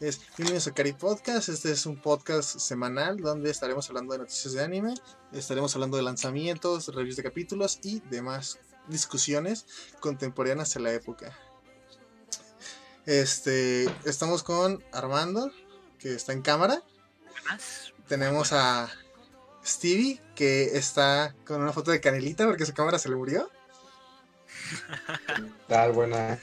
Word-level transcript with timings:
Es 0.00 0.20
Bienvenidos 0.36 0.66
a 0.66 0.74
Cari 0.74 0.92
Podcast. 0.92 1.48
Este 1.48 1.72
es 1.72 1.86
un 1.86 1.96
podcast 1.96 2.58
semanal 2.58 3.16
donde 3.16 3.50
estaremos 3.50 3.88
hablando 3.88 4.12
de 4.12 4.18
noticias 4.18 4.52
de 4.52 4.62
anime, 4.62 4.92
estaremos 5.32 5.74
hablando 5.74 5.96
de 5.96 6.02
lanzamientos, 6.02 6.94
reviews 6.94 7.16
de 7.16 7.22
capítulos 7.22 7.78
y 7.82 8.00
demás 8.10 8.58
discusiones 8.88 9.64
contemporáneas 10.00 10.76
a 10.76 10.80
la 10.80 10.92
época. 10.92 11.34
Este, 13.06 13.84
estamos 14.04 14.42
con 14.42 14.84
Armando, 14.92 15.50
que 15.98 16.14
está 16.14 16.34
en 16.34 16.42
cámara. 16.42 16.82
Tenemos 18.08 18.52
a 18.52 18.90
Stevie, 19.64 20.20
que 20.34 20.76
está 20.76 21.34
con 21.46 21.62
una 21.62 21.72
foto 21.72 21.90
de 21.90 22.02
Canelita 22.02 22.44
porque 22.46 22.66
su 22.66 22.74
cámara 22.74 22.98
se 22.98 23.08
le 23.08 23.16
murió. 23.16 23.48
Tal, 25.68 25.92
buena. 25.92 26.38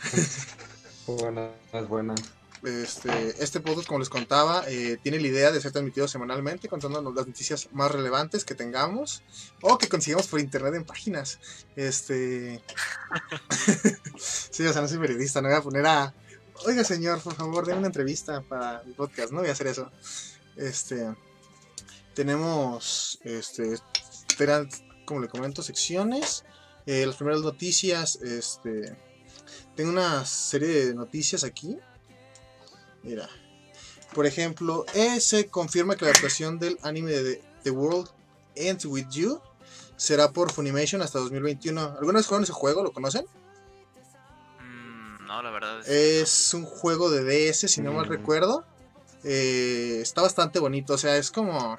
buena, 1.06 1.52
es 1.72 1.88
buena. 1.88 2.16
Este, 2.64 3.42
este 3.42 3.62
podcast, 3.62 3.88
como 3.88 4.00
les 4.00 4.10
contaba, 4.10 4.64
eh, 4.68 4.98
tiene 5.02 5.20
la 5.20 5.28
idea 5.28 5.52
de 5.52 5.62
ser 5.62 5.72
transmitido 5.72 6.10
semanalmente, 6.10 6.68
contándonos 6.68 7.16
las 7.16 7.26
noticias 7.26 7.70
más 7.72 7.92
relevantes 7.92 8.44
que 8.44 8.54
tengamos 8.54 9.24
o 9.62 9.78
que 9.78 9.88
consigamos 9.88 10.28
por 10.28 10.42
internet 10.42 10.76
en 10.76 10.84
páginas. 10.84 11.40
Este. 11.76 12.62
sí, 14.18 14.66
o 14.66 14.74
sea, 14.74 14.82
no 14.82 14.88
soy 14.88 14.98
periodista, 14.98 15.42
no 15.42 15.48
voy 15.48 15.58
a 15.58 15.62
poner 15.62 15.86
a. 15.86 16.14
Oiga, 16.66 16.84
señor, 16.84 17.22
por 17.22 17.34
favor, 17.36 17.66
denme 17.66 17.80
una 17.80 17.88
entrevista 17.88 18.42
para 18.42 18.82
el 18.82 18.94
podcast, 18.94 19.32
no 19.32 19.40
voy 19.40 19.50
a 19.50 19.54
hacer 19.54 19.68
eso. 19.68 19.90
Este. 20.58 21.16
Tenemos. 22.14 23.20
Este. 23.24 23.78
como 25.06 25.22
le 25.22 25.30
comento, 25.30 25.64
secciones. 25.64 26.44
Eh, 26.86 27.06
las 27.06 27.16
primeras 27.16 27.42
noticias, 27.42 28.18
este. 28.18 28.98
Tengo 29.78 29.92
una 29.92 30.26
serie 30.26 30.88
de 30.88 30.94
noticias 30.94 31.46
aquí 31.46 31.80
Mira. 33.04 33.30
Por 34.14 34.26
ejemplo, 34.26 34.86
eh, 34.96 35.20
se 35.22 35.48
confirma 35.48 35.96
que 35.96 36.06
la 36.06 36.12
adaptación 36.12 36.58
del 36.58 36.80
anime 36.82 37.12
de 37.12 37.44
The 37.64 37.72
World 37.72 38.10
Ends 38.56 38.86
With 38.86 39.08
You 39.12 39.40
será 39.98 40.32
por 40.32 40.52
Funimation 40.52 41.02
hasta 41.02 41.20
2021. 41.20 41.98
¿Alguna 42.00 42.20
vez 42.20 42.26
jugaron 42.26 42.44
ese 42.44 42.54
juego? 42.54 42.84
¿Lo 42.84 42.92
conocen? 42.92 43.26
Mm, 44.60 45.26
no, 45.28 45.44
la 45.44 45.52
verdad. 45.52 45.88
Es, 45.88 46.54
un 46.54 46.66
juego 46.66 47.12
de 47.12 47.24
DS, 47.24 47.70
si 47.72 47.82
no 47.82 47.94
mal 47.94 48.08
mm. 48.08 48.10
recuerdo. 48.10 48.66
Eh, 49.24 50.00
está 50.02 50.22
bastante 50.22 50.60
bonito, 50.60 50.94
o 50.94 50.98
sea, 50.98 51.18
es 51.18 51.30
como, 51.30 51.78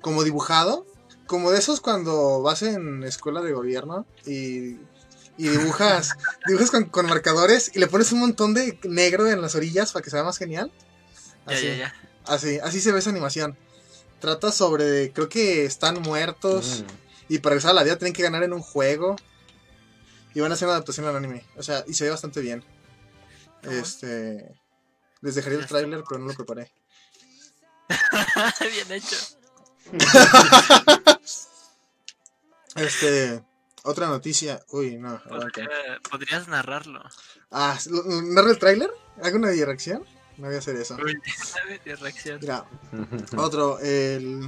como 0.00 0.24
dibujado. 0.24 0.86
Como 1.26 1.50
de 1.50 1.58
esos 1.58 1.82
cuando 1.82 2.40
vas 2.40 2.62
en 2.62 3.04
escuela 3.04 3.42
de 3.42 3.52
gobierno 3.52 4.06
y 4.24 4.78
y 5.38 5.48
dibujas, 5.48 6.16
dibujas 6.46 6.70
con, 6.90 7.06
marcadores 7.06 7.70
y 7.72 7.78
le 7.78 7.86
pones 7.86 8.10
un 8.12 8.18
montón 8.18 8.54
de 8.54 8.78
negro 8.82 9.28
en 9.28 9.40
las 9.40 9.54
orillas 9.54 9.92
para 9.92 10.02
que 10.02 10.10
sea 10.10 10.24
más 10.24 10.36
genial. 10.36 10.72
Así, 11.46 11.80
así, 12.26 12.58
así 12.58 12.80
se 12.80 12.92
ve 12.92 12.98
esa 12.98 13.10
animación. 13.10 13.56
Trata 14.18 14.50
sobre, 14.50 15.12
creo 15.12 15.28
que 15.28 15.64
están 15.64 16.02
muertos 16.02 16.82
mm. 16.82 17.34
y 17.34 17.38
para 17.38 17.54
regresar 17.54 17.70
a 17.70 17.74
la 17.74 17.84
vida 17.84 17.96
tienen 17.96 18.12
que 18.12 18.24
ganar 18.24 18.42
en 18.42 18.52
un 18.52 18.62
juego. 18.62 19.14
Y 20.34 20.40
van 20.40 20.50
a 20.50 20.54
hacer 20.54 20.66
una 20.66 20.74
adaptación 20.74 21.06
al 21.06 21.16
anime. 21.16 21.44
O 21.56 21.62
sea, 21.62 21.84
y 21.86 21.94
se 21.94 22.04
ve 22.04 22.10
bastante 22.10 22.40
bien. 22.40 22.64
Este. 23.62 24.54
Les 25.20 25.34
dejaría 25.34 25.58
el 25.58 25.66
tráiler, 25.66 26.04
pero 26.08 26.20
no 26.20 26.26
lo 26.26 26.34
preparé. 26.34 26.70
bien 28.60 28.92
hecho. 28.92 29.16
este. 32.76 33.47
Otra 33.88 34.06
noticia. 34.06 34.62
Uy, 34.70 34.98
no. 34.98 35.18
Podrías 36.10 36.46
narrarlo. 36.46 37.02
Ah, 37.50 37.78
¿narra 38.24 38.50
el 38.50 38.58
tráiler? 38.58 38.90
¿Hago 39.22 39.38
una 39.38 39.50
reacción? 39.50 40.04
No 40.36 40.48
voy 40.48 40.56
a 40.56 40.58
hacer 40.58 40.76
eso. 40.76 40.94
Mira, 42.40 42.66
otro, 43.38 43.78
el... 43.78 44.46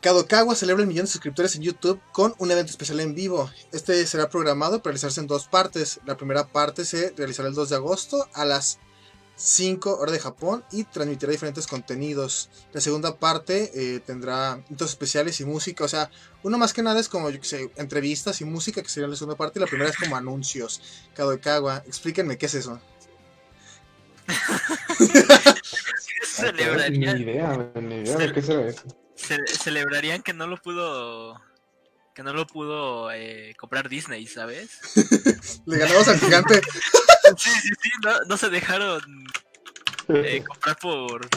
Kadokawa 0.00 0.56
celebra 0.56 0.82
el 0.82 0.88
millón 0.88 1.06
de 1.06 1.12
suscriptores 1.12 1.54
en 1.54 1.62
YouTube 1.62 2.00
con 2.10 2.34
un 2.38 2.50
evento 2.50 2.72
especial 2.72 2.98
en 2.98 3.14
vivo. 3.14 3.48
Este 3.70 4.04
será 4.04 4.28
programado 4.28 4.82
para 4.82 4.90
realizarse 4.90 5.20
en 5.20 5.28
dos 5.28 5.46
partes. 5.46 6.00
La 6.06 6.16
primera 6.16 6.48
parte 6.48 6.84
se 6.84 7.14
realizará 7.16 7.48
el 7.48 7.54
2 7.54 7.70
de 7.70 7.76
agosto 7.76 8.28
a 8.34 8.44
las 8.44 8.80
5 9.36 9.98
horas 9.98 10.12
de 10.12 10.18
Japón 10.18 10.64
y 10.72 10.84
transmitirá 10.84 11.30
diferentes 11.30 11.66
contenidos. 11.66 12.48
La 12.72 12.80
segunda 12.80 13.16
parte 13.16 13.70
eh, 13.74 14.00
tendrá 14.00 14.62
hitos 14.70 14.90
especiales 14.90 15.40
y 15.40 15.44
música, 15.44 15.84
o 15.84 15.88
sea, 15.88 16.10
uno 16.42 16.58
más 16.58 16.72
que 16.72 16.82
nada 16.82 16.98
es 16.98 17.08
como, 17.08 17.30
yo 17.30 17.40
que 17.40 17.46
sé, 17.46 17.70
entrevistas 17.76 18.40
y 18.40 18.44
música, 18.44 18.82
que 18.82 18.88
sería 18.88 19.08
la 19.08 19.16
segunda 19.16 19.36
parte, 19.36 19.58
y 19.58 19.60
la 19.60 19.66
primera 19.66 19.90
es 19.90 19.96
como 19.96 20.16
anuncios. 20.16 20.80
Kadokawa, 21.14 21.82
explíquenme 21.86 22.38
qué 22.38 22.46
es 22.46 22.54
eso. 22.54 22.80
celebrarían. 26.24 27.16
Ni 27.16 27.22
idea, 27.22 27.70
ni 27.80 27.94
idea 27.96 28.16
de 28.16 28.32
qué 28.32 28.42
se 28.42 28.74
celebrarían 29.46 30.22
que 30.22 30.34
no 30.34 30.46
lo 30.46 30.60
pudo 30.60 31.40
que 32.14 32.22
no 32.22 32.32
lo 32.32 32.46
pudo 32.46 33.12
eh, 33.12 33.54
comprar 33.58 33.90
Disney, 33.90 34.26
¿sabes? 34.26 34.80
Le 35.66 35.78
ganamos 35.78 36.08
al 36.08 36.18
gigante. 36.18 36.62
Sí, 37.36 37.50
sí, 37.50 37.70
sí, 37.82 37.90
no, 38.28 38.36
se 38.36 38.48
dejaron 38.48 39.02
eh, 40.08 40.44
comprar 40.46 40.78
por, 40.78 41.28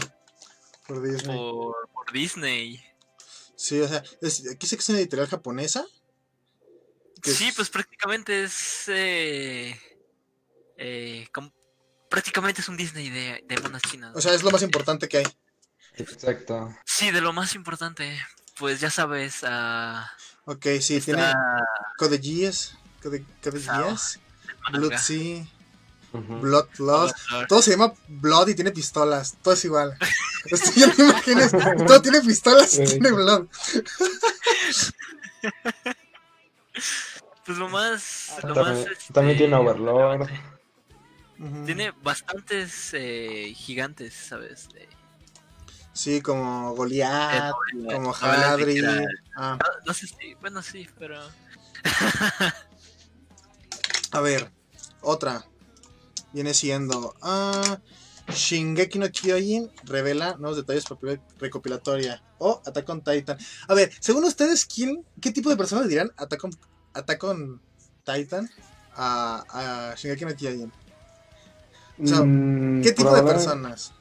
por 0.88 1.02
Disney. 1.02 1.38
Por, 1.38 2.12
Disney. 2.14 2.84
Sí, 3.56 3.80
o 3.80 3.88
sea, 3.88 4.00
aquí 4.00 4.68
sé 4.68 4.76
que 4.76 4.82
es 4.82 4.90
una 4.90 5.00
editorial 5.00 5.28
japonesa. 5.28 5.86
Sí, 7.24 7.52
pues 7.56 7.70
prácticamente 7.70 8.44
es. 8.44 8.86
Eh, 8.88 9.80
eh, 10.78 11.28
prácticamente 12.10 12.62
es 12.62 12.70
un 12.70 12.78
Disney 12.78 13.10
de, 13.10 13.44
de 13.46 13.60
monas 13.60 13.82
chinas. 13.82 14.16
O 14.16 14.22
sea, 14.22 14.34
es 14.34 14.44
lo 14.44 14.52
más 14.52 14.62
importante 14.62 15.08
que 15.08 15.18
hay. 15.18 15.28
Exacto. 15.96 16.74
Sí, 16.86 17.12
de 17.12 17.22
lo 17.22 17.34
más 17.34 17.56
importante. 17.56 18.18
Pues 18.58 18.80
ya 18.80 18.90
sabes, 18.90 19.44
a. 19.44 20.12
Ok, 20.46 20.66
sí, 20.82 21.00
tiene 21.02 21.32
Code 21.98 22.20
Geass, 22.20 22.76
Code, 23.02 23.24
Code 23.44 23.60
Geass, 23.60 24.20
Blood 26.12 26.22
Sea, 26.28 26.40
Blood 26.40 26.68
Plus, 26.76 27.14
todo 27.48 27.62
se 27.62 27.72
llama 27.72 27.94
Blood 28.08 28.50
y 28.50 28.56
tiene 28.56 28.72
pistolas, 28.72 29.38
todo 29.42 29.54
es 29.54 29.66
igual. 29.66 29.98
Estoy 30.46 30.74
ya 30.82 30.88
me 30.98 31.04
imaginas, 31.06 31.52
todo 31.88 32.02
tiene 32.02 32.22
pistolas 32.22 32.74
y 32.80 32.86
tiene 32.86 33.12
Blood. 33.12 33.48
pues 37.46 37.58
lo 37.58 37.70
más, 37.70 38.36
lo 38.44 38.54
también, 38.54 38.86
más 38.88 39.08
también 39.14 39.38
tiene 39.38 39.56
este, 39.56 39.70
Overlord. 39.70 40.30
Tiene 41.66 41.92
bastantes 42.04 42.94
eh, 42.94 43.54
gigantes, 43.56 44.14
¿sabes? 44.14 44.68
Sí, 45.94 46.22
como 46.22 46.76
Goliath, 46.76 47.54
como 47.94 48.14
Hadri. 48.14 48.82
Ah. 49.36 49.58
No, 49.86 49.94
sé 49.94 50.08
si, 50.08 50.34
bueno, 50.36 50.62
sí, 50.62 50.88
pero. 50.98 51.20
A 54.12 54.22
ver, 54.22 54.52
otra. 55.02 55.46
Viene 56.34 56.54
siendo. 56.54 57.16
Ah, 57.22 57.80
Shingeki 58.30 59.00
no 59.00 59.10
Kyojin 59.10 59.72
revela 59.84 60.36
nuevos 60.38 60.58
detalles 60.58 60.86
para 60.86 61.20
recopilatoria. 61.40 62.22
O 62.38 62.62
Attack 62.66 62.90
on 62.90 63.02
Titan. 63.02 63.38
A 63.68 63.74
ver, 63.74 63.92
según 64.00 64.24
ustedes, 64.24 64.66
¿quién, 64.66 65.04
¿qué 65.22 65.32
tipo 65.32 65.50
de 65.50 65.58
personas 65.58 65.88
dirán 65.88 66.12
Attack 66.18 66.44
on, 66.44 66.52
Attack 66.94 67.24
on 67.24 67.62
Titan 68.04 68.50
a, 68.96 69.92
a 69.92 69.96
Shingeki 69.96 70.26
no 70.26 70.36
Kyojin? 70.36 70.72
O 72.02 72.08
sea, 72.08 72.22
mm, 72.22 72.82
¿qué 72.82 72.94
tipo 72.94 73.14
de 73.14 73.24
personas? 73.24 73.94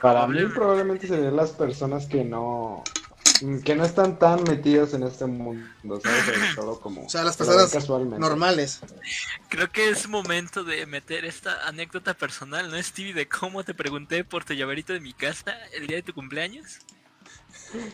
Para 0.00 0.26
mí 0.26 0.40
probablemente 0.52 1.06
serían 1.06 1.36
las 1.36 1.50
personas 1.50 2.06
que 2.06 2.24
no 2.24 2.82
que 3.64 3.74
no 3.74 3.84
están 3.84 4.18
tan 4.18 4.42
metidos 4.44 4.94
en 4.94 5.02
este 5.02 5.26
mundo, 5.26 6.00
¿sabes? 6.02 6.54
Solo 6.54 6.80
como 6.80 7.06
o 7.06 7.08
sea, 7.08 7.22
las 7.22 7.36
personas 7.36 7.88
normales. 8.18 8.80
Creo 9.48 9.70
que 9.70 9.90
es 9.90 10.08
momento 10.08 10.64
de 10.64 10.86
meter 10.86 11.24
esta 11.24 11.66
anécdota 11.66 12.14
personal, 12.14 12.70
¿no, 12.70 12.82
Stevie? 12.82 13.14
De 13.14 13.28
cómo 13.28 13.64
te 13.64 13.74
pregunté 13.74 14.24
por 14.24 14.44
tu 14.44 14.54
llaverito 14.54 14.92
de 14.92 15.00
mi 15.00 15.12
casa 15.12 15.56
el 15.74 15.86
día 15.86 15.96
de 15.96 16.02
tu 16.02 16.14
cumpleaños. 16.14 16.78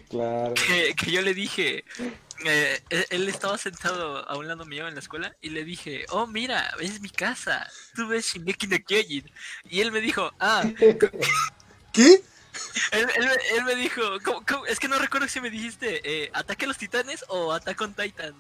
Claro. 0.08 0.54
Que, 0.54 1.10
yo 1.10 1.20
le 1.22 1.34
dije, 1.34 1.84
eh, 2.44 2.81
él 3.10 3.28
estaba 3.28 3.58
sentado 3.58 4.28
a 4.28 4.37
un 4.37 4.49
lado 4.49 4.64
mío 4.64 4.88
en 4.88 4.94
la 4.94 5.00
escuela 5.00 5.37
y 5.40 5.50
le 5.50 5.64
dije, 5.64 6.06
oh, 6.10 6.26
mira, 6.26 6.75
es 6.81 7.00
mi 7.00 7.10
casa, 7.10 7.66
tú 7.94 8.08
ves 8.08 8.32
Shingeki 8.32 8.66
no 8.69 8.76
Kyojin. 8.87 9.31
Y 9.64 9.81
él 9.81 9.92
me 9.92 10.00
dijo, 10.00 10.32
ah, 10.40 10.64
¿Qué? 11.92 12.22
Él, 12.93 13.64
me 13.64 13.75
dijo, 13.75 14.03
es 14.69 14.79
que 14.79 14.88
no 14.88 14.99
recuerdo 14.99 15.29
si 15.29 15.41
me 15.41 15.50
dijiste 15.50 16.00
eh, 16.05 16.31
ataque 16.32 16.64
a 16.64 16.69
los 16.69 16.79
titanes 16.79 17.25
o 17.29 17.53
ataque 17.53 17.76
con 17.76 17.94
Titan. 17.94 18.35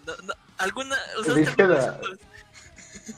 alguna. 0.58 0.96
dije, 1.34 1.54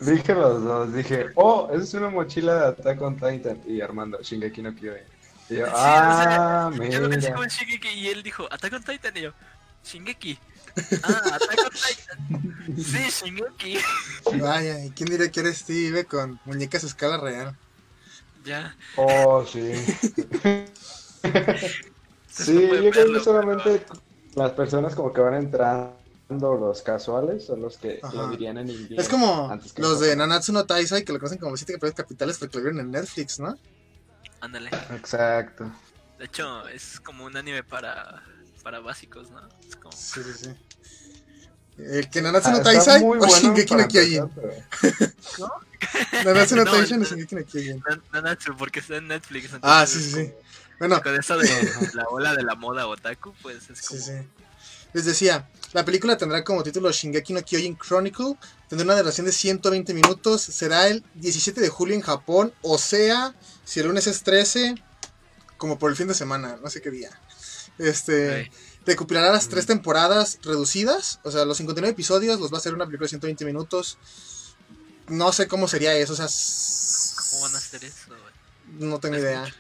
dije 0.01 0.35
los 0.35 0.65
dos, 0.65 0.95
dije, 0.95 1.27
oh, 1.35 1.69
esa 1.73 1.83
es 1.83 1.95
una 1.95 2.11
mochila 2.11 2.55
de 2.55 2.67
Attack 2.69 3.03
on 3.03 3.17
Titan. 3.17 3.61
Y 3.67 3.81
Armando, 3.81 4.21
Shingeki 4.23 4.63
no 4.63 4.75
Kyojin. 4.75 5.05
Y 5.51 5.57
yo, 5.57 5.67
ah, 5.71 6.71
mira. 6.73 7.01
y 7.93 8.09
él 8.09 8.23
dijo, 8.23 8.47
Attack 8.51 8.73
on 8.73 8.83
Titan. 8.83 9.17
Y 9.17 9.21
yo, 9.23 9.33
Shingeki. 9.85 10.39
Ah, 11.03 11.23
Attack 11.35 11.59
on 11.65 11.71
Titan. 11.71 12.77
Sí, 12.77 13.11
Shingeki. 13.11 13.79
Vaya, 14.41 14.85
¿y 14.85 14.91
quién 14.91 15.09
diría 15.09 15.31
que 15.31 15.41
eres 15.41 15.59
Steve 15.59 16.05
con 16.05 16.39
muñecas 16.45 16.85
a 16.85 16.87
escala 16.87 17.17
real? 17.17 17.57
Ya. 18.45 18.77
Oh, 18.97 19.45
sí. 19.45 19.75
sí, 22.29 22.69
yo 22.83 22.91
creo 22.91 23.13
que 23.13 23.21
solamente 23.21 23.85
las 24.35 24.53
personas 24.53 24.95
como 24.95 25.13
que 25.13 25.21
van 25.21 25.35
entrando, 25.35 25.99
los 26.31 26.83
casuales, 26.83 27.45
son 27.45 27.63
los 27.63 27.77
que 27.79 28.01
Ajá. 28.03 28.15
lo 28.15 28.29
dirían 28.29 28.59
en 28.59 28.69
inglés. 28.71 29.01
Es 29.01 29.09
como 29.09 29.51
antes 29.51 29.73
que 29.73 29.83
los 29.83 30.01
de. 30.01 30.15
Nanatsu 30.17 30.53
no 30.53 30.65
Taisai 30.67 31.05
que 31.05 31.13
lo 31.13 31.19
conocen 31.19 31.39
como 31.39 31.57
siete 31.57 31.75
capítulos 31.75 31.95
capitales 31.95 32.39
porque 32.39 32.59
lo 32.59 32.65
vieron 32.65 32.81
en 32.81 32.91
Netflix, 32.91 33.41
¿no? 33.41 33.59
Ándale. 34.41 34.71
Exacto. 34.91 35.71
De 36.19 36.25
hecho, 36.25 36.67
es 36.69 37.01
como 37.01 37.25
un 37.25 37.37
anime 37.37 37.63
para, 37.63 38.23
para 38.63 38.81
básicos, 38.81 39.31
¿no? 39.31 39.41
Es 39.69 39.77
como... 39.77 39.93
Sí, 39.93 40.23
sí, 40.23 40.33
sí. 40.33 40.51
El 41.79 42.11
que 42.11 42.21
Nanatsu 42.23 42.49
Ah, 42.49 42.53
no 42.53 42.63
Taisai 42.63 43.03
o 43.03 43.27
Shingeki 43.29 43.75
no 43.75 43.87
Kyojin. 43.89 44.31
Nanatsu 46.25 46.57
no 46.57 46.65
Taisai 46.73 46.97
o 46.97 47.01
no. 47.01 47.05
Shingeki 47.07 47.35
no 47.37 47.45
Kyojin. 47.45 47.83
Nan- 47.89 48.03
Nanatsu, 48.13 48.57
porque 48.57 48.81
está 48.81 48.97
en 48.97 49.09
Netflix. 49.09 49.51
Ah, 49.63 49.87
sí, 49.87 50.01
sí, 50.03 50.11
sí. 50.13 50.33
Bueno, 50.79 51.03
Con 51.03 51.15
eso 51.15 51.37
de 51.39 51.49
la 51.95 52.05
ola 52.09 52.35
de 52.35 52.43
la 52.43 52.55
moda 52.55 52.87
otaku, 52.87 53.35
pues 53.43 53.69
es 53.71 53.79
sí, 53.79 53.87
como... 53.89 54.01
sí. 54.01 54.13
Les 54.95 55.05
decía, 55.05 55.49
la 55.75 55.85
película 55.85 56.17
tendrá 56.17 56.43
como 56.45 56.63
título 56.63 56.91
Shingeki 56.91 57.33
no 57.35 57.43
Kyojin 57.43 57.77
Chronicle, 57.77 58.37
tendrá 58.69 58.85
una 58.87 58.97
duración 58.97 59.27
de 59.27 59.33
120 59.33 59.93
minutos, 59.93 60.41
será 60.43 60.89
el 60.89 61.05
17 61.17 61.61
de 61.61 61.69
julio 61.69 61.95
en 61.95 62.01
Japón, 62.01 62.55
o 62.63 62.79
sea, 62.79 63.35
si 63.65 63.81
el 63.81 63.87
lunes 63.87 64.07
es 64.07 64.23
13, 64.23 64.77
como 65.59 65.79
por 65.79 65.91
el 65.91 65.97
fin 65.97 66.09
de 66.09 66.15
semana, 66.15 66.59
no 66.63 66.71
sé 66.71 66.81
qué 66.81 66.91
día. 66.91 67.11
Este, 67.79 68.43
Ok. 68.47 68.53
Recopilará 68.89 69.31
las 69.33 69.47
Mm. 69.47 69.51
tres 69.51 69.67
temporadas 69.67 70.39
reducidas, 70.43 71.21
o 71.23 71.31
sea, 71.31 71.45
los 71.45 71.57
59 71.59 71.93
episodios 71.93 72.41
los 72.41 72.53
va 72.53 72.57
a 72.57 72.61
hacer 72.61 72.75
una 72.75 72.87
película 72.87 73.05
de 73.05 73.11
120 73.11 73.45
minutos. 73.45 73.99
No 75.09 75.33
sé 75.33 75.47
cómo 75.49 75.69
sería 75.69 75.95
eso, 75.95 76.13
o 76.13 76.17
sea, 76.17 76.27
¿Cómo 77.31 77.43
van 77.43 77.55
a 77.55 77.59
hacer 77.59 77.85
eso? 77.85 78.11
no 78.73 78.99
tengo 79.01 79.17
Es 79.17 79.23
idea. 79.23 79.41
mucho. 79.43 79.55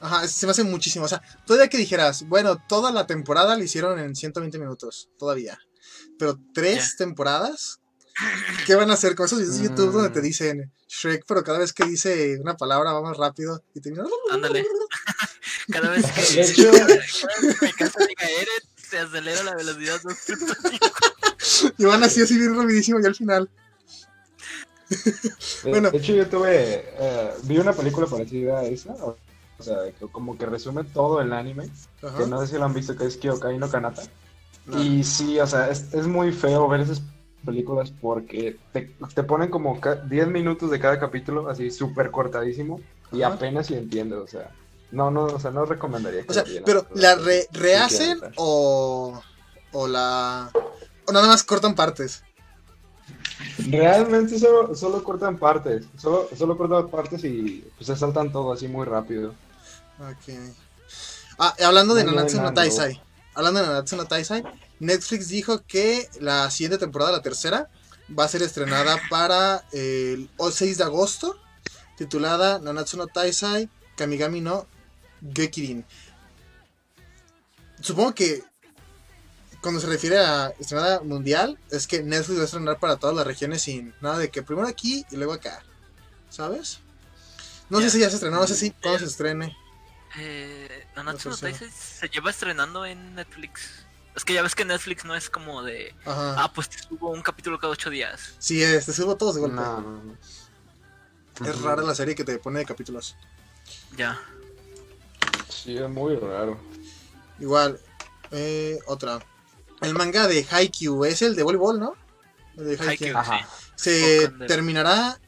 Ajá, 0.00 0.26
se 0.28 0.46
me 0.46 0.50
hace 0.52 0.64
muchísimo. 0.64 1.04
O 1.04 1.08
sea, 1.08 1.22
todavía 1.46 1.68
que 1.68 1.76
dijeras, 1.78 2.24
bueno, 2.28 2.60
toda 2.68 2.90
la 2.92 3.06
temporada 3.06 3.56
la 3.56 3.64
hicieron 3.64 3.98
en 4.00 4.14
120 4.16 4.58
minutos, 4.58 5.08
todavía. 5.18 5.58
Pero 6.18 6.38
tres 6.54 6.96
temporadas, 6.96 7.80
¿qué 8.66 8.74
van 8.74 8.90
a 8.90 8.94
hacer 8.94 9.14
con 9.14 9.26
esos 9.26 9.38
videos 9.38 9.58
de 9.58 9.64
YouTube 9.68 9.92
donde 9.92 10.10
te 10.10 10.20
Mm. 10.20 10.22
dicen 10.24 10.72
Shrek, 10.88 11.24
pero 11.26 11.42
cada 11.42 11.58
vez 11.58 11.72
que 11.72 11.84
dice 11.84 12.38
una 12.40 12.56
palabra 12.56 12.92
va 12.92 13.00
más 13.02 13.16
rápido 13.16 13.62
y 13.74 13.80
te 13.80 13.92
Ándale. 14.30 14.64
Cada 15.72 15.90
vez 15.90 16.04
que, 16.10 16.34
De 16.34 16.42
hecho- 16.42 16.70
cada 16.72 16.86
vez 16.86 17.58
que 17.60 17.66
mi 17.66 17.72
casa 17.72 18.00
diga 18.06 18.28
Eren, 18.28 18.68
se 18.92 18.98
acelera 18.98 19.42
la 19.42 19.54
velocidad 19.54 19.98
2.5. 20.02 21.74
y 21.78 21.84
van 21.86 22.02
así, 22.02 22.20
así 22.20 22.36
bien 22.38 22.54
rapidísimo 22.54 23.00
y 23.00 23.06
al 23.06 23.14
final. 23.14 23.48
De, 25.64 25.70
Bueno. 25.70 25.90
de 25.90 25.96
hecho, 25.98 26.12
yo 26.14 26.28
tuve. 26.28 26.84
eh, 26.98 27.30
vi 27.44 27.56
una 27.58 27.72
película 27.72 28.06
parecida 28.06 28.58
a 28.60 28.64
esa. 28.64 28.92
O, 28.94 29.16
o 29.58 29.62
sea, 29.62 29.76
que 29.98 30.06
como 30.08 30.36
que 30.36 30.44
resume 30.44 30.84
todo 30.84 31.20
el 31.22 31.32
anime. 31.32 31.70
Ajá. 32.02 32.18
Que 32.18 32.26
no 32.26 32.38
sé 32.40 32.48
si 32.48 32.58
lo 32.58 32.64
han 32.66 32.74
visto, 32.74 32.94
que 32.96 33.06
es 33.06 33.16
Kyokai 33.16 33.56
no 33.56 33.70
Kanata. 33.70 34.02
No. 34.66 34.82
Y 34.82 35.02
sí, 35.04 35.40
o 35.40 35.46
sea, 35.46 35.70
es, 35.70 35.92
es 35.94 36.06
muy 36.06 36.30
feo 36.32 36.68
ver 36.68 36.80
esas 36.80 37.00
películas 37.46 37.92
porque 38.00 38.58
te, 38.72 38.94
te 39.14 39.22
ponen 39.22 39.48
como 39.48 39.80
ca- 39.80 39.96
10 39.96 40.28
minutos 40.28 40.70
de 40.70 40.78
cada 40.78 41.00
capítulo, 41.00 41.48
así 41.48 41.70
súper 41.70 42.10
cortadísimo. 42.10 42.78
Y 43.10 43.22
Ajá. 43.22 43.34
apenas 43.34 43.68
si 43.68 43.74
entiendes, 43.74 44.18
o 44.18 44.26
sea. 44.26 44.50
No, 44.92 45.10
no, 45.10 45.24
o 45.24 45.40
sea, 45.40 45.50
no 45.50 45.64
recomendaría 45.64 46.22
que 46.22 46.30
O 46.30 46.34
sea, 46.34 46.44
pero 46.66 46.86
¿la 46.94 47.14
re- 47.16 47.48
rehacen 47.50 48.20
o, 48.36 49.20
o 49.72 49.88
la... 49.88 50.50
o 51.06 51.12
nada 51.12 51.26
más 51.26 51.42
cortan 51.42 51.74
partes? 51.74 52.22
Realmente 53.70 54.38
solo, 54.38 54.74
solo 54.74 55.02
cortan 55.02 55.38
partes, 55.38 55.86
solo, 55.96 56.28
solo 56.36 56.56
cortan 56.58 56.88
partes 56.88 57.24
y 57.24 57.64
pues 57.76 57.86
se 57.86 57.96
saltan 57.96 58.30
todo 58.30 58.52
así 58.52 58.68
muy 58.68 58.84
rápido. 58.86 59.34
Ok. 59.98 60.34
Ah, 61.38 61.54
hablando 61.64 61.94
de 61.94 62.04
Nanatsu 62.04 62.40
no. 62.40 62.52
Taisai. 62.52 63.02
Hablando 63.34 63.60
de 63.60 63.66
Nanatsu 63.66 63.96
no 63.96 64.04
Taisai, 64.06 64.44
Netflix 64.78 65.28
dijo 65.28 65.62
que 65.66 66.08
la 66.20 66.50
siguiente 66.50 66.76
temporada, 66.78 67.12
la 67.12 67.22
tercera, 67.22 67.70
va 68.16 68.24
a 68.24 68.28
ser 68.28 68.42
estrenada 68.42 69.00
para 69.10 69.64
el 69.72 70.28
6 70.38 70.78
de 70.78 70.84
agosto, 70.84 71.36
titulada 71.96 72.58
Nanatsu 72.58 72.98
no 72.98 73.06
Taisai 73.06 73.70
Kamigami 73.96 74.40
no 74.40 74.66
Gekirin. 75.34 75.84
Supongo 77.80 78.14
que 78.14 78.42
cuando 79.60 79.80
se 79.80 79.86
refiere 79.86 80.18
a 80.18 80.48
estrenada 80.58 81.00
mundial, 81.02 81.58
es 81.70 81.86
que 81.86 82.02
Netflix 82.02 82.38
va 82.38 82.42
a 82.42 82.46
estrenar 82.46 82.78
para 82.78 82.96
todas 82.96 83.14
las 83.14 83.26
regiones 83.26 83.62
sin 83.62 83.94
nada 84.00 84.18
de 84.18 84.30
que 84.30 84.42
primero 84.42 84.66
aquí 84.66 85.06
y 85.10 85.16
luego 85.16 85.32
acá. 85.32 85.62
¿Sabes? 86.30 86.80
No 87.70 87.80
sé 87.80 87.90
si 87.90 88.00
ya 88.00 88.08
se 88.08 88.16
estrenó, 88.16 88.38
no 88.38 88.46
sé 88.46 88.54
si 88.54 88.70
cuándo 88.70 88.98
se 88.98 89.04
estrene. 89.06 89.56
Eh, 90.18 90.86
Nanatsu 90.96 91.30
no 91.30 91.34
No 91.34 91.38
sé, 91.38 91.70
se 91.70 92.08
lleva 92.08 92.30
estrenando 92.30 92.84
en 92.84 93.14
Netflix. 93.14 93.86
Es 94.14 94.24
que 94.24 94.34
ya 94.34 94.42
ves 94.42 94.54
que 94.54 94.64
Netflix 94.64 95.04
no 95.04 95.14
es 95.14 95.30
como 95.30 95.62
de... 95.62 95.94
Ajá. 96.04 96.42
Ah, 96.42 96.52
pues 96.52 96.68
te 96.68 96.78
subo 96.78 97.10
un 97.10 97.22
capítulo 97.22 97.58
cada 97.58 97.72
ocho 97.72 97.88
días. 97.88 98.34
Sí, 98.38 98.62
es, 98.62 98.84
te 98.84 98.92
subo 98.92 99.16
todos 99.16 99.36
de 99.36 99.40
golpe. 99.40 99.56
No, 99.56 99.80
no, 99.80 100.02
no. 100.02 101.46
Es 101.46 101.60
rara 101.62 101.82
la 101.82 101.94
serie 101.94 102.14
que 102.14 102.24
te 102.24 102.38
pone 102.38 102.58
de 102.58 102.66
capítulos. 102.66 103.16
Ya. 103.96 104.20
Sí, 105.48 105.76
es 105.76 105.88
muy 105.88 106.16
raro. 106.16 106.58
Igual, 107.38 107.78
eh, 108.30 108.78
otra. 108.86 109.18
El 109.80 109.94
manga 109.94 110.28
de 110.28 110.46
Haikyuu 110.48 111.04
es 111.04 111.22
el 111.22 111.34
de 111.34 111.42
voleibol, 111.42 111.78
¿no? 111.80 111.94
El 112.56 112.64
de 112.64 112.70
Haikyuu. 112.72 112.88
Haikyuu. 112.88 113.16
Ajá. 113.18 113.48
Se 113.76 114.28
terminará 114.46 115.18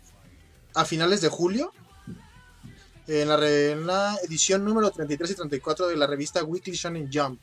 a 0.75 0.85
finales 0.85 1.21
de 1.21 1.29
julio. 1.29 1.73
En 3.07 3.29
la, 3.29 3.37
re- 3.37 3.73
en 3.73 3.87
la 3.87 4.17
edición 4.25 4.65
número 4.65 4.91
33 4.91 5.31
y 5.33 5.35
34 5.35 5.89
de 5.89 5.97
la 5.97 6.07
revista 6.07 6.43
Weekly 6.43 6.75
Shonen 6.75 7.11
Jump. 7.13 7.39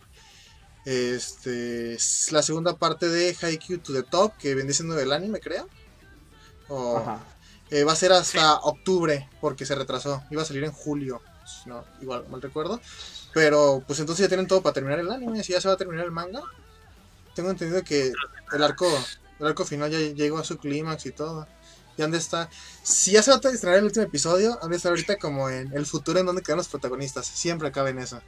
Este 0.85 1.93
es 1.93 2.31
la 2.31 2.41
segunda 2.41 2.75
parte 2.77 3.07
de 3.07 3.35
Haikyuu 3.39 3.79
to 3.79 3.93
the 3.93 4.01
Top, 4.03 4.35
que 4.37 4.55
vendría 4.55 4.73
siendo 4.73 4.99
el 4.99 5.11
anime, 5.11 5.39
creo. 5.39 5.67
O- 6.67 6.97
Ajá. 6.97 7.19
Eh, 7.69 7.83
va 7.85 7.93
a 7.93 7.95
ser 7.95 8.11
hasta 8.11 8.55
octubre, 8.61 9.29
porque 9.39 9.65
se 9.65 9.75
retrasó. 9.75 10.23
Iba 10.29 10.41
a 10.41 10.45
salir 10.45 10.63
en 10.65 10.71
julio, 10.73 11.21
si 11.63 11.69
no, 11.69 11.83
igual 12.01 12.27
mal 12.29 12.41
recuerdo. 12.41 12.79
Pero 13.33 13.83
pues 13.85 13.99
entonces 13.99 14.23
ya 14.23 14.29
tienen 14.29 14.47
todo 14.47 14.61
para 14.61 14.73
terminar 14.73 14.99
el 14.99 15.11
anime. 15.11 15.43
Si 15.43 15.53
ya 15.53 15.61
se 15.61 15.67
va 15.67 15.75
a 15.75 15.77
terminar 15.77 16.05
el 16.05 16.11
manga, 16.11 16.41
tengo 17.35 17.49
entendido 17.49 17.83
que 17.83 18.11
el 18.53 18.63
arco, 18.63 18.87
el 19.39 19.47
arco 19.47 19.65
final 19.65 19.89
ya 19.91 19.99
llegó 19.99 20.37
a 20.37 20.43
su 20.43 20.57
clímax 20.57 21.05
y 21.05 21.11
todo. 21.11 21.47
¿Y 21.97 22.01
dónde 22.01 22.17
está? 22.17 22.49
Si 22.83 23.11
ya 23.11 23.21
se 23.21 23.31
va 23.31 23.37
a 23.43 23.49
estrenar 23.49 23.79
el 23.79 23.85
último 23.85 24.05
episodio, 24.05 24.57
han 24.61 24.71
de 24.71 24.77
estar 24.77 24.91
ahorita 24.91 25.17
como 25.17 25.49
en 25.49 25.73
el 25.73 25.85
futuro 25.85 26.19
en 26.19 26.25
donde 26.25 26.41
quedan 26.41 26.57
los 26.57 26.67
protagonistas. 26.67 27.25
Siempre 27.25 27.67
acaba 27.67 27.89
en 27.89 27.99
eso. 27.99 28.21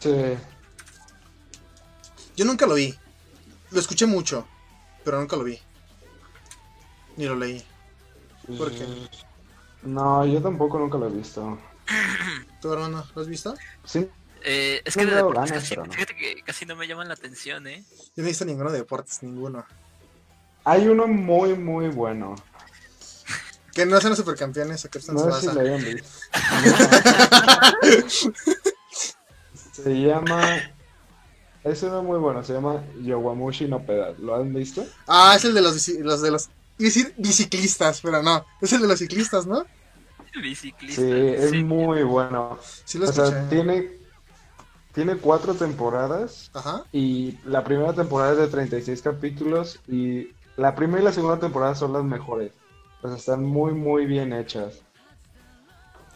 Sí. 0.00 0.36
Yo 2.36 2.44
nunca 2.44 2.66
lo 2.66 2.74
vi. 2.74 2.94
Lo 3.70 3.80
escuché 3.80 4.06
mucho, 4.06 4.46
pero 5.04 5.18
nunca 5.18 5.36
lo 5.36 5.44
vi. 5.44 5.58
Ni 7.16 7.26
lo 7.26 7.36
leí. 7.36 7.64
¿Por 8.58 8.70
qué? 8.72 8.86
No, 9.84 10.24
yo 10.26 10.40
tampoco 10.42 10.78
nunca 10.78 10.98
lo 10.98 11.06
he 11.08 11.10
visto. 11.10 11.58
¿Tú, 12.60 12.72
hermano, 12.72 13.04
lo 13.14 13.22
has 13.22 13.28
visto? 13.28 13.54
Sí, 13.84 14.08
Eh, 14.44 14.82
es 14.84 14.96
Me 14.96 15.04
que 15.04 15.10
de 15.10 15.16
deportes 15.16 15.50
ganas, 15.50 15.62
casi, 15.68 15.76
no. 15.76 15.84
fíjate 15.86 16.14
que 16.16 16.42
casi 16.42 16.66
no 16.66 16.76
me 16.76 16.86
llaman 16.86 17.08
la 17.08 17.14
atención, 17.14 17.66
¿eh? 17.66 17.84
Yo 18.16 18.22
no 18.22 18.24
he 18.24 18.28
visto 18.28 18.44
ninguno 18.44 18.70
de 18.70 18.78
deportes, 18.78 19.22
ninguno. 19.22 19.64
hay 20.64 20.86
uno 20.88 21.06
muy, 21.06 21.54
muy 21.54 21.88
bueno. 21.88 22.34
Que 23.74 23.84
no 23.86 23.98
sean 24.00 24.10
los 24.10 24.18
supercampeones, 24.18 24.84
a 24.84 24.88
Kirsten 24.88 25.16
No 25.16 25.32
sé 25.32 25.50
si 25.50 25.58
hayan 25.58 25.82
visto. 25.82 26.08
se 29.72 30.00
llama. 30.00 30.60
Es 31.64 31.82
uno 31.82 32.02
muy 32.02 32.18
bueno, 32.18 32.44
se 32.44 32.52
llama 32.52 32.84
Yowamushi 33.02 33.66
no 33.66 33.84
Pedal. 33.84 34.14
¿Lo 34.20 34.36
han 34.36 34.52
visto? 34.54 34.86
Ah, 35.08 35.34
es 35.36 35.44
el 35.44 35.54
de 35.54 35.62
los, 35.62 35.88
los 35.88 36.22
de 36.22 36.30
los. 36.30 36.50
A 36.78 36.82
decir 36.82 37.14
biciclistas, 37.16 38.00
pero 38.00 38.22
no. 38.22 38.44
Es 38.60 38.72
el 38.72 38.82
de 38.82 38.88
los 38.88 38.98
ciclistas, 38.98 39.46
¿no? 39.46 39.64
Sí, 40.88 41.02
es 41.02 41.50
sí. 41.50 41.62
muy 41.62 42.02
bueno. 42.02 42.58
Sí 42.84 42.98
lo 42.98 43.06
O 43.06 43.10
escuché. 43.10 43.30
sea, 43.30 43.48
tiene, 43.48 43.90
tiene 44.92 45.16
cuatro 45.16 45.54
temporadas 45.54 46.50
Ajá. 46.54 46.84
y 46.92 47.38
la 47.44 47.62
primera 47.64 47.92
temporada 47.92 48.32
es 48.32 48.38
de 48.38 48.48
36 48.48 49.02
capítulos 49.02 49.80
y 49.88 50.28
la 50.56 50.74
primera 50.74 51.00
y 51.02 51.04
la 51.04 51.12
segunda 51.12 51.38
temporada 51.38 51.74
son 51.74 51.92
las 51.92 52.04
mejores. 52.04 52.52
O 53.02 53.08
sea, 53.08 53.16
están 53.16 53.44
muy, 53.44 53.72
muy 53.74 54.06
bien 54.06 54.32
hechas. 54.32 54.82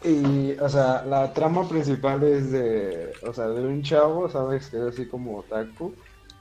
Y, 0.03 0.53
o 0.59 0.69
sea, 0.69 1.03
la 1.03 1.33
trama 1.33 1.67
principal 1.67 2.23
es 2.23 2.51
de, 2.51 3.11
o 3.27 3.33
sea, 3.33 3.47
de 3.49 3.61
un 3.65 3.81
chavo, 3.83 4.29
¿sabes? 4.29 4.67
Que 4.69 4.77
es 4.77 4.83
así 4.83 5.07
como 5.07 5.39
otaku, 5.39 5.93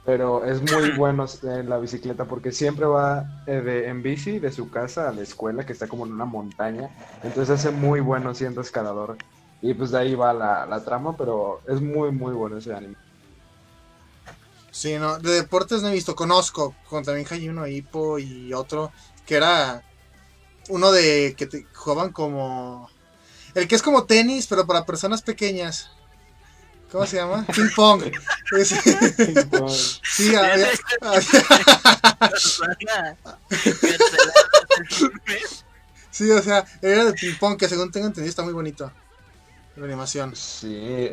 pero 0.08 0.42
es 0.42 0.62
muy 0.62 0.92
bueno 0.96 1.26
en 1.42 1.68
la 1.68 1.76
bicicleta 1.76 2.24
porque 2.24 2.50
siempre 2.50 2.86
va 2.86 3.42
eh, 3.46 3.60
de, 3.60 3.88
en 3.88 4.02
bici 4.02 4.38
de 4.38 4.50
su 4.50 4.70
casa 4.70 5.06
a 5.06 5.12
la 5.12 5.20
escuela, 5.20 5.66
que 5.66 5.74
está 5.74 5.86
como 5.86 6.06
en 6.06 6.14
una 6.14 6.24
montaña, 6.24 6.88
entonces 7.22 7.60
hace 7.60 7.70
muy 7.70 8.00
bueno 8.00 8.34
siendo 8.34 8.62
escalador. 8.62 9.18
Y 9.60 9.74
pues 9.74 9.90
de 9.90 9.98
ahí 9.98 10.14
va 10.14 10.32
la, 10.32 10.64
la 10.64 10.82
trama, 10.82 11.14
pero 11.14 11.60
es 11.68 11.82
muy, 11.82 12.10
muy 12.10 12.32
bueno 12.32 12.56
ese 12.56 12.72
anime. 12.72 12.96
Sí, 14.70 14.96
no, 14.98 15.18
de 15.18 15.32
deportes 15.32 15.82
no 15.82 15.88
he 15.88 15.92
visto, 15.92 16.16
conozco, 16.16 16.74
con 16.88 17.04
también 17.04 17.26
hay 17.30 17.46
uno 17.50 17.66
Hippo 17.66 18.18
y 18.18 18.54
otro, 18.54 18.90
que 19.26 19.34
era 19.34 19.82
uno 20.70 20.90
de 20.90 21.34
que 21.36 21.46
te 21.46 21.66
jugaban 21.74 22.12
como... 22.12 22.88
El 23.54 23.68
que 23.68 23.74
es 23.74 23.82
como 23.82 24.04
tenis, 24.04 24.46
pero 24.46 24.66
para 24.66 24.86
personas 24.86 25.20
pequeñas. 25.20 25.90
¿Cómo 26.90 27.06
se 27.06 27.16
llama? 27.16 27.46
Ping 27.54 27.68
pong. 27.76 28.02
Es- 28.56 28.74
sí, 30.02 30.34
había- 30.34 30.68
sí, 36.10 36.30
o 36.30 36.42
sea, 36.42 36.64
era 36.82 37.04
de 37.06 37.12
ping 37.12 37.34
pong, 37.38 37.56
que 37.58 37.68
según 37.68 37.90
tengo 37.90 38.06
entendido 38.06 38.30
está 38.30 38.42
muy 38.42 38.52
bonito. 38.52 38.90
La 39.76 39.84
animación. 39.84 40.34
Sí. 40.34 41.10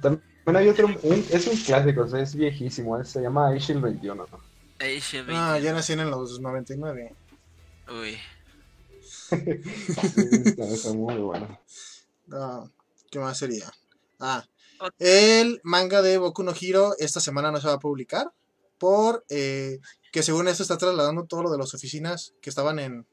También 0.00 0.22
hay 0.56 0.68
otro, 0.68 0.86
un- 1.02 1.26
es 1.30 1.46
un 1.46 1.56
clásico, 1.56 2.02
o 2.02 2.08
sea, 2.08 2.20
es 2.20 2.34
viejísimo, 2.34 3.02
se 3.04 3.20
llama 3.22 3.54
Ishil 3.56 3.80
21. 3.80 4.26
¿no? 4.30 4.40
Ah, 5.28 5.58
ya 5.58 5.72
nací 5.72 5.92
en 5.92 6.10
los 6.10 6.40
99. 6.40 7.14
Uy. 7.88 8.18
Sí, 9.32 9.38
está, 10.44 10.64
está 10.64 10.92
muy 10.92 11.14
bueno. 11.14 11.58
Ah, 12.30 12.64
¿Qué 13.10 13.18
más 13.18 13.38
sería? 13.38 13.72
Ah, 14.20 14.44
el 14.98 15.60
manga 15.64 16.02
de 16.02 16.18
Boku 16.18 16.42
no 16.42 16.52
Hero 16.58 16.94
esta 16.98 17.20
semana 17.20 17.50
no 17.50 17.60
se 17.60 17.66
va 17.66 17.74
a 17.74 17.78
publicar 17.78 18.32
por 18.78 19.24
eh, 19.28 19.78
que 20.12 20.22
según 20.22 20.48
esto 20.48 20.62
está 20.64 20.76
trasladando 20.76 21.24
todo 21.24 21.44
lo 21.44 21.50
de 21.50 21.58
las 21.58 21.72
oficinas 21.72 22.34
que 22.40 22.50
estaban 22.50 22.78
en, 22.78 23.06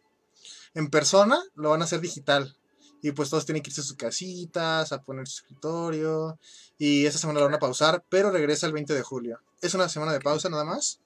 en 0.74 0.90
persona, 0.90 1.42
lo 1.56 1.70
van 1.70 1.82
a 1.82 1.86
hacer 1.86 2.02
digital. 2.02 2.58
Y 3.02 3.12
pues 3.12 3.30
todos 3.30 3.46
tienen 3.46 3.64
que 3.64 3.70
irse 3.70 3.82
a 3.82 3.84
sus 3.84 3.96
casitas, 3.96 4.92
a 4.92 5.02
poner 5.04 5.28
su 5.28 5.44
escritorio. 5.44 6.38
Y 6.78 7.06
esta 7.06 7.20
semana 7.20 7.40
lo 7.40 7.46
van 7.46 7.56
a 7.56 7.60
pausar, 7.60 8.04
pero 8.10 8.32
regresa 8.32 8.68
el 8.68 8.74
20 8.74 8.94
de 8.94 9.04
julio. 9.04 9.40
Es 9.62 9.74
una 9.74 9.88
semana 9.88 10.12
de 10.12 10.20
pausa 10.20 10.50
nada 10.50 10.66
más. 10.66 11.00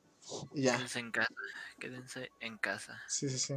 Y 0.54 0.64
ya. 0.64 0.78
Quédense 0.78 1.00
en 1.00 1.12
casa. 1.12 1.34
Quédense 1.80 2.32
en 2.40 2.58
casa. 2.58 3.02
Sí, 3.08 3.30
sí, 3.30 3.38
sí. 3.38 3.56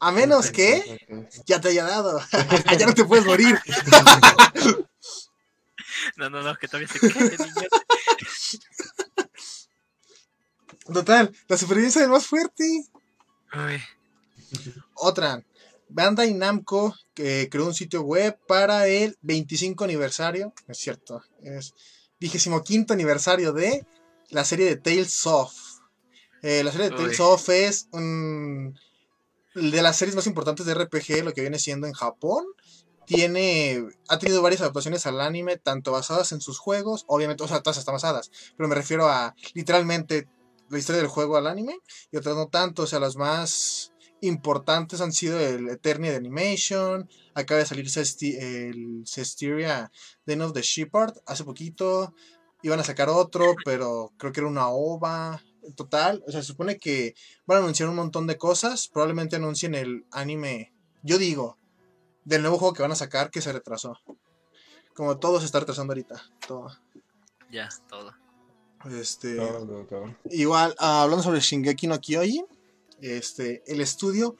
A 0.00 0.10
menos 0.10 0.50
que 0.50 1.28
ya 1.46 1.60
te 1.60 1.68
haya 1.68 1.84
dado. 1.84 2.18
ya 2.78 2.86
no 2.86 2.94
te 2.94 3.04
puedes 3.04 3.26
morir. 3.26 3.58
No, 6.16 6.30
no, 6.30 6.42
no, 6.42 6.56
que 6.56 6.68
todavía 6.68 6.88
se 6.88 7.00
quede, 7.00 7.36
niño. 7.38 7.68
Total, 10.92 11.32
la 11.48 11.56
supervivencia 11.56 12.00
del 12.00 12.10
más 12.10 12.26
fuerte. 12.26 12.64
Uy. 13.54 13.82
Otra, 14.94 15.42
Bandai 15.88 16.34
Namco 16.34 16.94
que 17.14 17.48
creó 17.50 17.66
un 17.66 17.74
sitio 17.74 18.02
web 18.02 18.38
para 18.46 18.86
el 18.86 19.16
25 19.22 19.84
aniversario, 19.84 20.52
es 20.68 20.78
cierto, 20.78 21.22
es 21.42 21.74
25 22.20 22.92
aniversario 22.92 23.52
de 23.52 23.86
la 24.30 24.44
serie 24.44 24.66
de 24.66 24.76
Tales 24.76 25.26
of. 25.26 25.52
Eh, 26.42 26.62
la 26.64 26.72
serie 26.72 26.90
de 26.90 26.96
Tales 26.96 27.20
Uy. 27.20 27.26
of 27.26 27.48
es 27.48 27.88
un, 27.92 28.78
de 29.54 29.82
las 29.82 29.96
series 29.96 30.14
más 30.14 30.26
importantes 30.26 30.66
de 30.66 30.74
RPG, 30.74 31.24
lo 31.24 31.32
que 31.32 31.40
viene 31.40 31.58
siendo 31.58 31.86
en 31.86 31.92
Japón. 31.92 32.44
Tiene, 33.16 33.88
ha 34.08 34.20
tenido 34.20 34.40
varias 34.40 34.60
adaptaciones 34.60 35.04
al 35.04 35.20
anime, 35.20 35.56
tanto 35.56 35.90
basadas 35.90 36.30
en 36.30 36.40
sus 36.40 36.60
juegos, 36.60 37.04
obviamente, 37.08 37.42
o 37.42 37.48
sea, 37.48 37.60
todas 37.60 37.76
están 37.76 37.94
basadas, 37.94 38.30
pero 38.56 38.68
me 38.68 38.76
refiero 38.76 39.08
a 39.08 39.34
literalmente 39.52 40.28
la 40.68 40.78
historia 40.78 41.00
del 41.00 41.10
juego 41.10 41.36
al 41.36 41.48
anime, 41.48 41.76
y 42.12 42.16
otras 42.16 42.36
no 42.36 42.46
tanto, 42.46 42.82
o 42.84 42.86
sea, 42.86 43.00
las 43.00 43.16
más 43.16 43.92
importantes 44.20 45.00
han 45.00 45.12
sido 45.12 45.40
el 45.40 45.68
Eternia 45.70 46.12
de 46.12 46.18
Animation, 46.18 47.10
acaba 47.34 47.58
de 47.58 47.66
salir 47.66 47.86
el 48.20 49.02
Cestiria 49.04 49.90
Den 50.24 50.42
of 50.42 50.52
the 50.52 50.62
Shepherd 50.62 51.14
hace 51.26 51.42
poquito, 51.42 52.14
iban 52.62 52.78
a 52.78 52.84
sacar 52.84 53.08
otro, 53.08 53.56
pero 53.64 54.12
creo 54.18 54.30
que 54.30 54.38
era 54.38 54.48
una 54.48 54.68
ova. 54.68 55.42
Total, 55.74 56.22
o 56.26 56.30
sea, 56.30 56.42
se 56.42 56.46
supone 56.46 56.78
que 56.78 57.14
van 57.44 57.58
a 57.58 57.60
anunciar 57.62 57.88
un 57.88 57.96
montón 57.96 58.28
de 58.28 58.38
cosas, 58.38 58.86
probablemente 58.86 59.34
anuncien 59.34 59.74
el 59.74 60.06
anime, 60.12 60.72
yo 61.02 61.18
digo, 61.18 61.58
del 62.24 62.42
nuevo 62.42 62.58
juego 62.58 62.74
que 62.74 62.82
van 62.82 62.92
a 62.92 62.96
sacar 62.96 63.30
que 63.30 63.40
se 63.40 63.52
retrasó. 63.52 63.98
Como 64.94 65.18
todo 65.18 65.38
se 65.40 65.46
está 65.46 65.60
retrasando 65.60 65.92
ahorita, 65.92 66.22
todo. 66.46 66.68
Ya, 67.50 67.68
todo. 67.88 68.12
Este, 68.90 69.36
Todo, 69.36 69.66
todo, 69.66 69.84
todo. 69.84 70.14
Igual, 70.30 70.74
ah, 70.78 71.02
hablando 71.02 71.22
sobre 71.22 71.40
Shingeki 71.40 71.86
no 71.86 71.98
Kyoji, 72.00 72.44
este, 73.00 73.62
el 73.66 73.80
estudio 73.80 74.36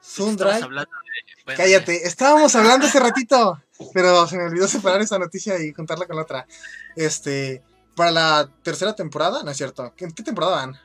Estamos 0.00 0.30
Sundrive. 0.30 0.62
hablando 0.62 0.90
de- 0.90 1.44
bueno, 1.44 1.56
Cállate, 1.58 2.06
estábamos 2.06 2.54
hablando 2.54 2.86
hace 2.86 3.00
ratito, 3.00 3.60
pero 3.94 4.26
se 4.26 4.36
me 4.36 4.44
olvidó 4.44 4.66
separar 4.68 5.00
esa 5.00 5.18
noticia 5.18 5.58
y 5.62 5.72
juntarla 5.72 6.06
con 6.06 6.16
la 6.16 6.22
otra. 6.22 6.46
Este, 6.96 7.62
para 7.96 8.10
la 8.10 8.52
tercera 8.62 8.94
temporada, 8.94 9.42
no 9.42 9.50
es 9.50 9.56
cierto. 9.56 9.92
¿En 9.96 10.12
qué 10.12 10.22
temporada 10.22 10.56
van? 10.56 10.78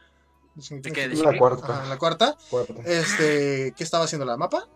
¿De 0.55 0.91
qué? 0.91 1.07
¿De 1.09 1.15
La 1.15 1.37
cuarta. 1.37 1.81
En 1.83 1.89
la 1.89 1.97
cuarta. 1.97 2.37
cuarta. 2.49 2.73
Este, 2.85 3.73
¿qué 3.75 3.83
estaba 3.83 4.05
haciendo 4.05 4.25
la 4.25 4.37
mapa? 4.37 4.67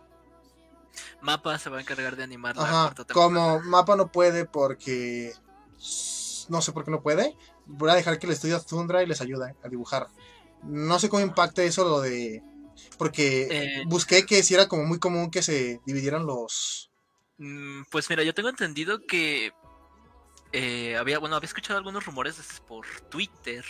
Mapa 1.22 1.58
se 1.60 1.70
va 1.70 1.78
a 1.78 1.82
encargar 1.82 2.16
de 2.16 2.24
animar 2.24 2.56
la 2.56 2.64
Ajá, 2.64 2.82
cuarta 2.94 3.06
temporada. 3.06 3.34
como 3.60 3.60
mapa 3.62 3.96
no 3.96 4.12
puede 4.12 4.46
porque 4.46 5.34
no 6.50 6.62
sé 6.62 6.72
por 6.72 6.86
qué 6.86 6.92
no 6.92 7.02
puede, 7.02 7.36
voy 7.66 7.90
a 7.90 7.96
dejar 7.96 8.20
que 8.20 8.28
el 8.28 8.34
estudio 8.34 8.62
Thundra 8.62 9.04
les 9.06 9.22
ayude 9.22 9.56
a 9.64 9.68
dibujar. 9.70 10.08
No 10.64 10.98
sé 11.00 11.10
cómo 11.10 11.22
impacta 11.22 11.64
eso 11.64 11.84
lo 11.84 12.02
de 12.02 12.42
porque 12.98 13.48
Eh. 13.50 13.84
busqué 13.88 14.26
que 14.26 14.44
si 14.44 14.54
era 14.54 14.68
como 14.68 14.84
muy 14.86 15.00
común 15.00 15.30
que 15.32 15.42
se 15.42 15.82
dividieran 15.86 16.26
los 16.26 16.90
Mm, 17.40 17.84
Pues 17.92 18.10
mira, 18.10 18.24
yo 18.24 18.34
tengo 18.34 18.50
entendido 18.50 19.06
que 19.06 19.52
eh, 20.54 20.98
había, 20.98 21.20
bueno, 21.20 21.36
había 21.36 21.46
escuchado 21.48 21.78
algunos 21.78 22.04
rumores 22.06 22.38
por 22.68 22.86
Twitter 23.12 23.64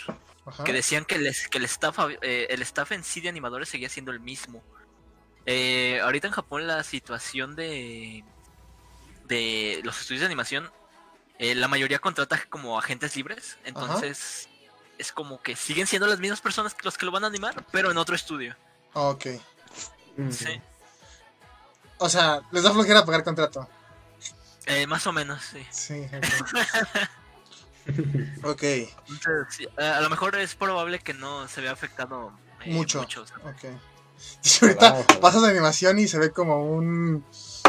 ajá, 0.46 0.64
que 0.64 0.72
decían 0.72 1.04
que 1.04 1.16
el, 1.16 1.30
que 1.50 1.58
el 1.58 1.64
staff, 1.64 1.98
eh, 2.22 2.46
el 2.50 2.62
staff 2.62 2.92
en 2.92 3.04
sí 3.04 3.20
de 3.20 3.28
animadores 3.28 3.68
seguía 3.68 3.88
siendo 3.90 4.10
el 4.12 4.20
mismo. 4.20 4.62
Eh, 5.50 5.98
ahorita 6.02 6.26
en 6.26 6.34
Japón 6.34 6.66
la 6.66 6.84
situación 6.84 7.56
de 7.56 8.22
de 9.24 9.80
los 9.82 9.98
estudios 9.98 10.20
de 10.20 10.26
animación, 10.26 10.70
eh, 11.38 11.54
la 11.54 11.68
mayoría 11.68 12.00
contrata 12.00 12.38
como 12.50 12.78
agentes 12.78 13.16
libres, 13.16 13.56
entonces 13.64 14.46
es 14.98 15.10
como 15.10 15.40
que 15.40 15.56
siguen 15.56 15.86
siendo 15.86 16.06
las 16.06 16.18
mismas 16.18 16.42
personas 16.42 16.74
que 16.74 16.82
los 16.84 16.98
que 16.98 17.06
lo 17.06 17.12
van 17.12 17.24
a 17.24 17.28
animar, 17.28 17.64
pero 17.72 17.90
en 17.90 17.96
otro 17.96 18.14
estudio. 18.14 18.56
Ok. 18.92 19.26
Mm. 20.18 20.30
Sí, 20.30 20.60
O 21.96 22.10
sea, 22.10 22.42
les 22.50 22.62
da 22.62 22.70
flojera 22.70 23.06
pagar 23.06 23.24
contrato. 23.24 23.66
Eh, 24.66 24.86
más 24.86 25.06
o 25.06 25.12
menos, 25.12 25.42
sí. 25.42 25.66
Sí. 25.70 26.06
Ok. 28.42 28.44
ok. 28.44 28.62
Entonces, 28.62 29.46
sí, 29.48 29.66
a 29.78 30.02
lo 30.02 30.10
mejor 30.10 30.36
es 30.36 30.54
probable 30.54 30.98
que 30.98 31.14
no 31.14 31.48
se 31.48 31.62
vea 31.62 31.72
afectado 31.72 32.34
eh, 32.66 32.70
Mucho. 32.70 32.98
mucho, 32.98 33.22
o 33.22 33.26
sea, 33.26 33.38
Ok. 33.38 33.64
Dice, 34.42 34.66
ahorita 34.66 34.92
ojalá. 34.94 35.20
pasas 35.20 35.42
de 35.42 35.48
animación 35.48 35.98
y 35.98 36.08
se 36.08 36.18
ve 36.18 36.30
como 36.30 36.64
un 36.64 37.24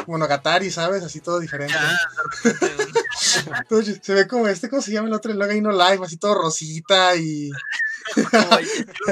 monogatari, 0.08 0.72
¿sabes? 0.72 1.04
Así 1.04 1.22
todo 1.22 1.40
diferente. 1.40 1.76
Entonces, 3.62 4.00
se 4.02 4.14
ve 4.14 4.28
como 4.28 4.48
este, 4.48 4.70
¿cómo 4.70 4.82
se 4.82 4.92
llama 4.92 5.08
el 5.08 5.14
otro? 5.14 5.32
El 5.32 5.40
Loga 5.40 5.54
No 5.56 5.72
Live, 5.72 6.04
así 6.04 6.18
todo 6.18 6.36
rosita 6.36 7.16
y. 7.16 7.52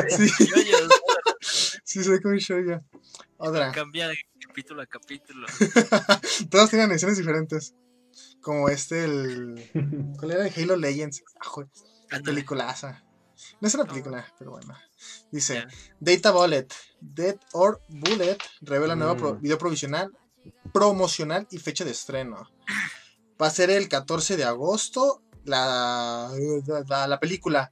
Sí. 0.09 0.31
Sí, 1.83 2.03
se 2.03 2.09
ve 2.09 2.21
como 2.21 2.33
un 2.33 2.39
show 2.39 2.59
ya. 2.65 2.81
Otra. 3.37 3.71
cambia 3.71 4.07
de 4.07 4.17
capítulo 4.45 4.81
a 4.81 4.87
capítulo. 4.87 5.45
Todas 6.49 6.69
tienen 6.69 6.91
ediciones 6.91 7.17
diferentes. 7.17 7.75
Como 8.41 8.69
este, 8.69 9.03
el. 9.03 9.71
¿Cuál 10.17 10.31
era? 10.31 10.47
El 10.47 10.53
Halo 10.63 10.75
Legends. 10.77 11.23
Ah, 12.11 12.19
peliculaza. 12.23 13.03
No 13.61 13.67
es 13.67 13.75
una 13.75 13.85
película, 13.85 14.25
pero 14.39 14.51
bueno. 14.51 14.75
Dice. 15.31 15.65
Data 15.99 16.31
Bullet. 16.31 16.67
Dead 16.99 17.37
or 17.53 17.81
Bullet 17.89 18.37
revela 18.61 18.95
nuevo 18.95 19.15
Mm. 19.15 19.17
pro- 19.17 19.35
video 19.35 19.57
provisional, 19.57 20.11
promocional 20.73 21.47
y 21.51 21.57
fecha 21.59 21.85
de 21.85 21.91
estreno. 21.91 22.49
Va 23.41 23.47
a 23.47 23.51
ser 23.51 23.69
el 23.69 23.87
14 23.87 24.35
de 24.37 24.43
agosto 24.45 25.21
la, 25.43 26.31
la, 26.87 27.07
la 27.07 27.19
película. 27.19 27.71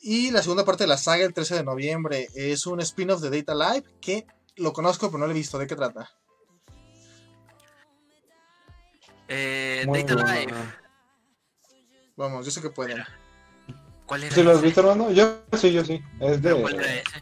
Y 0.00 0.30
la 0.30 0.42
segunda 0.42 0.64
parte 0.64 0.84
de 0.84 0.88
la 0.88 0.96
saga 0.96 1.24
el 1.24 1.34
13 1.34 1.54
de 1.56 1.64
noviembre. 1.64 2.28
Es 2.34 2.66
un 2.66 2.80
spin-off 2.80 3.20
de 3.20 3.30
Data 3.42 3.54
Live 3.54 3.86
que 4.00 4.26
lo 4.56 4.72
conozco 4.72 5.08
pero 5.08 5.18
no 5.18 5.26
lo 5.26 5.32
he 5.32 5.34
visto. 5.34 5.58
¿De 5.58 5.66
qué 5.66 5.76
trata? 5.76 6.10
Eh, 9.28 9.84
Data 9.86 10.14
bueno. 10.14 10.32
Life. 10.32 10.54
Vamos, 12.16 12.44
yo 12.44 12.50
sé 12.50 12.60
que 12.60 12.70
pueden. 12.70 13.02
¿Cuál 14.12 14.24
era? 14.24 14.34
¿Sí 14.34 14.42
lo 14.42 14.50
has 14.50 14.60
visto, 14.60 14.80
hermano? 14.80 15.10
Yo 15.10 15.38
sí, 15.54 15.72
yo 15.72 15.82
sí. 15.82 15.98
Es 16.20 16.38
Pero 16.42 16.60
¿Cuál 16.60 16.74
era 16.74 16.86
de... 16.86 16.98
ese? 16.98 17.20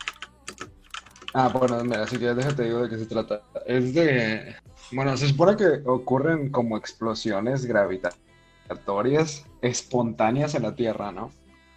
Ah, 1.32 1.48
bueno, 1.48 1.84
mira, 1.84 2.02
así 2.02 2.18
que 2.18 2.34
déjate 2.34 2.64
digo 2.64 2.82
de 2.82 2.88
qué 2.88 2.98
se 2.98 3.06
trata. 3.06 3.42
Es 3.64 3.94
de... 3.94 4.56
Bueno, 4.90 5.16
se 5.16 5.28
supone 5.28 5.56
que 5.56 5.88
ocurren 5.88 6.50
como 6.50 6.76
explosiones 6.76 7.64
gravitatorias 7.64 9.46
espontáneas 9.62 10.56
en 10.56 10.64
la 10.64 10.74
Tierra, 10.74 11.12
¿no? 11.12 11.30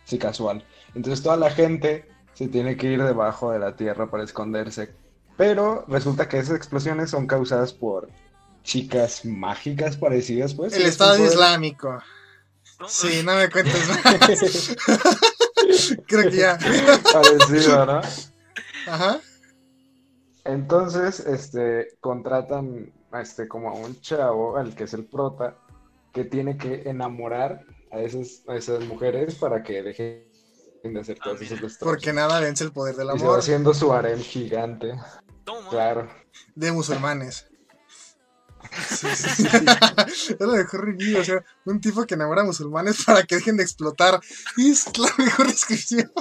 Sí, 0.06 0.18
casual. 0.18 0.66
Entonces 0.96 1.22
toda 1.22 1.38
la 1.38 1.52
gente 1.52 2.10
se 2.34 2.48
tiene 2.48 2.76
que 2.76 2.88
ir 2.88 3.04
debajo 3.04 3.52
de 3.52 3.60
la 3.60 3.76
Tierra 3.76 4.10
para 4.10 4.24
esconderse. 4.24 4.96
Pero 5.38 5.86
resulta 5.88 6.28
que 6.28 6.40
esas 6.40 6.56
explosiones 6.56 7.12
son 7.12 7.28
causadas 7.28 7.72
por 7.72 8.10
chicas 8.64 9.26
mágicas 9.26 9.96
parecidas, 9.96 10.56
pues. 10.56 10.74
El 10.74 10.88
Estado 10.88 11.24
Islámico. 11.24 12.02
Sí, 12.88 13.22
no 13.24 13.36
me 13.36 13.50
cuentes 13.50 13.88
más. 13.90 14.76
Creo 16.08 16.30
que 16.30 16.38
ya. 16.38 16.58
Parecido, 17.12 17.86
¿no? 17.86 18.02
Ajá. 18.88 19.20
Entonces, 20.46 21.20
este, 21.22 21.90
contratan 22.02 22.92
este, 23.20 23.48
como 23.48 23.70
a 23.70 23.74
un 23.74 24.00
chavo, 24.02 24.58
al 24.58 24.76
que 24.76 24.84
es 24.86 24.94
el 24.94 25.06
prota, 25.06 25.58
que 26.12 26.26
tiene 26.26 26.58
que 26.58 26.84
enamorar 26.90 27.62
a 27.92 28.00
esas, 28.02 28.44
a 28.48 28.56
esas 28.56 28.82
mujeres 28.86 29.36
para 29.36 29.64
que 29.64 29.82
dejen 29.84 30.24
de 30.84 31.00
hacer 31.00 31.18
Ah, 31.22 31.30
esos 31.30 31.40
mira. 31.40 31.62
destrozos. 31.62 31.78
Porque 31.80 32.12
nada 32.12 32.40
vence 32.42 32.64
el 32.66 32.72
poder 32.74 32.96
del 32.96 33.08
Y 33.08 33.12
se 33.12 33.16
va 33.20 33.22
amor 33.30 33.40
haciendo 33.40 33.74
su 33.74 33.94
harem 33.94 34.20
gigante. 34.20 34.94
Toma. 35.46 35.70
Claro. 35.70 36.10
de 36.56 36.72
musulmanes. 36.72 37.48
Sí, 38.90 39.08
sí, 39.16 39.30
sí. 39.30 39.48
Es 39.48 40.40
la 40.40 40.48
mejor 40.58 40.86
review, 40.86 41.20
o 41.20 41.24
sea, 41.24 41.44
un 41.66 41.80
tipo 41.82 42.06
que 42.06 42.16
enamora 42.16 42.42
a 42.42 42.46
musulmanes 42.46 43.04
para 43.04 43.24
que 43.24 43.36
dejen 43.36 43.58
de 43.58 43.64
explotar. 43.64 44.20
Y 44.58 44.72
es 44.72 44.98
la 44.98 45.14
mejor 45.18 45.48
descripción. 45.52 46.12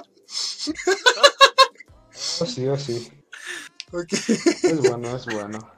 Oh, 2.40 2.46
sí, 2.46 2.66
oh, 2.68 2.78
sí. 2.78 3.12
Ok. 3.92 4.12
Es 4.12 4.80
bueno, 4.80 5.16
es 5.16 5.26
bueno. 5.26 5.72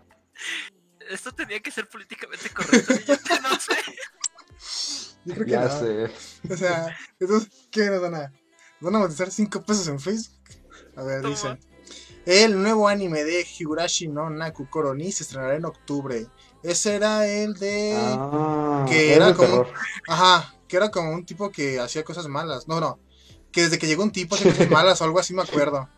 Esto 1.11 1.33
tenía 1.33 1.61
que 1.61 1.71
ser 1.71 1.89
políticamente 1.89 2.49
correcto. 2.51 2.95
y 2.95 3.05
yo 3.07 3.41
no 3.43 3.61
sé. 3.61 3.77
Yo 5.25 5.35
creo 5.35 5.47
que 5.47 5.53
Ya 5.53 5.65
no. 5.65 5.81
sé. 5.81 6.11
O 6.51 6.57
sea, 6.57 6.97
entonces, 7.19 7.51
¿qué 7.71 7.87
nos 7.91 8.01
van 8.03 8.15
a? 8.15 8.29
¿Nos 8.81 8.93
van 8.93 8.97
a 8.97 8.99
monetizar 9.01 9.31
5 9.31 9.65
pesos 9.65 9.89
en 9.89 10.01
Facebook? 10.01 10.35
A 10.97 11.03
ver, 11.03 11.23
Toma. 11.23 11.35
dice. 11.35 11.59
El 12.27 12.61
nuevo 12.63 12.89
anime 12.89 13.23
de 13.25 13.47
Higurashi 13.59 14.09
no 14.09 14.31
Naku 14.31 14.69
Koroni 14.71 15.13
se 15.13 15.25
estrenará 15.25 15.57
en 15.57 15.65
octubre. 15.67 16.27
Ese 16.63 16.95
era 16.95 17.27
el 17.27 17.55
de. 17.55 17.95
Ah, 17.99 18.87
que 18.89 19.15
era 19.15 19.35
como- 19.35 19.49
terror. 19.49 19.69
Ajá, 20.09 20.55
que 20.67 20.77
era 20.77 20.91
como 20.91 21.13
un 21.13 21.27
tipo 21.27 21.51
que 21.51 21.79
hacía 21.81 22.03
cosas 22.05 22.27
malas. 22.29 22.67
No, 22.67 22.81
no. 22.81 22.99
Que 23.53 23.63
desde 23.63 23.79
que 23.79 23.87
llegó 23.87 24.03
un 24.03 24.11
tipo 24.13 24.35
hacía 24.35 24.51
cosas 24.53 24.71
malas 24.71 25.01
o 25.01 25.05
algo 25.05 25.19
así 25.19 25.35
me 25.35 25.43
acuerdo. 25.43 25.89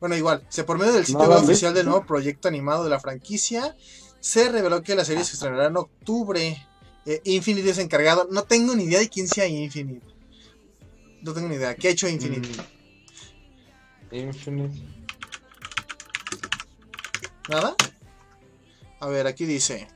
Bueno, 0.00 0.16
igual, 0.16 0.44
se 0.48 0.64
por 0.64 0.78
medio 0.78 0.92
del 0.92 1.06
sitio 1.06 1.26
¿No 1.26 1.36
oficial 1.36 1.72
del 1.74 1.86
nuevo 1.86 2.04
proyecto 2.06 2.48
animado 2.48 2.84
de 2.84 2.90
la 2.90 3.00
franquicia, 3.00 3.76
se 4.20 4.50
reveló 4.50 4.82
que 4.82 4.94
la 4.94 5.04
serie 5.04 5.24
se 5.24 5.34
estrenará 5.34 5.66
en 5.66 5.76
octubre. 5.76 6.66
Eh, 7.06 7.20
Infinite 7.24 7.70
es 7.70 7.78
encargado. 7.78 8.26
No 8.30 8.44
tengo 8.44 8.74
ni 8.74 8.84
idea 8.84 8.98
de 9.00 9.08
quién 9.08 9.28
sea 9.28 9.46
Infinite. 9.46 10.06
No 11.22 11.32
tengo 11.34 11.48
ni 11.48 11.54
idea. 11.56 11.74
¿Qué 11.76 11.88
ha 11.88 11.90
hecho 11.92 12.08
Infinite? 12.08 12.48
Mm. 14.10 14.14
Infinite. 14.16 14.80
¿Nada? 17.48 17.74
A 19.00 19.06
ver, 19.08 19.26
aquí 19.26 19.44
dice. 19.44 19.88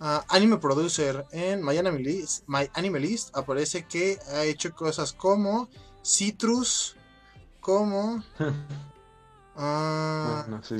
ah, 0.00 0.24
anime 0.28 0.56
Producer 0.58 1.26
en 1.32 1.62
My 1.64 1.76
Anime, 1.76 1.98
List, 2.00 2.44
My 2.46 2.70
Anime 2.74 3.00
List 3.00 3.36
aparece 3.36 3.84
que 3.84 4.18
ha 4.32 4.44
hecho 4.44 4.72
cosas 4.74 5.12
como 5.12 5.68
Citrus, 6.04 6.96
como... 7.60 8.22
ah, 9.56 10.44
Bueno, 10.46 10.62
sí. 10.62 10.76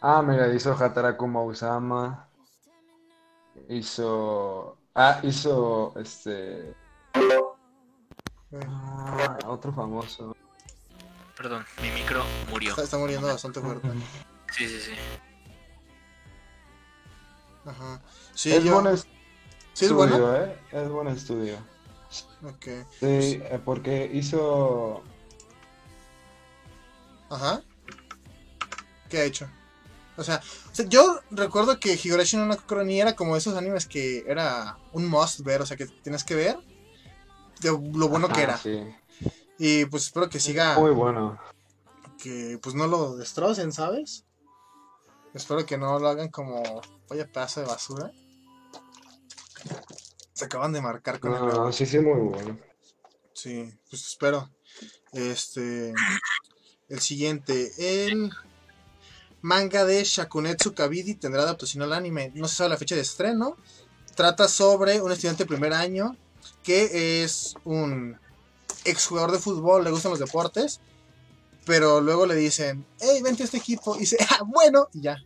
Ah, 0.00 0.22
mira, 0.22 0.52
hizo 0.52 0.72
Hataraku 0.72 1.26
Mausama. 1.26 2.26
Hizo. 3.68 4.78
Ah, 4.94 5.20
hizo 5.22 5.92
este. 5.96 6.74
Ah, 8.66 9.38
otro 9.46 9.72
famoso. 9.72 10.34
Perdón, 11.36 11.64
mi 11.82 11.90
micro 11.90 12.24
murió. 12.50 12.70
está, 12.70 12.82
está 12.82 12.98
muriendo 12.98 13.26
bastante 13.28 13.60
fuerte. 13.60 13.88
Sí, 14.50 14.68
sí, 14.68 14.80
sí. 14.80 14.92
Ajá. 17.64 18.00
Sí, 18.34 18.52
es 18.52 18.64
yo- 18.64 18.80
buen 18.80 18.96
¿Sí 18.96 19.04
es 19.74 19.82
estudio, 19.90 19.96
bueno? 19.96 20.36
¿eh? 20.36 20.58
Es 20.72 20.88
buen 20.88 21.08
estudio. 21.08 21.56
Ok. 22.44 22.66
Sí, 22.98 23.40
eh, 23.42 23.60
porque 23.64 24.10
hizo. 24.12 25.02
Ajá. 27.28 27.62
¿Qué 29.08 29.18
ha 29.18 29.24
hecho? 29.24 29.48
O 30.16 30.24
sea, 30.24 30.40
o 30.70 30.74
sea, 30.74 30.84
yo 30.86 31.20
recuerdo 31.30 31.78
que 31.78 31.94
Higurashi 32.02 32.36
no 32.36 32.46
Naku 32.46 32.74
ni 32.82 33.00
era 33.00 33.14
como 33.16 33.36
esos 33.36 33.56
animes 33.56 33.86
que 33.86 34.24
era 34.26 34.76
un 34.92 35.06
must 35.08 35.40
ver, 35.40 35.62
o 35.62 35.66
sea, 35.66 35.76
que 35.76 35.86
tienes 35.86 36.24
que 36.24 36.34
ver 36.34 36.58
de 37.60 37.70
lo 37.70 38.08
bueno 38.08 38.28
que 38.28 38.42
era. 38.42 38.58
Sí. 38.58 38.82
Y 39.58 39.84
pues 39.86 40.04
espero 40.06 40.28
que 40.28 40.40
siga, 40.40 40.78
Muy 40.78 40.90
bueno. 40.90 41.38
que 42.22 42.58
pues 42.62 42.74
no 42.74 42.86
lo 42.86 43.16
destrocen, 43.16 43.72
¿sabes? 43.72 44.24
Espero 45.34 45.64
que 45.64 45.78
no 45.78 45.98
lo 45.98 46.08
hagan 46.08 46.28
como 46.28 46.62
vaya 47.08 47.26
pedazo 47.26 47.60
de 47.60 47.66
basura. 47.66 48.12
Se 50.32 50.44
acaban 50.46 50.72
de 50.72 50.80
marcar 50.80 51.20
con 51.20 51.32
el 51.32 51.72
sí, 51.72 51.86
sí, 51.86 51.98
muy 51.98 52.20
bueno. 52.20 52.58
Sí, 53.32 53.72
pues 53.88 54.06
espero. 54.06 54.50
Este. 55.12 55.92
El 56.88 57.00
siguiente. 57.00 57.72
El 57.78 58.30
manga 59.42 59.84
de 59.84 60.02
Shakunetsu 60.04 60.74
Kabidi 60.74 61.14
tendrá 61.14 61.42
adaptación 61.42 61.82
al 61.82 61.92
anime. 61.92 62.32
No 62.34 62.48
se 62.48 62.56
sabe 62.56 62.70
la 62.70 62.76
fecha 62.76 62.94
de 62.94 63.02
estreno. 63.02 63.56
Trata 64.14 64.48
sobre 64.48 65.00
un 65.00 65.12
estudiante 65.12 65.44
de 65.44 65.48
primer 65.48 65.72
año 65.72 66.16
que 66.62 67.22
es 67.22 67.54
un 67.64 68.18
exjugador 68.84 69.32
de 69.32 69.38
fútbol, 69.38 69.84
le 69.84 69.90
gustan 69.90 70.10
los 70.10 70.20
deportes. 70.20 70.80
Pero 71.70 72.00
luego 72.00 72.26
le 72.26 72.34
dicen, 72.34 72.84
hey, 72.98 73.22
vente 73.22 73.44
a 73.44 73.46
este 73.46 73.58
equipo. 73.58 73.94
Y 73.94 74.00
dice, 74.00 74.16
ah, 74.28 74.40
bueno, 74.44 74.88
y 74.92 75.02
ya. 75.02 75.16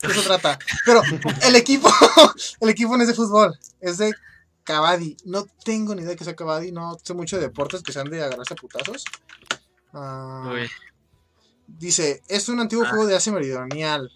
Eso 0.00 0.22
trata. 0.22 0.58
Pero 0.86 1.02
el 1.42 1.56
equipo, 1.56 1.90
el 2.60 2.70
equipo 2.70 2.96
no 2.96 3.02
es 3.02 3.08
de 3.08 3.14
fútbol, 3.14 3.54
es 3.78 3.98
de 3.98 4.14
Kabaddi. 4.64 5.14
No 5.26 5.44
tengo 5.64 5.94
ni 5.94 6.00
idea 6.00 6.12
de 6.12 6.16
que 6.16 6.24
sea 6.24 6.34
Kabaddi, 6.34 6.72
no 6.72 6.96
sé 7.02 7.12
mucho 7.12 7.36
de 7.36 7.42
deportes 7.42 7.82
que 7.82 7.92
sean 7.92 8.08
de 8.08 8.24
agarrarse 8.24 8.54
a 8.54 8.56
putazos. 8.56 9.04
Ah, 9.92 10.54
dice, 11.66 12.22
es 12.28 12.48
un 12.48 12.60
antiguo 12.60 12.86
Ah. 12.86 12.88
juego 12.88 13.04
de 13.04 13.16
Asia 13.16 13.30
Meridional. 13.32 14.10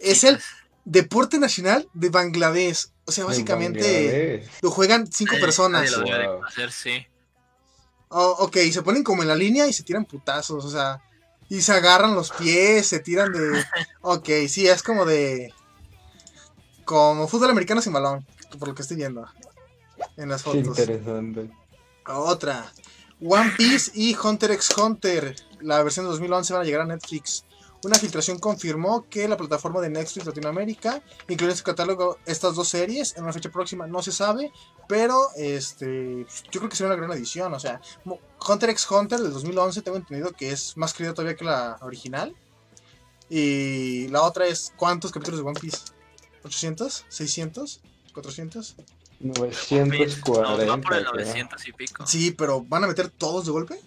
Es 0.00 0.22
el-. 0.22 0.40
Deporte 0.84 1.38
nacional 1.38 1.88
de 1.94 2.10
Bangladesh. 2.10 2.90
O 3.06 3.10
sea, 3.10 3.24
básicamente 3.24 4.48
lo 4.62 4.70
juegan 4.70 5.10
cinco 5.10 5.34
personas. 5.40 5.96
Wow. 5.96 6.04
conocer, 6.38 6.70
sí. 6.70 7.06
Oh, 8.08 8.36
ok, 8.40 8.56
se 8.72 8.82
ponen 8.82 9.02
como 9.02 9.22
en 9.22 9.28
la 9.28 9.34
línea 9.34 9.66
y 9.66 9.72
se 9.72 9.82
tiran 9.82 10.04
putazos, 10.04 10.64
o 10.64 10.70
sea, 10.70 11.02
y 11.48 11.60
se 11.60 11.72
agarran 11.72 12.14
los 12.14 12.30
pies, 12.30 12.86
se 12.86 13.00
tiran 13.00 13.32
de... 13.32 13.64
Ok, 14.02 14.28
sí, 14.48 14.68
es 14.68 14.82
como 14.82 15.04
de... 15.04 15.52
Como 16.84 17.26
fútbol 17.26 17.50
americano 17.50 17.80
sin 17.80 17.92
balón, 17.92 18.26
por 18.58 18.68
lo 18.68 18.74
que 18.74 18.82
estoy 18.82 18.98
viendo 18.98 19.26
en 20.16 20.28
las 20.28 20.42
Qué 20.42 20.50
fotos. 20.50 20.78
interesante. 20.78 21.50
Otra. 22.06 22.72
One 23.20 23.52
Piece 23.56 23.90
y 23.94 24.14
Hunter 24.16 24.50
x 24.50 24.70
Hunter, 24.76 25.34
la 25.60 25.82
versión 25.82 26.04
de 26.04 26.10
2011 26.10 26.52
van 26.52 26.62
a 26.62 26.64
llegar 26.64 26.82
a 26.82 26.86
Netflix. 26.86 27.44
Una 27.84 27.96
filtración 27.96 28.38
confirmó 28.38 29.06
que 29.08 29.28
la 29.28 29.36
plataforma 29.36 29.80
de 29.80 29.90
Netflix 29.90 30.26
Latinoamérica 30.26 31.02
incluye 31.28 31.52
en 31.52 31.56
su 31.58 31.64
catálogo 31.64 32.18
estas 32.26 32.54
dos 32.54 32.68
series 32.68 33.16
en 33.16 33.24
una 33.24 33.32
fecha 33.32 33.50
próxima, 33.50 33.86
no 33.86 34.02
se 34.02 34.12
sabe, 34.12 34.52
pero 34.88 35.28
este 35.36 36.26
yo 36.50 36.60
creo 36.60 36.68
que 36.68 36.76
será 36.76 36.90
una 36.90 36.96
gran 36.96 37.12
edición, 37.12 37.52
o 37.54 37.60
sea, 37.60 37.80
Hunter 38.48 38.70
x 38.70 38.90
Hunter 38.90 39.20
del 39.20 39.32
2011 39.32 39.82
tengo 39.82 39.96
entendido 39.96 40.32
que 40.32 40.50
es 40.50 40.76
más 40.76 40.92
querida 40.92 41.14
todavía 41.14 41.36
que 41.36 41.44
la 41.44 41.78
original. 41.80 42.34
Y 43.30 44.08
la 44.08 44.22
otra 44.22 44.46
es 44.46 44.72
¿cuántos 44.76 45.10
capítulos 45.10 45.40
de 45.40 45.46
One 45.46 45.58
Piece? 45.58 45.78
¿800? 46.44 47.04
¿600? 47.08 47.80
¿400? 48.12 48.74
940. 49.20 50.64
No, 50.64 50.70
va 50.70 50.80
por 50.80 50.94
el 50.94 51.04
creo. 51.04 51.14
900 51.14 51.66
y 51.68 51.72
pico. 51.72 52.06
Sí, 52.06 52.30
pero 52.32 52.62
¿van 52.62 52.84
a 52.84 52.86
meter 52.86 53.08
todos 53.08 53.46
de 53.46 53.52
golpe? 53.52 53.80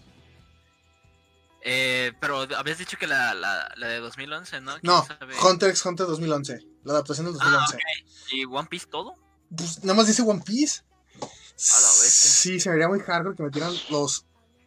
Eh, 1.62 2.14
pero 2.20 2.48
habías 2.58 2.78
dicho 2.78 2.98
que 2.98 3.08
la, 3.08 3.34
la, 3.34 3.70
la 3.76 3.88
de 3.88 4.00
2011, 4.00 4.62
¿no? 4.62 4.72
¿Quién 4.80 4.82
No, 4.84 5.06
sabe? 5.06 5.36
Hunter 5.40 5.70
x 5.70 5.86
Hunter 5.86 6.08
2011. 6.08 6.60
La 6.84 6.94
adaptación 6.94 7.26
del 7.26 7.34
2011. 7.36 7.76
Ah. 7.78 8.06
¿Y 8.32 8.46
One 8.46 8.68
Piece 8.70 8.88
todo? 8.88 9.16
Pues 9.56 9.84
nada 9.84 9.94
más 9.96 10.08
dice 10.08 10.22
One 10.22 10.42
Piece. 10.46 10.82
A 11.21 11.82
la 11.82 11.88
bestia. 11.88 12.10
Sí, 12.32 12.60
se 12.60 12.69
me 12.69 12.75
vería 12.75 12.88
muy 12.88 12.99
hardcore 12.99 13.36
que 13.36 13.43
metieran 13.43 13.73
los 13.89 14.25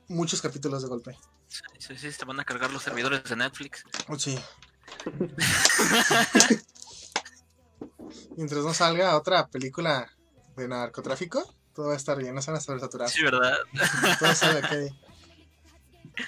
muchos 0.09 0.43
capítulos 0.43 0.83
de 0.83 0.89
golpe. 0.89 1.17
Sí, 1.49 1.63
sí, 1.79 1.97
sí, 1.99 2.13
se 2.13 2.25
van 2.25 2.41
a 2.41 2.45
cargar 2.45 2.73
los 2.73 2.83
servidores 2.83 3.25
de 3.25 3.37
Netflix. 3.37 3.85
Oh, 4.09 4.19
Sí. 4.19 4.39
Mientras 8.37 8.65
no 8.65 8.75
salga 8.75 9.17
otra 9.17 9.49
película 9.49 10.11
de 10.57 10.69
narcotráfico, 10.69 11.55
todo 11.75 11.89
va 11.89 11.95
a 11.95 11.97
estar 11.97 12.19
bien, 12.19 12.35
no 12.35 12.43
se 12.43 12.51
van 12.51 12.59
a 12.59 12.61
sobresaturar. 12.61 13.09
Sí, 13.09 13.23
¿verdad? 13.23 13.57
Todo 14.19 14.35
sale. 14.35 14.95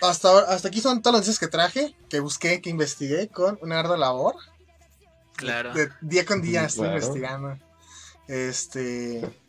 Hasta, 0.01 0.29
ahora- 0.29 0.47
hasta 0.53 0.69
aquí 0.69 0.81
son 0.81 1.03
todas 1.03 1.15
las 1.15 1.21
noticias 1.21 1.39
que 1.39 1.49
traje, 1.49 1.97
que 2.09 2.21
busqué, 2.21 2.61
que 2.63 2.71
investigué 2.71 3.29
con 3.29 3.59
una 3.63 3.81
ardua 3.81 3.97
labor. 3.97 4.37
Claro. 5.37 5.75
De 5.75 5.91
día 6.01 6.25
con 6.25 6.41
día 6.41 6.65
estoy 6.65 6.85
claro. 6.89 6.99
investigando. 6.99 7.59
Este. 8.29 9.42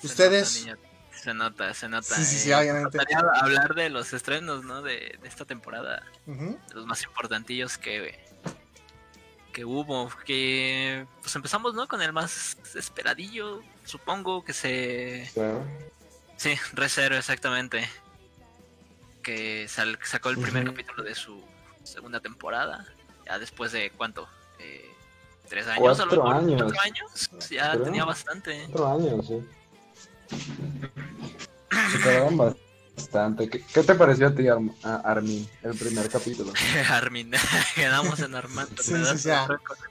Se 0.00 0.06
Ustedes. 0.06 0.66
nota, 0.66 0.78
se 1.12 1.34
nota, 1.34 1.74
se 1.74 1.88
nota. 1.88 2.14
Sí, 2.16 2.24
sí, 2.24 2.36
sí, 2.38 2.50
eh. 2.50 2.54
obviamente. 2.56 2.96
Me 2.96 3.04
gustaría 3.04 3.18
hablar 3.40 3.74
de 3.74 3.90
los 3.90 4.12
estrenos, 4.12 4.64
¿no? 4.64 4.82
De, 4.82 5.18
de 5.20 5.28
esta 5.28 5.44
temporada. 5.44 6.02
De 6.26 6.56
los 6.74 6.86
más 6.86 7.02
importantillos 7.02 7.76
que, 7.78 8.18
que 9.52 9.64
hubo. 9.64 10.10
Que 10.24 11.06
pues 11.22 11.34
empezamos, 11.36 11.74
¿no? 11.74 11.86
Con 11.88 12.00
el 12.02 12.12
más 12.12 12.56
esperadillo, 12.74 13.62
supongo 13.84 14.44
que 14.44 14.52
se 14.54 15.30
Claro. 15.34 15.64
Sí, 16.36 16.54
Recero, 16.72 17.16
exactamente. 17.16 17.86
Que 19.22 19.68
sal- 19.68 19.98
sacó 20.02 20.30
el 20.30 20.38
primer 20.38 20.64
capítulo 20.64 21.02
de 21.02 21.14
su 21.14 21.44
segunda 21.84 22.20
temporada. 22.20 22.86
Ya 23.26 23.38
después 23.38 23.72
de 23.72 23.90
cuánto? 23.90 24.26
Eh, 24.58 24.90
¿Tres 25.48 25.66
años? 25.66 26.00
a 26.00 26.06
lo 26.06 26.10
Cuatro 26.10 26.24
mejor? 26.24 26.36
años. 26.36 26.62
¿Cuatro 26.62 26.80
años? 26.80 27.30
Ya 27.50 27.72
Creo. 27.72 27.82
tenía 27.84 28.04
bastante. 28.06 28.64
Cuatro 28.72 28.88
años, 28.92 29.26
sí. 29.26 29.40
Se 30.30 31.98
tardaron 31.98 32.36
bastante. 32.96 33.48
¿Qué, 33.48 33.64
qué 33.64 33.82
te 33.82 33.94
pareció 33.94 34.28
a 34.28 34.34
ti, 34.34 34.46
a 34.48 34.96
Armin, 35.04 35.48
el 35.62 35.74
primer 35.76 36.08
capítulo? 36.08 36.52
Armin, 36.90 37.30
quedamos 37.74 38.18
en 38.20 38.34
Armando. 38.34 38.82
Sí, 38.82 38.92
da 38.94 39.16
sí, 39.16 39.28
ya. 39.28 39.48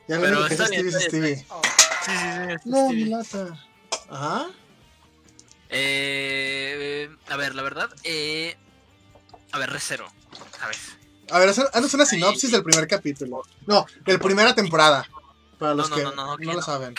Pero 0.07 0.45
está 0.47 0.67
bien, 0.67 0.91
Stevie. 0.91 1.35
Sí, 1.37 1.43
sí, 2.05 2.59
sí. 2.63 2.69
No, 2.69 2.89
mi 2.89 3.05
lata. 3.05 3.47
Ajá. 4.09 4.47
Eh, 5.69 7.09
a 7.29 7.37
ver, 7.37 7.53
la 7.55 7.61
verdad, 7.61 7.89
eh, 8.03 8.57
a 9.51 9.59
ver, 9.59 9.69
Recero, 9.69 10.07
¿sabes? 10.59 10.79
A 11.29 11.37
ver, 11.37 11.49
haz- 11.49 11.69
haznos 11.73 11.93
una 11.93 12.05
sinopsis 12.07 12.51
del 12.51 12.63
primer 12.63 12.87
capítulo. 12.87 13.43
No, 13.67 13.85
del 14.05 14.19
primera 14.19 14.55
temporada. 14.55 15.05
Para 15.59 15.75
los 15.75 15.89
No, 15.89 15.95
no, 15.95 15.95
que 15.97 16.03
no, 16.03 16.11
no, 16.15 16.37
no, 16.37 16.43
lo 16.43 16.53
no. 16.53 16.61
saben. 16.63 16.95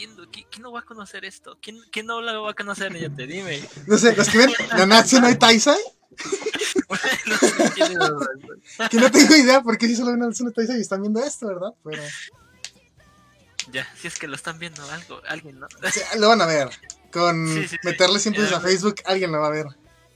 ¿Quién, 0.00 0.16
quién- 0.32 0.46
quién 0.50 0.62
no 0.62 0.72
va 0.72 0.80
a 0.80 0.84
conocer 0.84 1.26
esto? 1.26 1.58
¿Quién, 1.60 1.78
quién 1.92 2.06
no 2.06 2.22
lo 2.22 2.42
va 2.44 2.52
a 2.52 2.54
conocer? 2.54 2.90
Ya 2.98 3.10
te 3.10 3.26
dime. 3.26 3.60
No 3.86 3.98
sé, 3.98 4.16
los 4.16 4.28
que 4.30 4.38
ven 4.38 4.50
Nanatsu 4.76 5.20
no 5.20 5.36
Taisai, 5.36 5.76
es 5.78 7.82
el- 7.82 8.88
que 8.88 8.96
no 8.96 9.10
tengo 9.10 9.34
idea 9.36 9.60
por 9.62 9.76
qué 9.76 9.86
si 9.88 9.96
solo 9.96 10.12
ven 10.12 10.20
Nanatsu 10.20 10.44
no 10.44 10.52
Taisai 10.52 10.78
y 10.78 10.80
están 10.80 11.02
viendo 11.02 11.22
esto, 11.22 11.48
¿verdad? 11.48 11.74
Pero 11.84 12.02
Ya, 13.72 13.86
si 13.94 14.08
es 14.08 14.18
que 14.18 14.26
lo 14.26 14.34
están 14.36 14.58
viendo 14.58 14.82
algo, 14.90 15.20
alguien, 15.28 15.60
¿no? 15.60 15.68
sea, 15.92 16.16
lo 16.16 16.28
van 16.28 16.40
a 16.40 16.46
ver. 16.46 16.70
Con 17.12 17.46
Sí, 17.48 17.62
sí, 17.62 17.68
sí. 17.68 17.76
meterle 17.84 18.18
siempre 18.18 18.44
a 18.46 18.60
Facebook, 18.60 18.96
alguien 19.04 19.30
lo 19.32 19.40
va 19.40 19.48
a 19.48 19.50
ver. 19.50 19.66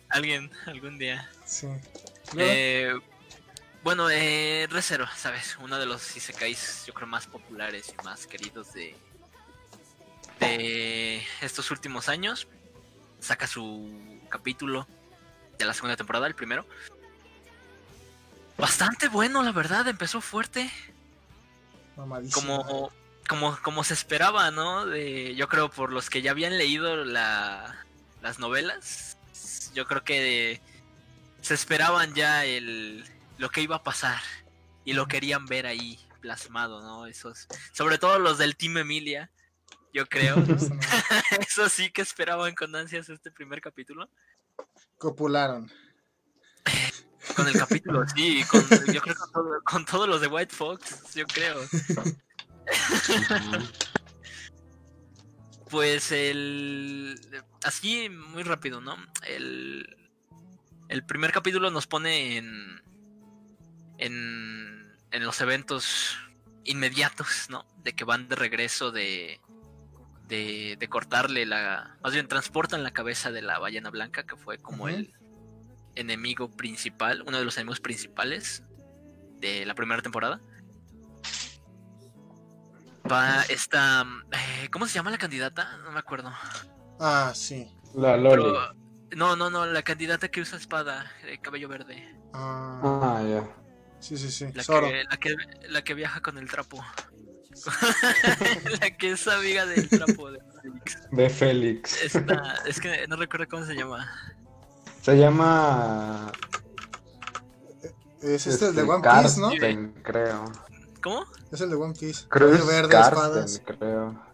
Alguien, 0.08 0.50
algún 0.66 0.98
día. 0.98 1.30
Sí. 1.44 1.66
Eh, 2.38 2.92
bueno, 3.82 4.08
eh, 4.10 4.66
Recero, 4.70 5.06
¿sabes? 5.16 5.56
Uno 5.60 5.78
de 5.78 5.84
los 5.86 6.16
isekais, 6.16 6.84
yo 6.86 6.94
creo, 6.94 7.06
más 7.06 7.26
populares 7.26 7.92
y 7.92 8.02
más 8.04 8.26
queridos 8.26 8.72
de, 8.72 8.96
de 10.46 11.26
estos 11.40 11.70
últimos 11.70 12.08
años. 12.08 12.48
Saca 13.20 13.46
su 13.46 14.20
capítulo 14.28 14.86
de 15.58 15.64
la 15.64 15.74
segunda 15.74 15.96
temporada, 15.96 16.26
el 16.26 16.34
primero. 16.34 16.66
Bastante 18.58 19.08
bueno, 19.08 19.42
la 19.42 19.52
verdad, 19.52 19.86
empezó 19.88 20.20
fuerte. 20.20 20.70
Como, 22.32 22.92
como, 23.28 23.58
como 23.62 23.84
se 23.84 23.94
esperaba, 23.94 24.50
¿no? 24.50 24.86
De, 24.86 25.34
yo 25.34 25.48
creo 25.48 25.70
por 25.70 25.92
los 25.92 26.10
que 26.10 26.22
ya 26.22 26.32
habían 26.32 26.58
leído 26.58 27.04
la, 27.04 27.84
las 28.22 28.38
novelas. 28.38 29.16
Yo 29.74 29.86
creo 29.86 30.04
que 30.04 30.60
se 31.40 31.54
esperaban 31.54 32.14
ya 32.14 32.44
el 32.44 33.04
lo 33.38 33.50
que 33.50 33.62
iba 33.62 33.76
a 33.76 33.82
pasar 33.82 34.22
y 34.84 34.92
lo 34.92 35.06
querían 35.08 35.46
ver 35.46 35.66
ahí 35.66 35.98
plasmado, 36.20 36.82
¿no? 36.82 37.06
Esos, 37.06 37.48
sobre 37.72 37.98
todo 37.98 38.18
los 38.18 38.38
del 38.38 38.56
Team 38.56 38.78
Emilia, 38.78 39.30
yo 39.94 40.06
creo. 40.06 40.36
No. 40.36 40.56
Eso 41.48 41.68
sí 41.70 41.90
que 41.90 42.02
esperaban 42.02 42.54
con 42.54 42.76
ansias 42.76 43.08
este 43.08 43.30
primer 43.30 43.62
capítulo. 43.62 44.10
Copularon. 44.98 45.70
Con 47.36 47.48
el 47.48 47.54
capítulo, 47.54 48.04
sí, 48.14 48.44
con, 48.50 48.60
yo 48.92 49.00
creo 49.00 49.14
con, 49.16 49.32
todo- 49.32 49.62
con 49.64 49.84
todos 49.86 50.06
los 50.08 50.20
de 50.20 50.26
White 50.26 50.54
Fox, 50.54 51.14
yo 51.14 51.24
creo. 51.26 51.56
Pues 55.70 56.12
el. 56.12 57.18
Así, 57.64 58.08
muy 58.08 58.42
rápido, 58.42 58.80
¿no? 58.80 58.96
El. 59.26 59.86
El 60.88 61.04
primer 61.06 61.32
capítulo 61.32 61.70
nos 61.70 61.86
pone 61.86 62.36
en. 62.36 62.82
En. 63.98 64.92
En 65.10 65.24
los 65.24 65.40
eventos 65.40 66.16
inmediatos, 66.64 67.46
¿no? 67.48 67.66
De 67.82 67.94
que 67.94 68.04
van 68.04 68.28
de 68.28 68.36
regreso 68.36 68.92
de. 68.92 69.40
De, 70.28 70.76
de 70.78 70.88
cortarle 70.88 71.44
la. 71.46 71.96
Más 72.02 72.12
bien, 72.12 72.26
transportan 72.28 72.82
la 72.82 72.92
cabeza 72.92 73.30
de 73.30 73.42
la 73.42 73.58
ballena 73.58 73.90
blanca, 73.90 74.24
que 74.24 74.36
fue 74.36 74.58
como 74.58 74.88
el 74.88 75.12
enemigo 75.96 76.50
principal, 76.50 77.22
uno 77.26 77.38
de 77.38 77.44
los 77.44 77.56
enemigos 77.58 77.80
principales 77.80 78.62
de 79.40 79.66
la 79.66 79.74
primera 79.74 80.00
temporada. 80.02 80.40
Va 83.10 83.42
esta. 83.50 84.04
eh, 84.32 84.68
¿Cómo 84.70 84.86
se 84.86 84.94
llama 84.94 85.10
la 85.10 85.18
candidata? 85.18 85.76
No 85.84 85.90
me 85.92 85.98
acuerdo. 85.98 86.32
Ah, 86.98 87.32
sí. 87.34 87.70
La 87.94 88.16
Loli. 88.16 88.42
Pero, 88.42 88.74
no, 89.16 89.36
no, 89.36 89.50
no, 89.50 89.66
la 89.66 89.82
candidata 89.82 90.28
que 90.28 90.40
usa 90.40 90.56
espada, 90.58 91.12
de 91.22 91.38
cabello 91.38 91.68
verde. 91.68 92.16
Ah, 92.32 92.80
Ah, 92.82 93.22
ya. 93.22 93.44
sí, 94.00 94.16
sí, 94.16 94.30
sí. 94.30 94.46
La 94.54 94.64
Zoro. 94.64 94.88
que, 94.88 95.04
la, 95.04 95.16
que, 95.18 95.36
la 95.68 95.84
que 95.84 95.94
viaja 95.94 96.20
con 96.22 96.38
el 96.38 96.48
trapo. 96.50 96.82
la 98.80 98.90
que 98.96 99.12
es 99.12 99.26
amiga 99.28 99.66
del 99.66 99.88
trapo 99.88 100.30
de 100.30 100.40
Félix. 100.62 100.98
De 101.10 101.30
Félix. 101.30 102.02
Esta- 102.02 102.54
es 102.66 102.80
que 102.80 103.06
no 103.08 103.16
recuerdo 103.16 103.46
cómo 103.48 103.64
se 103.66 103.74
llama. 103.74 104.10
Se 105.02 105.16
llama. 105.18 106.32
Es 108.22 108.46
este 108.46 108.68
el 108.68 108.74
de 108.74 108.82
One 108.82 109.02
Karsten, 109.02 109.50
Piece, 109.50 109.74
¿no? 109.76 109.94
creo. 110.02 110.52
¿Cómo? 111.02 111.26
Es 111.52 111.60
el 111.60 111.68
de 111.70 111.76
One 111.76 111.94
Piece. 111.98 112.26
Cruz 112.28 112.66
verde, 112.66 112.88
Karsten, 112.88 113.18
espadas. 113.44 113.62
creo. 113.66 114.24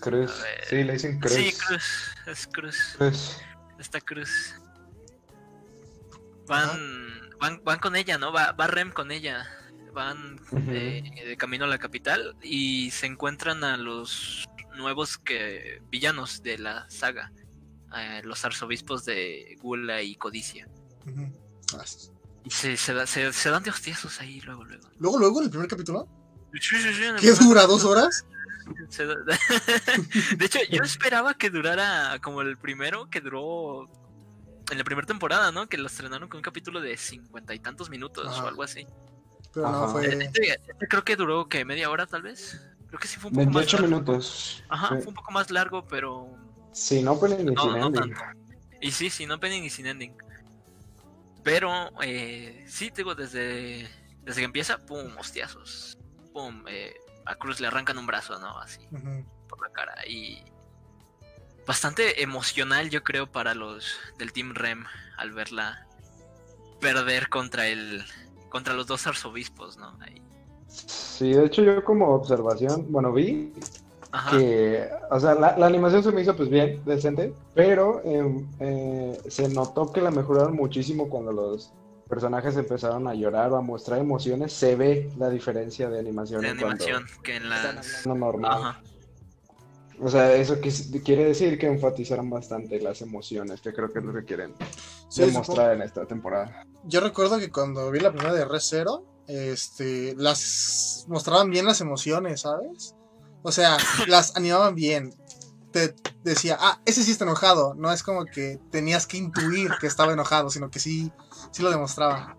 Cruz. 0.00 0.32
Sí, 0.68 0.82
le 0.82 0.94
dicen 0.94 1.20
Cruz. 1.20 1.32
Sí, 1.34 1.52
Cruz. 1.66 1.84
Es 2.26 2.46
Cruz. 2.46 2.76
Cruz. 2.96 3.36
Esta 3.78 4.00
Cruz. 4.00 4.54
Van, 6.46 6.70
van, 7.38 7.60
van 7.62 7.78
con 7.78 7.94
ella, 7.96 8.16
¿no? 8.18 8.32
Va, 8.32 8.52
va 8.52 8.66
Rem 8.66 8.90
con 8.90 9.10
ella. 9.12 9.46
Van 9.90 10.40
eh, 10.68 11.02
de 11.26 11.36
camino 11.36 11.64
a 11.64 11.68
la 11.68 11.78
capital 11.78 12.36
y 12.42 12.90
se 12.90 13.06
encuentran 13.06 13.64
a 13.64 13.76
los 13.76 14.44
nuevos 14.76 15.18
que 15.18 15.82
villanos 15.90 16.42
de 16.42 16.58
la 16.58 16.88
saga. 16.88 17.32
eh, 17.96 18.20
los 18.24 18.44
arzobispos 18.44 19.04
de 19.04 19.56
Gula 19.60 20.00
y 20.02 20.14
Codicia. 20.16 20.68
Ah, 21.76 21.84
Y 22.44 22.50
se, 22.50 22.76
se, 22.76 22.94
da- 22.94 23.06
se- 23.06 23.32
se 23.32 23.50
dan 23.50 23.62
de 23.64 23.70
hostiazos 23.70 24.20
ahí 24.20 24.40
luego, 24.42 24.64
luego. 24.64 24.88
Luego, 24.98 25.18
luego, 25.18 25.38
en 25.40 25.44
el 25.46 25.50
primer 25.50 25.68
capítulo. 25.68 26.06
Sí, 26.54 26.76
sí, 26.80 26.94
sí, 26.94 27.04
en 27.04 27.14
el 27.16 27.20
¿Qué 27.20 27.32
dura? 27.32 27.66
¿Dos 27.66 27.84
horas? 27.84 28.24
De 30.36 30.44
hecho, 30.46 30.58
yo 30.70 30.82
esperaba 30.82 31.34
que 31.34 31.50
durara 31.50 32.18
como 32.22 32.42
el 32.42 32.56
primero, 32.56 33.08
que 33.10 33.20
duró 33.20 33.88
en 34.70 34.78
la 34.78 34.84
primera 34.84 35.06
temporada, 35.06 35.50
¿no? 35.52 35.68
Que 35.68 35.76
lo 35.76 35.86
estrenaron 35.88 36.28
con 36.28 36.38
un 36.38 36.42
capítulo 36.42 36.80
de 36.80 36.96
cincuenta 36.96 37.54
y 37.54 37.58
tantos 37.58 37.90
minutos 37.90 38.26
o 38.38 38.46
algo 38.48 38.62
así. 38.62 38.86
Pero 39.52 39.68
no, 39.70 39.84
Ajá. 39.84 39.88
fue. 39.92 40.06
Este, 40.06 40.52
este 40.52 40.88
creo 40.88 41.04
que 41.04 41.16
duró 41.16 41.48
que 41.48 41.64
media 41.64 41.90
hora 41.90 42.06
tal 42.06 42.22
vez. 42.22 42.60
Creo 42.88 42.98
que 43.00 43.08
sí 43.08 43.18
fue 43.18 43.30
un 43.30 43.36
poco 43.36 43.46
más 43.46 43.54
28 43.54 43.76
largo. 43.82 43.88
minutos. 43.88 44.64
Ajá, 44.68 44.88
Sí. 44.88 44.94
fue 45.02 45.08
un 45.08 45.14
poco 45.14 45.30
más 45.32 45.50
largo, 45.50 45.86
pero 45.86 46.28
Sí, 46.72 47.02
no 47.02 47.14
ni 47.14 47.44
no, 47.44 47.62
sin 47.62 47.70
no 47.72 47.86
ending. 47.86 47.92
tanto. 48.14 48.20
Y 48.80 48.90
sí, 48.92 49.10
sí, 49.10 49.26
no 49.26 49.34
opening 49.36 49.62
y 49.62 49.70
sin 49.70 49.86
ending. 49.86 50.16
Pero 51.42 51.90
eh, 52.02 52.64
sí, 52.68 52.90
digo, 52.94 53.14
desde, 53.14 53.88
desde 54.22 54.40
que 54.40 54.44
empieza, 54.44 54.78
pum, 54.78 55.16
hostiazos. 55.18 55.96
Pum, 56.32 56.64
eh, 56.68 56.94
a 57.26 57.34
Cruz 57.36 57.60
le 57.60 57.66
arrancan 57.66 57.98
un 57.98 58.06
brazo, 58.06 58.38
¿no? 58.38 58.58
Así. 58.58 58.80
Por 59.48 59.60
la 59.66 59.72
cara 59.72 60.06
y 60.06 60.42
bastante 61.66 62.22
emocional 62.22 62.90
yo 62.90 63.02
creo 63.04 63.30
para 63.30 63.54
los 63.54 63.96
del 64.18 64.32
Team 64.32 64.54
Rem 64.54 64.84
al 65.16 65.30
verla 65.32 65.86
perder 66.80 67.28
contra 67.28 67.68
el 67.68 68.04
contra 68.50 68.74
los 68.74 68.86
dos 68.86 69.06
arzobispos, 69.06 69.78
¿no? 69.78 69.96
Ahí. 70.00 70.20
Sí, 70.68 71.32
de 71.32 71.46
hecho 71.46 71.62
yo 71.62 71.82
como 71.84 72.08
observación, 72.08 72.86
bueno, 72.90 73.12
vi 73.12 73.52
Ajá. 74.12 74.36
que, 74.36 74.88
o 75.10 75.18
sea, 75.18 75.34
la, 75.34 75.56
la 75.56 75.66
animación 75.66 76.02
se 76.02 76.12
me 76.12 76.20
hizo 76.20 76.36
pues 76.36 76.48
bien, 76.48 76.82
decente, 76.84 77.32
pero 77.54 78.02
eh, 78.04 78.46
eh, 78.60 79.18
se 79.28 79.48
notó 79.48 79.92
que 79.92 80.00
la 80.00 80.10
mejoraron 80.10 80.54
muchísimo 80.54 81.08
cuando 81.08 81.32
los 81.32 81.72
personajes 82.08 82.56
empezaron 82.56 83.06
a 83.06 83.14
llorar 83.14 83.52
o 83.52 83.56
a 83.56 83.62
mostrar 83.62 84.00
emociones, 84.00 84.52
se 84.52 84.76
ve 84.76 85.10
la 85.16 85.30
diferencia 85.30 85.88
de 85.88 86.00
animación. 86.00 86.42
de 86.42 86.48
animación 86.50 87.06
que 87.22 87.36
en 87.36 87.44
hablando 87.44 88.14
normal. 88.14 88.52
Ajá. 88.52 88.82
O 90.02 90.08
sea, 90.08 90.34
eso 90.34 90.56
quis- 90.60 91.02
quiere 91.04 91.24
decir 91.24 91.58
que 91.58 91.66
enfatizaron 91.66 92.30
bastante 92.30 92.80
las 92.80 93.02
emociones, 93.02 93.60
que 93.60 93.72
creo 93.72 93.92
que 93.92 93.98
es 93.98 94.04
lo 94.04 94.12
que 94.14 94.24
quieren 94.24 94.54
Sí, 95.08 95.22
demostrar 95.22 95.74
en 95.74 95.82
esta 95.82 96.06
temporada. 96.06 96.64
Yo 96.84 97.00
recuerdo 97.00 97.38
que 97.38 97.50
cuando 97.50 97.90
vi 97.90 98.00
la 98.00 98.10
primera 98.12 98.32
de 98.32 98.44
Red 98.44 98.60
Zero, 98.60 99.04
este, 99.26 100.14
las 100.16 101.04
mostraban 101.08 101.50
bien 101.50 101.66
las 101.66 101.80
emociones, 101.80 102.40
¿sabes? 102.42 102.94
O 103.42 103.52
sea, 103.52 103.76
las 104.06 104.36
animaban 104.36 104.74
bien. 104.74 105.14
Te 105.72 105.94
decía, 106.24 106.56
ah, 106.58 106.80
ese 106.84 107.02
sí 107.04 107.12
está 107.12 107.24
enojado. 107.24 107.74
No 107.74 107.92
es 107.92 108.02
como 108.02 108.24
que 108.24 108.58
tenías 108.70 109.06
que 109.06 109.18
intuir 109.18 109.70
que 109.80 109.86
estaba 109.86 110.12
enojado, 110.12 110.50
sino 110.50 110.70
que 110.70 110.80
sí, 110.80 111.12
sí 111.52 111.62
lo 111.62 111.70
demostraba. 111.70 112.36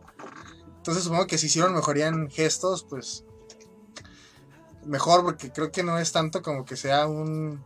Entonces 0.77 1.03
supongo 1.03 1.27
que 1.27 1.37
si 1.37 1.45
hicieron 1.47 1.73
mejoría 1.73 2.07
en 2.07 2.29
gestos, 2.29 2.85
pues 2.89 3.23
mejor, 4.85 5.23
porque 5.23 5.51
creo 5.51 5.71
que 5.71 5.83
no 5.83 5.97
es 5.99 6.11
tanto 6.11 6.41
como 6.41 6.65
que 6.65 6.75
sea 6.75 7.07
un 7.07 7.63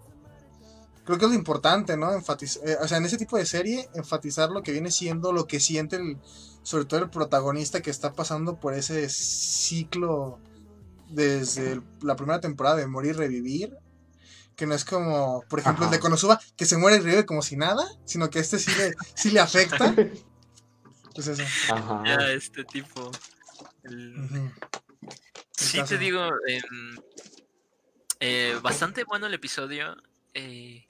creo 1.05 1.19
que 1.19 1.25
es 1.25 1.31
lo 1.31 1.37
importante, 1.37 1.97
¿no? 1.97 2.11
Enfatizar, 2.13 2.63
o 2.81 2.87
sea, 2.87 2.97
en 2.97 3.05
ese 3.05 3.17
tipo 3.17 3.37
de 3.37 3.45
serie, 3.45 3.87
enfatizar 3.93 4.49
lo 4.49 4.63
que 4.63 4.71
viene 4.71 4.89
siendo, 4.89 5.31
lo 5.33 5.45
que 5.45 5.59
siente 5.59 5.97
el, 5.97 6.17
sobre 6.63 6.85
todo 6.85 6.99
el 6.99 7.11
protagonista 7.11 7.81
que 7.83 7.91
está 7.91 8.13
pasando 8.13 8.59
por 8.59 8.73
ese 8.73 9.07
ciclo 9.07 10.39
desde 11.09 11.73
el- 11.73 11.83
la 12.01 12.15
primera 12.15 12.39
temporada 12.41 12.77
de 12.77 12.87
morir 12.87 13.11
y 13.11 13.17
revivir. 13.17 13.77
Que 14.55 14.65
no 14.65 14.73
es 14.73 14.83
como, 14.85 15.43
por 15.49 15.59
ejemplo, 15.59 15.85
el 15.85 15.91
de 15.91 15.97
Ajá. 15.97 16.01
Konosuba, 16.01 16.39
que 16.55 16.65
se 16.65 16.77
muere 16.77 16.97
y 16.97 17.01
revive 17.01 17.25
como 17.25 17.41
si 17.43 17.55
nada, 17.57 17.85
sino 18.05 18.29
que 18.31 18.39
este 18.39 18.57
sí 18.57 18.71
le, 18.77 18.95
sí 19.13 19.29
le 19.31 19.39
afecta. 19.41 19.93
Pues 21.13 21.27
eso. 21.27 21.43
Ajá. 21.73 22.03
Ya 22.05 22.31
este 22.31 22.63
tipo. 22.65 23.09
el-. 23.83 24.51
Sí, 25.51 25.77
caso. 25.79 25.89
te 25.89 25.97
digo, 25.97 26.29
em, 26.47 26.97
eh, 28.19 28.57
bastante 28.61 29.03
bueno 29.03 29.27
el 29.27 29.33
episodio. 29.33 29.95
eh, 30.33 30.85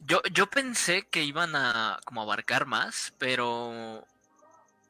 yo, 0.00 0.20
yo 0.32 0.46
pensé 0.48 1.08
que 1.08 1.22
iban 1.24 1.56
a 1.56 1.98
como 2.04 2.22
abarcar 2.22 2.66
más, 2.66 3.12
pero... 3.18 4.06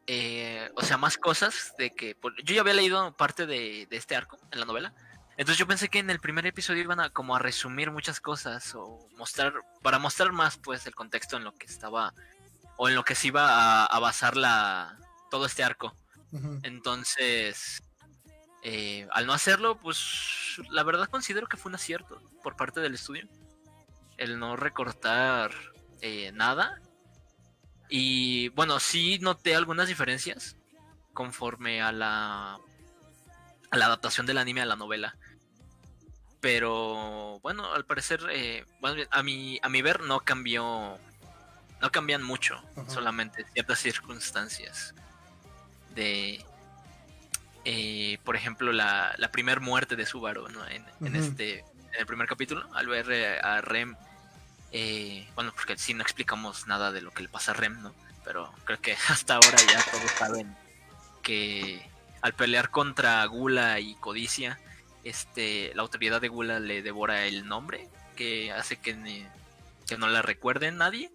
eh, 0.07 0.71
o 0.75 0.83
sea, 0.83 0.97
más 0.99 1.17
cosas 1.17 1.75
de 1.79 1.95
que... 1.95 2.15
por- 2.15 2.37
yo 2.45 2.55
ya 2.55 2.61
había 2.61 2.75
leído 2.75 3.17
parte 3.17 3.47
de, 3.47 3.87
de 3.89 3.97
este 3.97 4.15
arco 4.17 4.39
en 4.53 4.61
la 4.61 4.67
novela. 4.67 4.93
Entonces 5.39 5.59
yo 5.59 5.67
pensé 5.67 5.89
que 5.89 5.99
en 5.99 6.11
el 6.11 6.19
primer 6.21 6.47
episodio 6.47 6.83
iban 6.83 6.99
a 7.01 7.11
como 7.11 7.37
a 7.37 7.39
resumir 7.39 7.91
muchas 7.91 8.21
cosas 8.21 8.75
o 8.75 9.07
mostrar, 9.17 9.53
para 9.83 9.99
mostrar 9.99 10.33
más 10.33 10.57
pues 10.59 10.87
el 10.87 10.95
contexto 10.95 11.37
en 11.37 11.45
lo 11.45 11.53
que 11.55 11.67
estaba, 11.67 12.15
o 12.77 12.89
en 12.89 12.95
lo 12.95 13.05
que 13.05 13.15
se 13.15 13.27
iba 13.29 13.49
a, 13.49 13.87
a 13.87 13.99
basar 13.99 14.37
la, 14.37 14.99
todo 15.31 15.47
este 15.47 15.63
arco. 15.63 15.95
Entonces, 16.63 17.83
eh, 18.69 19.07
al 19.13 19.29
no 19.29 19.33
hacerlo, 19.33 19.79
pues 19.79 20.61
la 20.71 20.83
verdad 20.83 21.09
considero 21.09 21.47
que 21.47 21.57
fue 21.57 21.71
un 21.71 21.77
acierto 21.77 22.21
por 22.43 22.57
parte 22.57 22.81
del 22.81 22.95
estudio. 22.95 23.29
El 24.17 24.41
no 24.41 24.57
recortar 24.57 25.53
eh, 26.01 26.33
nada. 26.33 26.81
Y 27.89 28.49
bueno, 28.49 28.81
sí 28.81 29.21
noté 29.21 29.55
algunas 29.55 29.87
diferencias 29.87 30.57
conforme 31.13 31.81
a 31.81 31.93
la, 31.93 32.59
a 33.71 33.77
la 33.77 33.87
adaptación 33.87 34.27
del 34.27 34.39
anime 34.39 34.63
a 34.63 34.67
la 34.67 34.75
novela. 34.75 35.17
Pero 36.41 37.39
bueno, 37.45 37.73
al 37.73 37.85
parecer, 37.85 38.19
eh, 38.33 38.67
a 39.13 39.23
mi, 39.23 39.61
a 39.63 39.69
mi 39.69 39.81
ver, 39.81 40.01
no 40.01 40.19
cambió. 40.19 40.99
No 41.81 41.93
cambian 41.93 42.25
mucho, 42.25 42.57
Ajá. 42.77 42.91
solamente 42.91 43.45
ciertas 43.53 43.79
circunstancias 43.79 44.93
de, 45.95 46.45
eh, 47.69 48.19
por 48.23 48.37
ejemplo, 48.37 48.71
la, 48.73 49.13
la 49.19 49.33
primer 49.33 49.61
muerte 49.61 49.97
de 49.97 50.07
Subaru, 50.07 50.49
¿no? 50.49 50.65
En, 50.69 50.85
este, 51.17 51.59
en 51.59 51.99
el 51.99 52.07
primer 52.07 52.29
capítulo, 52.29 52.65
al 52.75 52.87
ver 52.87 53.11
eh, 53.11 53.41
a 53.41 53.61
Rem, 53.61 53.97
eh, 54.71 55.29
bueno, 55.35 55.53
porque 55.53 55.77
sí 55.77 55.93
no 55.93 56.03
explicamos 56.03 56.69
nada 56.69 56.93
de 56.93 57.01
lo 57.01 57.11
que 57.11 57.23
le 57.25 57.29
pasa 57.29 57.51
a 57.51 57.55
Rem, 57.55 57.83
¿no? 57.83 57.93
Pero 58.25 58.53
creo 58.65 58.81
que 58.81 58.97
hasta 59.09 59.35
ahora 59.35 59.57
ya 59.73 59.83
todos 59.91 60.11
saben 60.13 60.57
que 61.23 61.85
al 62.23 62.35
pelear 62.35 62.71
contra 62.71 63.25
Gula 63.27 63.81
y 63.81 63.95
Codicia, 63.97 64.61
este, 65.03 65.73
la 65.75 65.83
autoridad 65.83 66.21
de 66.21 66.29
Gula 66.29 66.61
le 66.61 66.83
devora 66.83 67.25
el 67.27 67.47
nombre, 67.49 67.89
que 68.15 68.53
hace 68.53 68.77
que, 68.77 68.95
ne- 68.95 69.29
que 69.89 69.99
no 69.99 70.07
la 70.09 70.23
recuerde 70.23 70.71
nadie. 70.71 71.11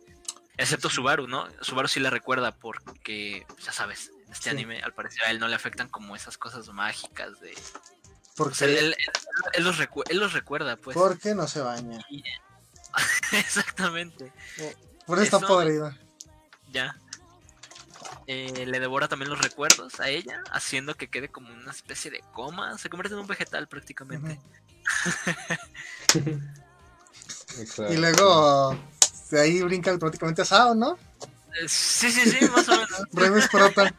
Excepto 0.57 0.89
Subaru, 0.89 1.27
¿no? 1.27 1.47
Subaru 1.61 1.87
sí 1.87 1.99
la 2.01 2.09
recuerda 2.09 2.51
porque, 2.51 3.45
ya 3.63 3.71
sabes, 3.71 4.11
este 4.31 4.43
Sí. 4.45 4.49
anime 4.49 4.81
al 4.81 4.93
parecer 4.93 5.23
a 5.25 5.31
él 5.31 5.39
no 5.39 5.47
le 5.47 5.55
afectan 5.55 5.89
como 5.89 6.15
esas 6.15 6.37
cosas 6.37 6.67
mágicas 6.69 7.39
de... 7.41 7.53
Porque, 8.35 8.53
O 8.53 8.55
sea, 8.55 8.67
él, 8.67 8.77
él- 8.77 8.95
él 9.53 9.63
los, 9.63 9.77
recu- 9.79 10.03
él 10.09 10.17
los 10.17 10.33
recuerda, 10.33 10.77
pues. 10.77 10.95
porque 10.95 11.35
no 11.35 11.47
se 11.47 11.59
baña. 11.61 11.99
Exactamente, 13.33 14.31
Por 15.05 15.17
eso 15.19 15.37
está 15.37 15.47
podrida. 15.47 15.97
ya. 16.71 16.95
Eh, 18.27 18.65
le 18.65 18.79
devora 18.79 19.07
también 19.07 19.29
los 19.29 19.41
recuerdos 19.41 19.99
a 19.99 20.07
ella, 20.09 20.41
haciendo 20.51 20.95
que 20.95 21.09
quede 21.09 21.29
como 21.29 21.53
una 21.53 21.71
especie 21.71 22.09
de 22.11 22.21
coma. 22.33 22.77
Se 22.77 22.89
convierte 22.89 23.13
en 23.15 23.19
un 23.21 23.27
vegetal 23.27 23.67
prácticamente. 23.67 24.39
Y 27.89 27.97
luego 27.97 28.77
de 29.29 29.41
ahí 29.41 29.61
brinca 29.61 29.91
automáticamente 29.91 30.41
a 30.41 30.45
Sao, 30.45 30.73
¿no? 30.73 30.97
Sí, 31.67 32.11
sí, 32.11 32.29
sí, 32.29 32.45
más 32.45 32.67
o 32.69 32.71
menos. 32.71 33.03
Remes 33.13 33.47
prota. 33.49 33.93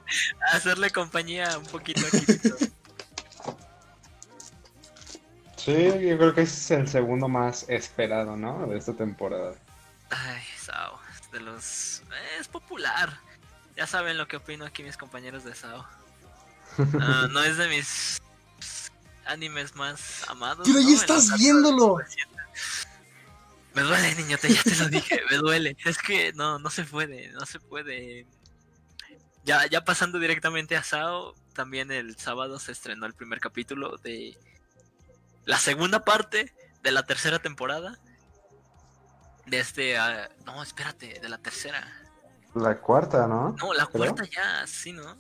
Hacerle 0.52 0.90
compañía 0.90 1.58
un 1.58 1.66
poquito 1.66 2.00
a 2.06 2.10
Kirito. 2.10 2.56
Sí, 5.56 5.72
yo 5.74 6.18
creo 6.18 6.34
que 6.34 6.42
ese 6.42 6.54
es 6.54 6.70
el 6.80 6.88
segundo 6.88 7.28
más 7.28 7.66
esperado, 7.68 8.36
¿no? 8.36 8.66
De 8.66 8.76
esta 8.78 8.94
temporada. 8.94 9.54
Ay, 10.10 10.42
Sao, 10.60 10.98
es 11.12 11.30
de 11.30 11.40
los... 11.40 12.00
eh, 12.00 12.38
es 12.40 12.48
popular. 12.48 13.20
Ya 13.76 13.86
saben 13.86 14.18
lo 14.18 14.26
que 14.26 14.36
opino 14.36 14.64
aquí 14.64 14.82
mis 14.82 14.96
compañeros 14.96 15.44
de 15.44 15.54
Sao. 15.54 15.86
No 17.30 17.42
es 17.44 17.58
de 17.58 17.68
mis 17.68 18.20
animes 19.24 19.74
más 19.76 20.28
amados. 20.28 20.66
Pero 20.66 20.80
¿no? 20.80 20.88
ya 20.88 20.96
estás 20.96 21.38
viéndolo. 21.38 21.98
Me 23.74 23.82
duele, 23.82 24.14
niñote, 24.14 24.52
ya 24.52 24.62
te 24.62 24.76
lo 24.76 24.88
dije, 24.88 25.20
me 25.30 25.36
duele. 25.36 25.76
Es 25.84 25.98
que 25.98 26.32
no, 26.34 26.58
no 26.58 26.70
se 26.70 26.84
puede, 26.84 27.28
no 27.32 27.46
se 27.46 27.58
puede. 27.58 28.26
Ya, 29.44 29.66
ya 29.66 29.84
pasando 29.84 30.18
directamente 30.18 30.76
a 30.76 30.82
Sao, 30.82 31.34
también 31.54 31.90
el 31.90 32.16
sábado 32.16 32.58
se 32.58 32.72
estrenó 32.72 33.06
el 33.06 33.14
primer 33.14 33.40
capítulo 33.40 33.96
de 33.98 34.36
la 35.44 35.58
segunda 35.58 36.04
parte 36.04 36.54
de 36.82 36.90
la 36.90 37.04
tercera 37.04 37.38
temporada. 37.38 37.98
De 39.46 39.58
este, 39.58 39.98
ah, 39.98 40.28
no, 40.44 40.62
espérate, 40.62 41.18
de 41.20 41.28
la 41.28 41.38
tercera. 41.38 41.90
La 42.54 42.78
cuarta, 42.78 43.26
¿no? 43.26 43.56
No, 43.58 43.72
la 43.72 43.86
cuarta 43.86 44.24
ya, 44.24 44.66
sí, 44.66 44.92
¿no? 44.92 45.16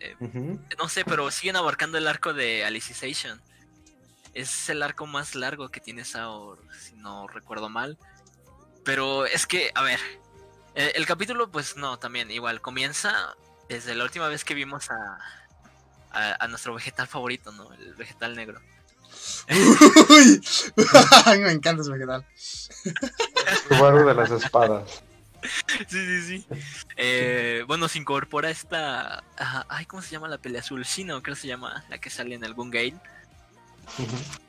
Eh, 0.00 0.16
no 0.78 0.88
sé, 0.88 1.04
pero 1.04 1.30
siguen 1.30 1.56
abarcando 1.56 1.98
el 1.98 2.06
arco 2.06 2.32
de 2.32 2.64
Alicization. 2.64 3.40
Es 4.34 4.68
el 4.68 4.82
arco 4.82 5.06
más 5.06 5.34
largo 5.34 5.70
que 5.70 5.80
tiene 5.80 6.04
Sao, 6.04 6.58
si 6.78 6.94
no 6.94 7.26
recuerdo 7.26 7.68
mal. 7.68 7.98
Pero 8.84 9.26
es 9.26 9.46
que, 9.46 9.70
a 9.74 9.82
ver, 9.82 10.00
eh, 10.74 10.92
el 10.94 11.06
capítulo, 11.06 11.50
pues 11.50 11.76
no, 11.76 11.98
también 11.98 12.30
igual 12.30 12.60
comienza 12.60 13.36
desde 13.68 13.94
la 13.94 14.04
última 14.04 14.28
vez 14.28 14.44
que 14.44 14.54
vimos 14.54 14.90
a, 14.90 15.18
a, 16.10 16.44
a 16.44 16.48
nuestro 16.48 16.74
vegetal 16.74 17.06
favorito, 17.06 17.52
¿no? 17.52 17.72
El 17.74 17.94
vegetal 17.94 18.34
negro. 18.36 18.60
Uy. 20.10 20.40
Ay, 21.24 21.40
me 21.40 21.52
encanta 21.52 21.82
ese 21.82 21.90
vegetal. 21.90 22.24
Subaru 23.68 24.06
de 24.06 24.14
las 24.14 24.30
espadas. 24.30 25.02
Sí, 25.88 26.04
sí, 26.04 26.22
sí. 26.22 26.46
Eh, 26.96 27.64
bueno, 27.66 27.88
se 27.88 27.98
incorpora 27.98 28.50
esta. 28.50 29.22
ajá, 29.36 29.66
ay, 29.68 29.86
¿cómo 29.86 30.02
se 30.02 30.10
llama 30.10 30.28
la 30.28 30.38
pelea 30.38 30.60
azul? 30.60 30.84
Sí, 30.84 31.04
no, 31.04 31.22
creo 31.22 31.36
que 31.36 31.42
se 31.42 31.48
llama 31.48 31.84
la 31.88 31.98
que 31.98 32.10
sale 32.10 32.34
en 32.34 32.44
algún 32.44 32.70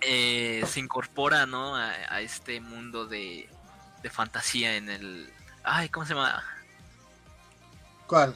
Eh, 0.02 0.64
se 0.68 0.80
incorpora, 0.80 1.46
¿no? 1.46 1.76
A, 1.76 1.90
a 2.10 2.22
este 2.22 2.62
mundo 2.62 3.06
de, 3.06 3.50
de 4.04 4.10
fantasía 4.10 4.76
en 4.76 4.90
el... 4.90 5.34
Ay, 5.64 5.90
¿cómo 5.90 6.06
se 6.06 6.14
llama? 6.14 6.44
¿Cuál? 8.08 8.36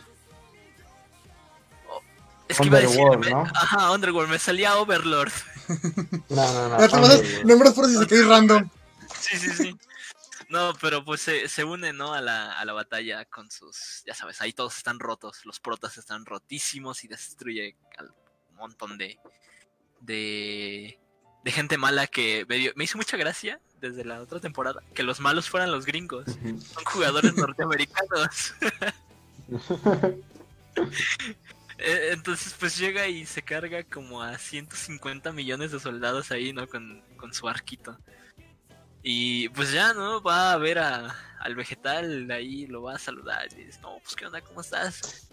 Es 2.48 2.60
que 2.60 2.66
iba 2.68 2.78
a 2.78 2.82
decir... 2.82 3.04
Me- 3.20 3.30
¿no? 3.30 3.44
Ajá, 3.56 3.92
Underworld, 3.92 4.30
me 4.32 4.40
salía 4.40 4.78
Overlord. 4.78 5.32
No, 6.30 6.54
no, 6.54 6.70
no. 6.70 6.78
Te 6.78 7.46
nombres 7.46 7.74
por 7.74 7.88
si 7.88 7.98
se 7.98 8.06
cae 8.08 8.24
random. 8.24 8.70
Sí, 9.20 9.38
sí, 9.38 9.50
sí. 9.52 9.78
No, 10.50 10.74
pero 10.82 11.04
pues 11.06 11.22
se, 11.22 11.48
se 11.48 11.64
une, 11.64 11.94
¿no? 11.94 12.14
A 12.14 12.22
la, 12.22 12.52
a 12.60 12.66
la 12.66 12.74
batalla 12.74 13.26
con 13.26 13.50
sus... 13.50 14.04
Ya 14.06 14.14
sabes, 14.14 14.42
ahí 14.42 14.52
todos 14.54 14.76
están 14.78 15.00
rotos. 15.00 15.46
Los 15.46 15.60
protas 15.60 15.98
están 15.98 16.26
rotísimos 16.26 17.04
y 17.04 17.08
destruye 17.08 17.78
al 17.98 18.14
montón 18.52 18.98
de... 18.98 19.18
De... 20.04 21.00
De 21.44 21.52
gente 21.52 21.78
mala 21.78 22.08
que 22.08 22.46
me, 22.48 22.56
dio- 22.56 22.72
me 22.76 22.86
hizo 22.86 22.98
mucha 22.98 23.18
gracia 23.18 23.60
desde 23.82 24.06
la 24.06 24.22
otra 24.22 24.40
temporada. 24.40 24.82
Que 24.94 25.04
los 25.04 25.20
malos 25.20 25.50
fueran 25.50 25.72
los 25.72 25.86
gringos. 25.86 26.26
Son 26.26 26.86
jugadores 26.86 27.36
norteamericanos. 27.36 28.54
Eh, 31.80 32.10
Entonces 32.14 32.56
pues 32.60 32.78
llega 32.78 33.08
y 33.08 33.26
se 33.26 33.42
carga 33.42 33.84
como 33.84 34.22
a 34.22 34.38
150 34.38 35.32
millones 35.34 35.72
de 35.72 35.80
soldados 35.80 36.32
ahí, 36.32 36.54
¿no? 36.54 36.68
Con, 36.68 37.02
con 37.18 37.34
su 37.34 37.48
arquito. 37.50 37.98
Y 39.02 39.50
pues 39.50 39.72
ya, 39.72 39.94
¿no? 39.94 40.22
Va 40.22 40.54
a 40.54 40.58
ver 40.58 40.80
a, 40.80 41.14
al 41.40 41.56
vegetal 41.56 42.30
ahí, 42.32 42.68
lo 42.68 42.84
va 42.84 42.96
a 42.96 43.00
saludar 43.00 43.48
y 43.54 43.66
dice, 43.66 43.80
no, 43.82 43.98
pues 44.04 44.16
qué 44.16 44.26
onda, 44.28 44.40
¿cómo 44.42 44.62
estás? 44.62 45.30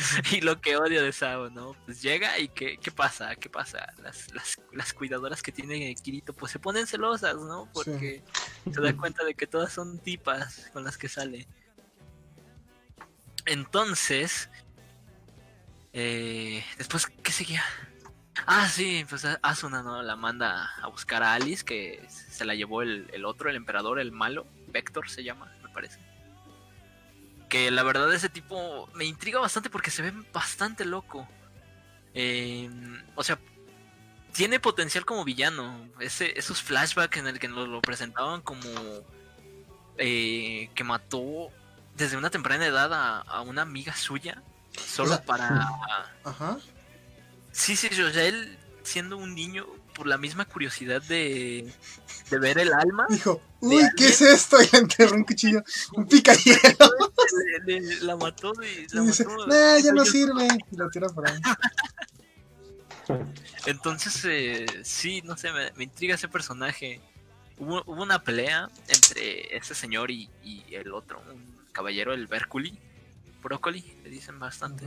y 0.32 0.40
lo 0.40 0.60
que 0.60 0.76
odio 0.76 1.02
de 1.02 1.12
Sao, 1.12 1.50
¿no? 1.50 1.76
Pues 1.84 2.02
llega 2.02 2.38
y 2.38 2.48
¿qué, 2.48 2.78
qué 2.78 2.90
pasa? 2.90 3.36
¿Qué 3.36 3.48
pasa? 3.48 3.92
Las, 4.02 4.32
las, 4.34 4.60
las 4.72 4.92
cuidadoras 4.92 5.42
que 5.42 5.52
tiene 5.52 5.94
Kirito 5.94 6.32
pues 6.32 6.52
se 6.52 6.58
ponen 6.58 6.86
celosas, 6.86 7.36
¿no? 7.36 7.68
Porque 7.72 8.22
se 8.72 8.80
da 8.80 8.96
cuenta 8.96 9.24
de 9.24 9.34
que 9.34 9.46
todas 9.46 9.72
son 9.72 9.98
tipas 9.98 10.70
con 10.72 10.84
las 10.84 10.96
que 10.96 11.08
sale. 11.08 11.46
Entonces, 13.46 14.48
eh, 15.92 16.64
después, 16.78 17.06
¿qué 17.06 17.32
seguía? 17.32 17.64
Ah, 18.46 18.68
sí, 18.68 19.04
pues 19.08 19.26
Asuna, 19.42 19.82
¿no? 19.82 20.02
La 20.02 20.16
manda 20.16 20.70
a 20.80 20.86
buscar 20.88 21.22
a 21.22 21.34
Alice, 21.34 21.64
que 21.64 22.06
se 22.08 22.44
la 22.44 22.54
llevó 22.54 22.82
el, 22.82 23.08
el 23.12 23.24
otro, 23.24 23.50
el 23.50 23.56
emperador, 23.56 23.98
el 23.98 24.12
malo. 24.12 24.46
Vector 24.68 25.08
se 25.10 25.24
llama, 25.24 25.52
me 25.62 25.68
parece. 25.70 25.98
Que 27.50 27.70
la 27.70 27.82
verdad 27.82 28.12
ese 28.14 28.30
tipo 28.30 28.88
me 28.94 29.04
intriga 29.04 29.38
bastante 29.38 29.68
porque 29.68 29.90
se 29.90 30.00
ve 30.00 30.14
bastante 30.32 30.86
loco. 30.86 31.28
Eh, 32.14 32.70
o 33.14 33.22
sea, 33.22 33.38
tiene 34.32 34.60
potencial 34.60 35.04
como 35.04 35.24
villano. 35.24 35.90
Ese, 36.00 36.38
esos 36.38 36.62
flashbacks 36.62 37.18
en 37.18 37.26
el 37.26 37.38
que 37.38 37.48
nos 37.48 37.68
lo 37.68 37.82
presentaban 37.82 38.40
como 38.40 38.70
eh, 39.98 40.70
que 40.74 40.84
mató 40.84 41.50
desde 41.96 42.16
una 42.16 42.30
temprana 42.30 42.64
edad 42.64 42.94
a, 42.94 43.18
a 43.18 43.42
una 43.42 43.62
amiga 43.62 43.94
suya. 43.94 44.42
Solo 44.78 45.10
O 45.10 45.14
sea, 45.16 45.24
para... 45.24 45.68
Ajá. 46.24 46.58
Sí, 47.52 47.76
sí, 47.76 47.88
o 48.00 48.12
sea, 48.12 48.24
él 48.24 48.58
siendo 48.82 49.16
un 49.16 49.34
niño, 49.34 49.66
por 50.00 50.06
la 50.06 50.16
misma 50.16 50.46
curiosidad 50.46 51.02
de, 51.02 51.70
de 52.30 52.38
ver 52.38 52.56
el 52.58 52.72
alma, 52.72 53.04
Dijo, 53.10 53.38
¿De 53.60 53.66
uy, 53.68 53.82
¿qué 53.98 54.06
es 54.08 54.22
esto? 54.22 54.56
Y 54.62 54.68
le 54.72 54.78
enterró 54.78 55.14
un 55.14 55.24
cuchillo, 55.24 55.62
un 55.92 56.08
le- 57.66 57.80
le- 57.80 58.00
la 58.00 58.16
mató 58.16 58.54
y 58.62 58.86
la 58.94 59.02
Y 59.02 59.06
dice, 59.08 59.26
mató. 59.26 59.46
nah, 59.46 59.76
ya 59.78 59.92
no 59.92 60.02
sirve. 60.06 60.48
Y 60.72 60.76
lo 60.78 60.88
tira 60.88 61.06
por 61.10 61.28
ahí. 61.28 61.38
Entonces, 63.66 64.24
eh, 64.24 64.64
sí, 64.84 65.20
no 65.22 65.36
sé, 65.36 65.52
me, 65.52 65.70
me 65.72 65.84
intriga 65.84 66.14
ese 66.14 66.28
personaje. 66.28 67.02
Hubo, 67.58 67.82
hubo 67.84 68.02
una 68.02 68.22
pelea 68.22 68.70
entre 68.88 69.54
ese 69.54 69.74
señor 69.74 70.10
y, 70.10 70.30
y 70.42 70.64
el 70.74 70.94
otro, 70.94 71.22
un 71.30 71.44
caballero, 71.72 72.14
el 72.14 72.26
Berculi, 72.26 72.78
Brócoli, 73.42 73.84
le 74.02 74.08
dicen 74.08 74.38
bastante. 74.38 74.86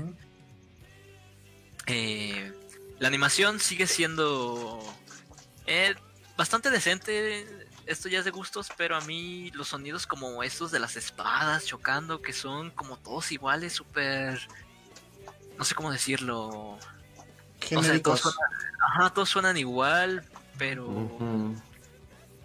Eh, 1.86 2.52
la 3.00 3.08
animación 3.10 3.60
sigue 3.60 3.86
siendo 3.88 4.80
eh, 5.66 5.96
bastante 6.38 6.70
decente. 6.70 7.68
Esto 7.86 8.08
ya 8.08 8.20
es 8.20 8.26
de 8.26 8.32
gustos, 8.32 8.70
pero 8.78 8.96
a 8.96 9.02
mí 9.02 9.52
los 9.52 9.70
sonidos 9.70 10.08
como 10.08 10.42
estos 10.42 10.72
de 10.72 10.80
las 10.80 10.96
espadas 10.96 11.66
chocando, 11.66 12.22
que 12.22 12.32
son 12.32 12.72
como 12.72 12.98
todos 12.98 13.32
iguales, 13.32 13.74
súper... 13.74 14.48
No 15.58 15.66
sé 15.66 15.76
cómo 15.76 15.92
decirlo. 15.92 16.78
O 17.76 17.84
sea, 17.84 18.02
todos 18.02 18.22
suenan, 18.22 18.40
ajá, 18.88 19.10
todos 19.12 19.30
suenan 19.30 19.58
igual, 19.58 20.26
pero 20.58 21.10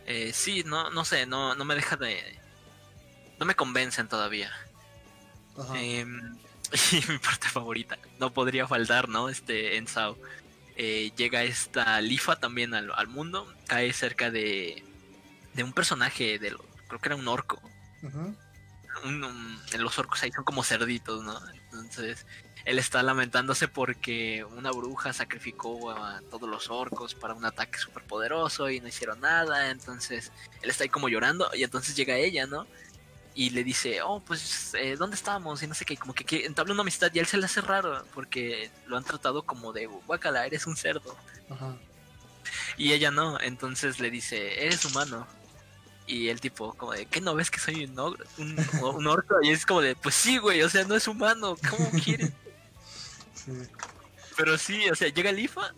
eh, 0.07 0.33
sí, 0.33 0.62
no, 0.64 0.90
no 0.90 1.04
sé, 1.04 1.26
no, 1.26 1.54
no 1.54 1.64
me 1.64 1.74
deja 1.74 1.96
de... 1.96 2.38
No 3.38 3.46
me 3.46 3.54
convencen 3.54 4.09
todavía. 4.09 4.50
Ajá. 5.57 5.81
Em, 5.81 6.37
y 6.92 7.11
mi 7.11 7.18
parte 7.18 7.48
favorita, 7.48 7.98
no 8.18 8.33
podría 8.33 8.66
faltar, 8.66 9.09
¿no? 9.09 9.28
Este, 9.28 9.76
en 9.76 9.87
Sao. 9.87 10.18
Eh, 10.80 11.10
llega 11.16 11.42
esta 11.42 12.00
Lifa 12.00 12.36
también 12.36 12.72
al, 12.72 12.92
al 12.94 13.08
mundo, 13.08 13.52
cae 13.66 13.92
cerca 13.92 14.30
de, 14.30 14.82
de 15.54 15.64
un 15.64 15.72
personaje, 15.72 16.38
de 16.38 16.56
creo 16.86 17.00
que 17.00 17.08
era 17.08 17.16
un 17.16 17.26
orco. 17.28 17.60
Un- 19.04 19.24
un- 19.24 19.60
los 19.78 19.98
orcos 19.98 20.22
ahí 20.22 20.30
son 20.32 20.44
como 20.44 20.62
cerditos, 20.64 21.22
¿no? 21.24 21.38
Entonces, 21.72 22.26
él 22.64 22.78
está 22.78 23.02
lamentándose 23.02 23.66
porque 23.68 24.44
una 24.44 24.70
bruja 24.70 25.12
sacrificó 25.12 25.90
a 25.90 26.20
todos 26.30 26.48
los 26.48 26.68
orcos 26.70 27.14
para 27.14 27.34
un 27.34 27.44
ataque 27.44 27.78
súper 27.78 28.04
poderoso 28.04 28.70
y 28.70 28.80
no 28.80 28.88
hicieron 28.88 29.20
nada. 29.20 29.70
Entonces, 29.70 30.32
él 30.62 30.70
está 30.70 30.84
ahí 30.84 30.90
como 30.90 31.08
llorando 31.08 31.50
y 31.54 31.62
entonces 31.64 31.96
llega 31.96 32.16
ella, 32.16 32.46
¿no? 32.46 32.66
Y 33.38 33.51
le 33.51 33.62
dice, 33.62 34.03
oh, 34.03 34.18
pues, 34.18 34.74
eh, 34.74 34.96
¿dónde 34.98 35.14
estamos? 35.14 35.62
Y 35.62 35.68
no 35.68 35.74
sé 35.77 35.85
qué, 35.85 35.96
como 35.96 36.12
que, 36.12 36.24
que 36.24 36.44
entabla 36.44 36.72
una 36.72 36.83
amistad 36.83 37.09
y 37.14 37.20
a 37.20 37.22
él 37.22 37.29
se 37.29 37.37
le 37.37 37.44
hace 37.44 37.61
raro 37.61 38.05
porque 38.12 38.68
lo 38.88 38.96
han 38.96 39.05
tratado 39.05 39.44
como 39.44 39.72
de, 39.72 39.87
guacala, 39.87 40.44
eres 40.44 40.66
un 40.66 40.77
cerdo. 40.77 41.16
Ajá. 41.48 41.77
Y 42.77 42.92
ella 42.94 43.12
no, 43.12 43.38
entonces 43.40 44.01
le 44.01 44.11
dice, 44.11 44.64
eres 44.66 44.85
humano. 44.85 45.24
Y 46.09 46.31
el 46.31 46.40
tipo, 46.40 46.74
como 46.74 46.94
de, 46.94 47.07
¿qué 47.07 47.20
no 47.20 47.37
ves 47.37 47.48
que 47.48 47.61
soy 47.61 47.85
un, 47.85 47.94
ogro- 47.96 48.27
un, 48.38 48.57
un 48.96 49.07
orco? 49.07 49.37
Y 49.40 49.51
es 49.51 49.64
como 49.64 49.83
de, 49.83 49.94
pues 49.94 50.16
sí, 50.16 50.38
güey, 50.38 50.61
o 50.64 50.68
sea, 50.68 50.83
no 50.83 50.96
es 50.96 51.07
humano, 51.07 51.57
¿cómo 51.70 51.90
quieres? 52.03 52.33
Sí. 53.35 53.53
Pero 54.37 54.59
sí, 54.59 54.90
o 54.90 54.96
sea, 54.96 55.09
llega 55.11 55.31
el 55.31 55.38
IFA. 55.38 55.72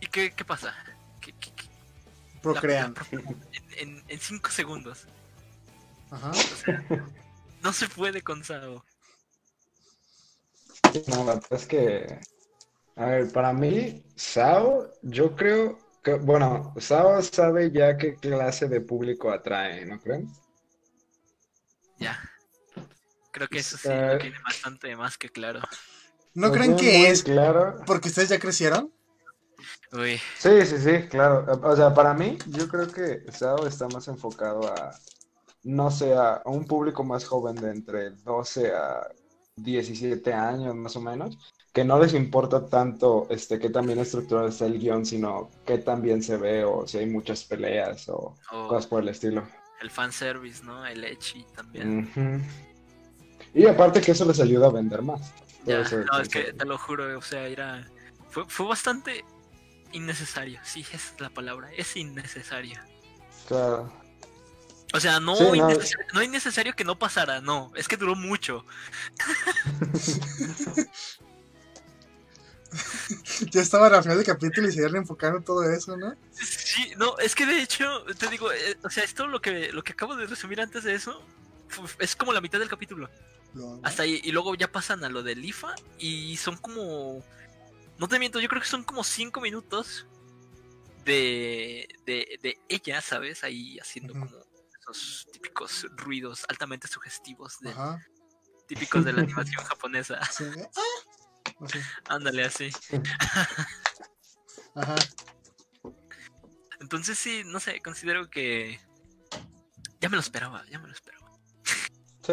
¿Y 0.00 0.06
qué, 0.06 0.32
qué 0.32 0.44
pasa? 0.46 0.74
¿Qué- 1.20 1.34
qué- 1.38 1.52
qué? 1.54 1.64
Procrean. 2.42 2.94
La- 3.12 3.18
la- 3.18 3.30
en, 3.52 3.72
en, 3.76 4.04
en 4.08 4.20
cinco 4.20 4.50
segundos. 4.50 5.06
Ajá. 6.10 6.32
No 7.62 7.74
se 7.74 7.88
puede 7.88 8.22
con 8.22 8.42
Sao. 8.42 8.84
No, 11.08 11.24
la 11.24 11.34
verdad 11.34 11.52
es 11.52 11.66
que, 11.66 12.20
a 12.96 13.06
ver, 13.06 13.32
para 13.32 13.52
mí, 13.52 14.02
Sao, 14.16 14.92
yo 15.02 15.36
creo 15.36 15.78
que, 16.02 16.14
bueno, 16.14 16.74
Sao 16.78 17.20
sabe 17.22 17.70
ya 17.70 17.96
qué 17.98 18.14
clase 18.14 18.66
de 18.68 18.80
público 18.80 19.30
atrae, 19.30 19.84
¿no 19.84 20.00
creen? 20.00 20.28
Ya. 21.98 22.18
Creo 23.30 23.48
que 23.48 23.58
eso 23.58 23.76
sí 23.76 23.88
lo 23.88 24.18
tiene 24.18 24.38
bastante 24.42 24.96
más 24.96 25.18
que 25.18 25.28
claro. 25.28 25.60
¿No 26.34 26.50
creen 26.50 26.76
que 26.76 27.10
es 27.10 27.22
claro? 27.22 27.76
porque 27.86 28.08
ustedes 28.08 28.30
ya 28.30 28.38
crecieron? 28.38 28.92
Uy, 29.92 30.20
Sí, 30.38 30.64
sí, 30.64 30.78
sí, 30.78 31.08
claro. 31.08 31.44
O 31.62 31.76
sea, 31.76 31.92
para 31.92 32.14
mí, 32.14 32.38
yo 32.46 32.68
creo 32.68 32.90
que 32.90 33.30
Sao 33.30 33.66
está 33.66 33.86
más 33.88 34.08
enfocado 34.08 34.66
a, 34.66 34.98
no 35.62 35.90
sé, 35.90 36.14
a 36.14 36.42
un 36.44 36.64
público 36.64 37.04
más 37.04 37.24
joven 37.24 37.56
de 37.56 37.70
entre 37.70 38.10
12 38.10 38.74
a 38.74 39.08
17 39.56 40.32
años, 40.32 40.74
más 40.74 40.96
o 40.96 41.00
menos, 41.00 41.38
que 41.72 41.84
no 41.84 41.98
les 42.00 42.14
importa 42.14 42.66
tanto 42.66 43.26
este, 43.30 43.58
qué 43.58 43.70
tan 43.70 43.86
bien 43.86 43.98
estructurado 43.98 44.48
está 44.48 44.66
el 44.66 44.78
guion, 44.78 45.06
sino 45.06 45.50
qué 45.64 45.78
tan 45.78 46.02
bien 46.02 46.22
se 46.22 46.36
ve 46.36 46.64
o 46.64 46.86
si 46.86 46.98
hay 46.98 47.06
muchas 47.06 47.44
peleas 47.44 48.08
o 48.08 48.36
cosas 48.50 48.86
por 48.86 49.02
el 49.02 49.08
estilo. 49.10 49.46
el 49.80 49.90
fanservice, 49.90 50.64
¿no? 50.64 50.84
El 50.86 51.04
Echi 51.04 51.44
también. 51.54 52.10
Y 53.54 53.66
aparte 53.66 54.00
que 54.00 54.12
eso 54.12 54.24
les 54.24 54.40
ayuda 54.40 54.68
a 54.68 54.70
vender 54.70 55.02
más. 55.02 55.32
Ya, 55.64 55.82
no, 55.82 56.20
es 56.20 56.28
que 56.28 56.52
te 56.52 56.64
lo 56.64 56.78
juro, 56.78 57.18
o 57.18 57.22
sea, 57.22 57.46
era. 57.46 57.86
Fue, 58.30 58.44
fue 58.46 58.66
bastante 58.66 59.24
innecesario, 59.92 60.60
sí, 60.62 60.80
esa 60.80 60.96
es 61.14 61.20
la 61.20 61.30
palabra, 61.30 61.70
es 61.76 61.96
innecesario. 61.96 62.80
Claro. 63.48 63.92
O 64.92 64.98
sea, 65.00 65.20
no, 65.20 65.36
Sí, 65.36 65.44
no, 65.44 65.54
innecesario, 65.54 66.06
no 66.12 66.22
innecesario 66.22 66.74
que 66.74 66.84
no 66.84 66.98
pasara, 66.98 67.40
no, 67.40 67.70
es 67.76 67.86
que 67.88 67.96
duró 67.96 68.14
mucho. 68.16 68.64
Ya 73.50 73.60
estaban 73.60 73.92
al 73.92 74.02
final 74.02 74.18
del 74.18 74.26
capítulo 74.26 74.68
y 74.68 74.72
se 74.72 74.78
iban 74.80 74.94
enfocando 74.96 75.40
todo 75.40 75.64
eso, 75.68 75.96
¿no? 75.96 76.14
Sí, 76.32 76.92
no, 76.96 77.18
es 77.18 77.34
que 77.34 77.44
de 77.44 77.60
hecho, 77.60 78.04
te 78.16 78.28
digo, 78.28 78.52
eh, 78.52 78.76
o 78.84 78.90
sea, 78.90 79.02
esto 79.02 79.26
lo 79.26 79.40
que, 79.40 79.72
lo 79.72 79.82
que 79.82 79.92
acabo 79.92 80.14
de 80.14 80.26
resumir 80.26 80.60
antes 80.60 80.84
de 80.84 80.94
eso 80.94 81.20
es 81.98 82.14
como 82.14 82.32
la 82.32 82.40
mitad 82.40 82.60
del 82.60 82.68
capítulo. 82.68 83.10
Lo- 83.54 83.80
Hasta 83.82 84.04
ahí, 84.04 84.20
y 84.22 84.30
luego 84.30 84.54
ya 84.54 84.70
pasan 84.70 85.02
a 85.02 85.08
lo 85.08 85.22
del 85.24 85.44
IFA 85.44 85.74
y 85.98 86.36
son 86.36 86.56
como. 86.58 87.24
No 87.98 88.06
te 88.08 88.18
miento, 88.20 88.38
yo 88.40 88.48
creo 88.48 88.62
que 88.62 88.68
son 88.68 88.84
como 88.84 89.02
5 89.02 89.40
minutos 89.40 90.06
de, 91.04 91.88
de, 92.06 92.38
de 92.40 92.58
ella, 92.68 93.00
¿sabes? 93.00 93.42
Ahí 93.42 93.78
haciendo 93.80 94.12
como 94.14 94.30
esos 94.90 95.26
típicos 95.32 95.86
ruidos 95.96 96.44
altamente 96.48 96.88
sugestivos, 96.88 97.58
de- 97.60 97.74
típicos 98.66 99.04
de 99.04 99.12
la 99.12 99.22
animación 99.22 99.64
japonesa. 99.64 100.20
Sí. 100.26 100.44
¡Ah! 100.76 100.82
Así. 101.64 101.78
Ándale, 102.08 102.44
así. 102.44 102.70
Ajá. 104.74 104.94
Entonces 106.80 107.18
sí, 107.18 107.42
no 107.44 107.60
sé, 107.60 107.80
considero 107.82 108.30
que. 108.30 108.80
Ya 110.00 110.08
me 110.08 110.16
lo 110.16 110.20
esperaba, 110.20 110.64
ya 110.70 110.78
me 110.78 110.88
lo 110.88 110.94
esperaba. 110.94 111.30
Sí. 112.22 112.32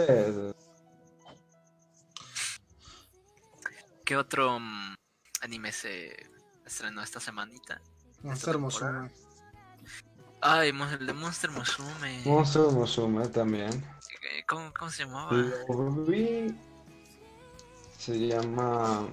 ¿Qué 4.05 4.15
otro 4.15 4.57
mm, 4.59 4.95
anime 5.41 5.71
se 5.73 6.15
estrenó 6.65 7.01
esta 7.01 7.19
semanita? 7.19 7.81
Monster 8.21 8.53
temporada. 8.53 9.01
Musume. 9.03 9.26
Ay, 10.49 10.69
el 10.69 11.05
de 11.05 11.11
Monster 11.11 11.51
Musume. 11.51 12.21
Monster 12.23 12.61
Musume 12.71 13.27
también. 13.27 13.69
Eh, 13.69 14.45
¿Cómo, 14.47 14.71
cómo 14.73 14.89
se 14.89 15.03
llamaba? 15.03 15.33
Lo 15.33 15.91
vi. 16.05 16.55
Se 17.97 18.17
llama. 18.17 19.05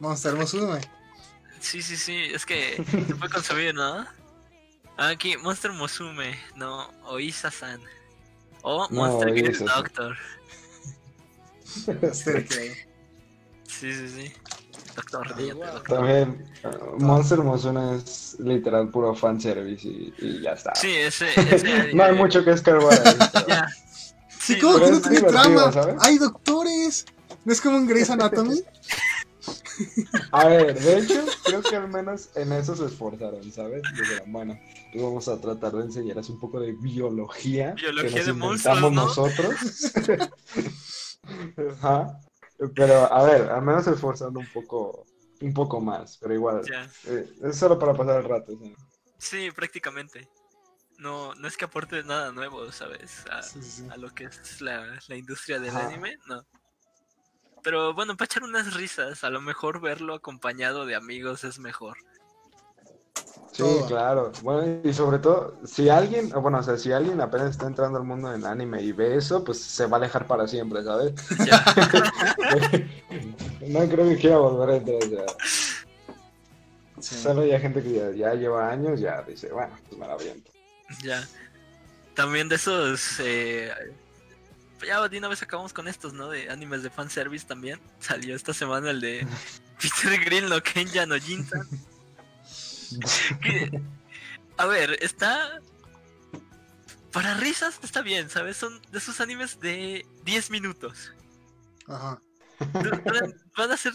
Monster 0.00 0.34
Musume. 0.34 0.82
Sí, 1.60 1.80
sí, 1.80 1.96
sí, 1.96 2.14
es 2.14 2.44
que 2.44 2.84
se 2.90 3.14
puede 3.14 3.32
consumir, 3.32 3.74
¿no? 3.74 4.04
Ah, 4.98 5.08
Aquí, 5.08 5.38
Monster 5.38 5.72
Musume, 5.72 6.38
no, 6.56 6.88
Oisa-san. 7.04 7.80
O 8.60 8.86
No, 8.90 8.96
Monster 8.96 9.34
Girl 9.34 9.48
Oisa-san. 9.48 9.82
Doctor. 9.82 10.16
Sí, 13.72 13.92
sí, 13.94 14.08
sí. 14.08 14.32
Doctor, 14.96 15.36
dígate, 15.36 15.60
doctor. 15.66 15.96
También. 15.98 16.44
uh, 16.64 17.02
Monster 17.02 17.38
Musume 17.38 17.96
es 17.96 18.36
literal 18.40 18.88
puro 18.90 19.14
fanservice 19.14 19.88
y, 19.88 20.12
y 20.18 20.40
ya 20.42 20.52
está. 20.52 20.74
Sí, 20.74 20.90
ese. 20.94 21.28
ese 21.54 21.94
No 21.94 22.04
hay 22.04 22.14
mucho 22.14 22.44
que 22.44 22.50
escarbar 22.52 22.92
ahí. 23.06 23.14
pero- 23.32 23.46
Ya. 23.48 23.68
Sí, 24.28 24.54
Sí, 24.54 24.60
¿cómo 24.60 24.74
pero 24.74 24.86
que 24.86 24.92
no 24.92 25.00
tiene 25.00 25.20
trama? 25.22 25.72
¿sabes? 25.72 25.96
Hay 26.00 26.18
doctores. 26.18 27.06
¿No 27.44 27.52
es 27.52 27.60
como 27.60 27.76
un 27.76 27.86
Grey's 27.86 28.10
Anatomy? 28.10 28.60
A 30.32 30.46
ver, 30.46 30.78
de 30.78 30.98
hecho, 30.98 31.24
creo 31.44 31.62
que 31.62 31.74
al 31.76 31.88
menos 31.88 32.28
en 32.36 32.52
eso 32.52 32.76
se 32.76 32.86
esforzaron, 32.86 33.50
¿sabes? 33.52 33.82
Dijeron, 33.98 34.30
bueno, 34.32 34.58
pues 34.92 35.02
vamos 35.02 35.26
a 35.28 35.40
tratar 35.40 35.72
de 35.72 35.84
enseñarles 35.84 36.28
un 36.28 36.38
poco 36.38 36.60
de 36.60 36.72
biología, 36.72 37.72
Biología 37.72 38.10
que 38.10 38.16
nos 38.16 38.26
de 38.26 38.32
inventamos 38.32 38.92
monstruos, 38.92 39.34
nosotros. 39.34 39.92
Ajá. 41.80 42.20
Pero, 42.74 43.12
a 43.12 43.22
ver, 43.24 43.50
al 43.50 43.62
menos 43.62 43.84
se 43.84 43.92
esforzaron 43.92 44.36
un 44.36 44.46
poco, 44.46 45.06
un 45.40 45.52
poco 45.52 45.80
más, 45.80 46.18
pero 46.18 46.34
igual, 46.34 46.62
eh, 47.06 47.28
es 47.42 47.56
solo 47.56 47.78
para 47.78 47.94
pasar 47.94 48.22
el 48.22 48.28
rato, 48.28 48.52
¿sí? 48.56 48.74
Sí, 49.18 49.50
prácticamente. 49.50 50.28
No, 50.98 51.34
no 51.34 51.48
es 51.48 51.56
que 51.56 51.64
aporte 51.64 52.04
nada 52.04 52.32
nuevo, 52.32 52.70
¿sabes? 52.70 53.24
A, 53.30 53.42
Sí, 53.42 53.62
sí, 53.62 53.70
sí. 53.70 53.86
a 53.90 53.96
lo 53.96 54.10
que 54.10 54.24
es 54.24 54.60
la, 54.60 55.00
la 55.08 55.16
industria 55.16 55.58
del 55.58 55.70
Ajá. 55.70 55.86
anime, 55.86 56.16
no. 56.26 56.42
Pero 57.62 57.94
bueno, 57.94 58.16
para 58.16 58.26
echar 58.26 58.42
unas 58.42 58.74
risas, 58.74 59.24
a 59.24 59.30
lo 59.30 59.40
mejor 59.40 59.80
verlo 59.80 60.14
acompañado 60.14 60.84
de 60.84 60.94
amigos 60.94 61.44
es 61.44 61.58
mejor. 61.58 61.96
Sí, 63.52 63.58
Todo. 63.62 63.86
claro. 63.86 64.32
Bueno, 64.42 64.80
y 64.82 64.94
sobre 64.94 65.18
todo, 65.18 65.58
si 65.64 65.90
alguien, 65.90 66.34
o 66.34 66.40
bueno, 66.40 66.58
o 66.58 66.62
sea, 66.62 66.78
si 66.78 66.90
alguien 66.90 67.20
apenas 67.20 67.50
está 67.50 67.66
entrando 67.66 67.98
al 67.98 68.04
mundo 68.04 68.30
del 68.30 68.46
anime 68.46 68.80
y 68.82 68.92
ve 68.92 69.16
eso, 69.16 69.44
pues 69.44 69.60
se 69.62 69.84
va 69.86 69.98
a 69.98 70.00
alejar 70.00 70.26
para 70.26 70.48
siempre, 70.48 70.82
¿sabes? 70.82 71.12
Ya, 71.46 71.62
No 73.68 73.80
creo 73.88 74.08
que 74.08 74.16
quiera 74.16 74.38
volver 74.38 74.70
a 74.70 74.76
entrar, 74.76 75.26
Sí. 77.00 77.16
Solo 77.16 77.44
ya 77.44 77.58
gente 77.58 77.82
que 77.82 77.92
ya, 77.92 78.10
ya 78.12 78.34
lleva 78.34 78.70
años, 78.70 79.00
ya 79.00 79.22
dice, 79.22 79.50
bueno, 79.52 79.76
pues 79.88 79.98
me 80.00 80.06
la 80.06 80.14
aviento. 80.14 80.50
ya. 81.02 81.26
También 82.14 82.48
de 82.48 82.54
esos... 82.56 83.18
Eh, 83.18 83.70
ya 84.86 85.08
de 85.08 85.18
una 85.18 85.28
vez 85.28 85.42
acabamos 85.42 85.72
con 85.72 85.88
estos, 85.88 86.12
¿no? 86.12 86.28
De 86.28 86.48
animes 86.48 86.82
de 86.82 86.90
fanservice 86.90 87.46
también. 87.46 87.80
Salió 87.98 88.36
esta 88.36 88.52
semana 88.54 88.90
el 88.90 89.00
de 89.00 89.26
Peter 89.80 90.24
Green 90.24 90.48
no 90.48 90.62
Kenya 90.62 91.04
no 91.06 91.16
Jintan. 91.16 91.66
a 94.56 94.66
ver, 94.66 94.98
está. 95.02 95.60
Para 97.12 97.34
risas 97.34 97.78
está 97.82 98.00
bien, 98.00 98.30
¿sabes? 98.30 98.56
Son 98.56 98.80
de 98.90 98.98
esos 98.98 99.20
animes 99.20 99.60
de 99.60 100.06
10 100.24 100.50
minutos. 100.50 101.12
Ajá. 101.86 102.22
Van, 102.58 103.34
van 103.56 103.70
a 103.70 103.76
ser 103.76 103.92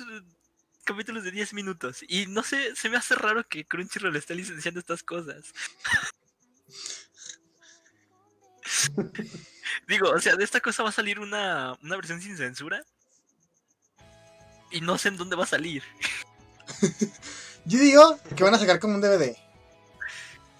capítulos 0.87 1.23
de 1.23 1.31
10 1.31 1.53
minutos. 1.53 2.03
Y 2.07 2.25
no 2.27 2.43
sé, 2.43 2.75
se 2.75 2.89
me 2.89 2.97
hace 2.97 3.15
raro 3.15 3.47
que 3.47 3.65
Crunchyroll 3.65 4.15
esté 4.15 4.35
licenciando 4.35 4.79
estas 4.79 5.03
cosas. 5.03 5.53
Digo, 9.87 10.09
o 10.09 10.19
sea, 10.19 10.35
de 10.35 10.43
esta 10.43 10.61
cosa 10.61 10.83
va 10.83 10.89
a 10.89 10.93
salir 10.93 11.19
una, 11.19 11.77
una 11.81 11.95
versión 11.95 12.21
sin 12.21 12.37
censura. 12.37 12.83
Y 14.71 14.81
no 14.81 14.97
sé 14.97 15.09
en 15.09 15.17
dónde 15.17 15.35
va 15.35 15.43
a 15.43 15.47
salir. 15.47 15.83
Yo 17.67 17.79
digo 17.79 18.17
que 18.35 18.43
van 18.43 18.53
a 18.55 18.59
sacar 18.59 18.79
como 18.79 18.95
un 18.95 19.01
DVD. 19.01 19.35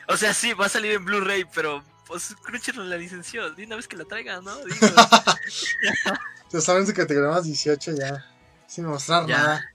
O 0.10 0.18
sea, 0.18 0.34
sí, 0.34 0.54
va 0.54 0.66
a 0.66 0.70
salir 0.70 0.92
en 0.94 1.06
Blu-ray, 1.06 1.46
pero 1.54 1.84
pues 2.06 2.36
Crunchyroll 2.44 2.90
la 2.90 2.98
licenció. 2.98 3.52
De 3.52 3.66
una 3.66 3.76
vez 3.78 3.88
que 3.88 3.98
la 3.98 4.06
traiga, 4.06 4.42
¿no? 4.42 4.56
Digo, 4.66 4.78
Ya 6.52 6.62
saben 6.62 6.86
su 6.88 6.94
categoría 6.94 7.30
más 7.32 7.44
18 7.46 7.94
ya. 7.94 8.26
Sin 8.68 8.86
mostrar 8.86 9.26
Ya. 9.28 9.38
nada. 9.38 9.74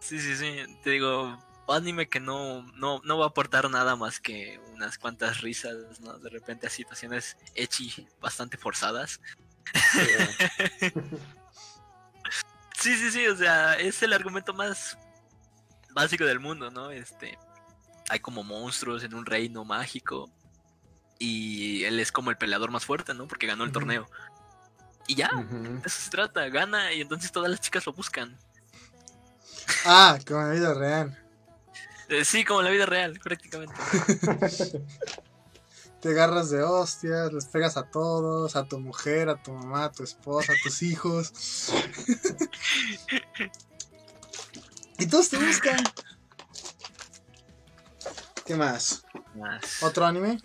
sí, 0.00 0.20
sí, 0.20 0.36
sí. 0.36 0.56
Te 0.82 0.90
digo, 0.90 1.36
anime 1.68 2.08
que 2.08 2.18
no, 2.20 2.62
no, 2.74 3.00
no 3.04 3.18
va 3.18 3.26
a 3.26 3.28
aportar 3.28 3.68
nada 3.70 3.94
más 3.96 4.18
que 4.20 4.60
unas 4.74 4.98
cuantas 4.98 5.40
risas, 5.40 6.00
¿no? 6.00 6.18
De 6.18 6.30
repente 6.30 6.66
a 6.66 6.70
situaciones 6.70 7.36
echi 7.54 8.08
bastante 8.20 8.56
forzadas. 8.56 9.20
Sí, 12.78 12.96
sí, 12.96 13.12
sí, 13.12 13.26
o 13.28 13.36
sea, 13.36 13.74
es 13.74 14.02
el 14.02 14.12
argumento 14.12 14.52
más 14.52 14.98
básico 15.92 16.24
del 16.24 16.40
mundo, 16.40 16.70
¿no? 16.70 16.90
Este, 16.90 17.38
hay 18.08 18.20
como 18.20 18.42
monstruos 18.42 19.04
en 19.04 19.14
un 19.14 19.26
reino 19.26 19.64
mágico 19.64 20.30
y 21.18 21.84
él 21.84 22.00
es 22.00 22.10
como 22.10 22.30
el 22.30 22.36
peleador 22.36 22.70
más 22.70 22.84
fuerte, 22.84 23.14
¿no? 23.14 23.26
Porque 23.28 23.46
ganó 23.46 23.64
el 23.64 23.72
torneo. 23.72 24.08
Y 25.06 25.14
ya, 25.14 25.30
Ujú. 25.34 25.80
de 25.80 25.82
eso 25.84 26.00
se 26.00 26.10
trata, 26.10 26.48
gana 26.48 26.92
y 26.92 27.00
entonces 27.00 27.32
todas 27.32 27.50
las 27.50 27.60
chicas 27.60 27.86
lo 27.86 27.92
buscan. 27.92 28.36
Ah, 29.84 30.18
como 30.26 30.40
en 30.42 30.48
la 30.48 30.54
vida 30.54 30.74
real. 30.74 31.18
Eh, 32.08 32.24
sí, 32.24 32.44
como 32.44 32.60
en 32.60 32.66
la 32.66 32.70
vida 32.72 32.86
real, 32.86 33.18
prácticamente. 33.22 33.74
Te 36.00 36.08
agarras 36.08 36.50
de 36.50 36.62
hostias, 36.62 37.32
les 37.32 37.46
pegas 37.46 37.76
a 37.76 37.84
todos, 37.84 38.56
a 38.56 38.64
tu 38.64 38.80
mujer, 38.80 39.28
a 39.28 39.40
tu 39.40 39.52
mamá, 39.52 39.84
a 39.84 39.92
tu 39.92 40.02
esposa, 40.02 40.52
a 40.52 40.56
tus 40.62 40.82
hijos. 40.82 41.32
y 45.02 45.06
todos 45.06 45.28
te 45.28 45.36
buscan. 45.38 45.76
¿Qué 48.46 48.54
más? 48.56 49.04
Más. 49.34 49.82
¿Otro 49.82 50.04
anime? 50.06 50.38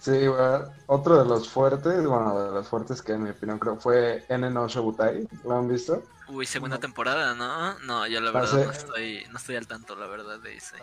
Sí, 0.00 0.28
bueno, 0.28 0.70
otro 0.86 1.22
de 1.22 1.28
los 1.28 1.48
fuertes, 1.48 2.06
bueno, 2.06 2.40
de 2.44 2.50
los 2.52 2.68
fuertes 2.68 3.02
que 3.02 3.12
en 3.12 3.24
mi 3.24 3.30
opinión 3.30 3.58
creo 3.58 3.76
fue 3.76 4.24
N 4.28 4.50
no 4.50 4.68
Shobutai, 4.68 5.26
¿lo 5.44 5.56
han 5.56 5.68
visto? 5.68 6.02
Uy, 6.28 6.46
segunda 6.46 6.76
No. 6.76 6.80
temporada, 6.80 7.34
¿no? 7.34 7.78
No, 7.80 8.06
yo 8.06 8.20
la 8.20 8.30
verdad 8.30 8.64
no 8.66 8.70
estoy, 8.70 9.24
no 9.30 9.38
estoy 9.38 9.56
al 9.56 9.66
tanto, 9.66 9.96
la 9.96 10.06
verdad, 10.06 10.38
de 10.40 10.56
ese. 10.56 10.76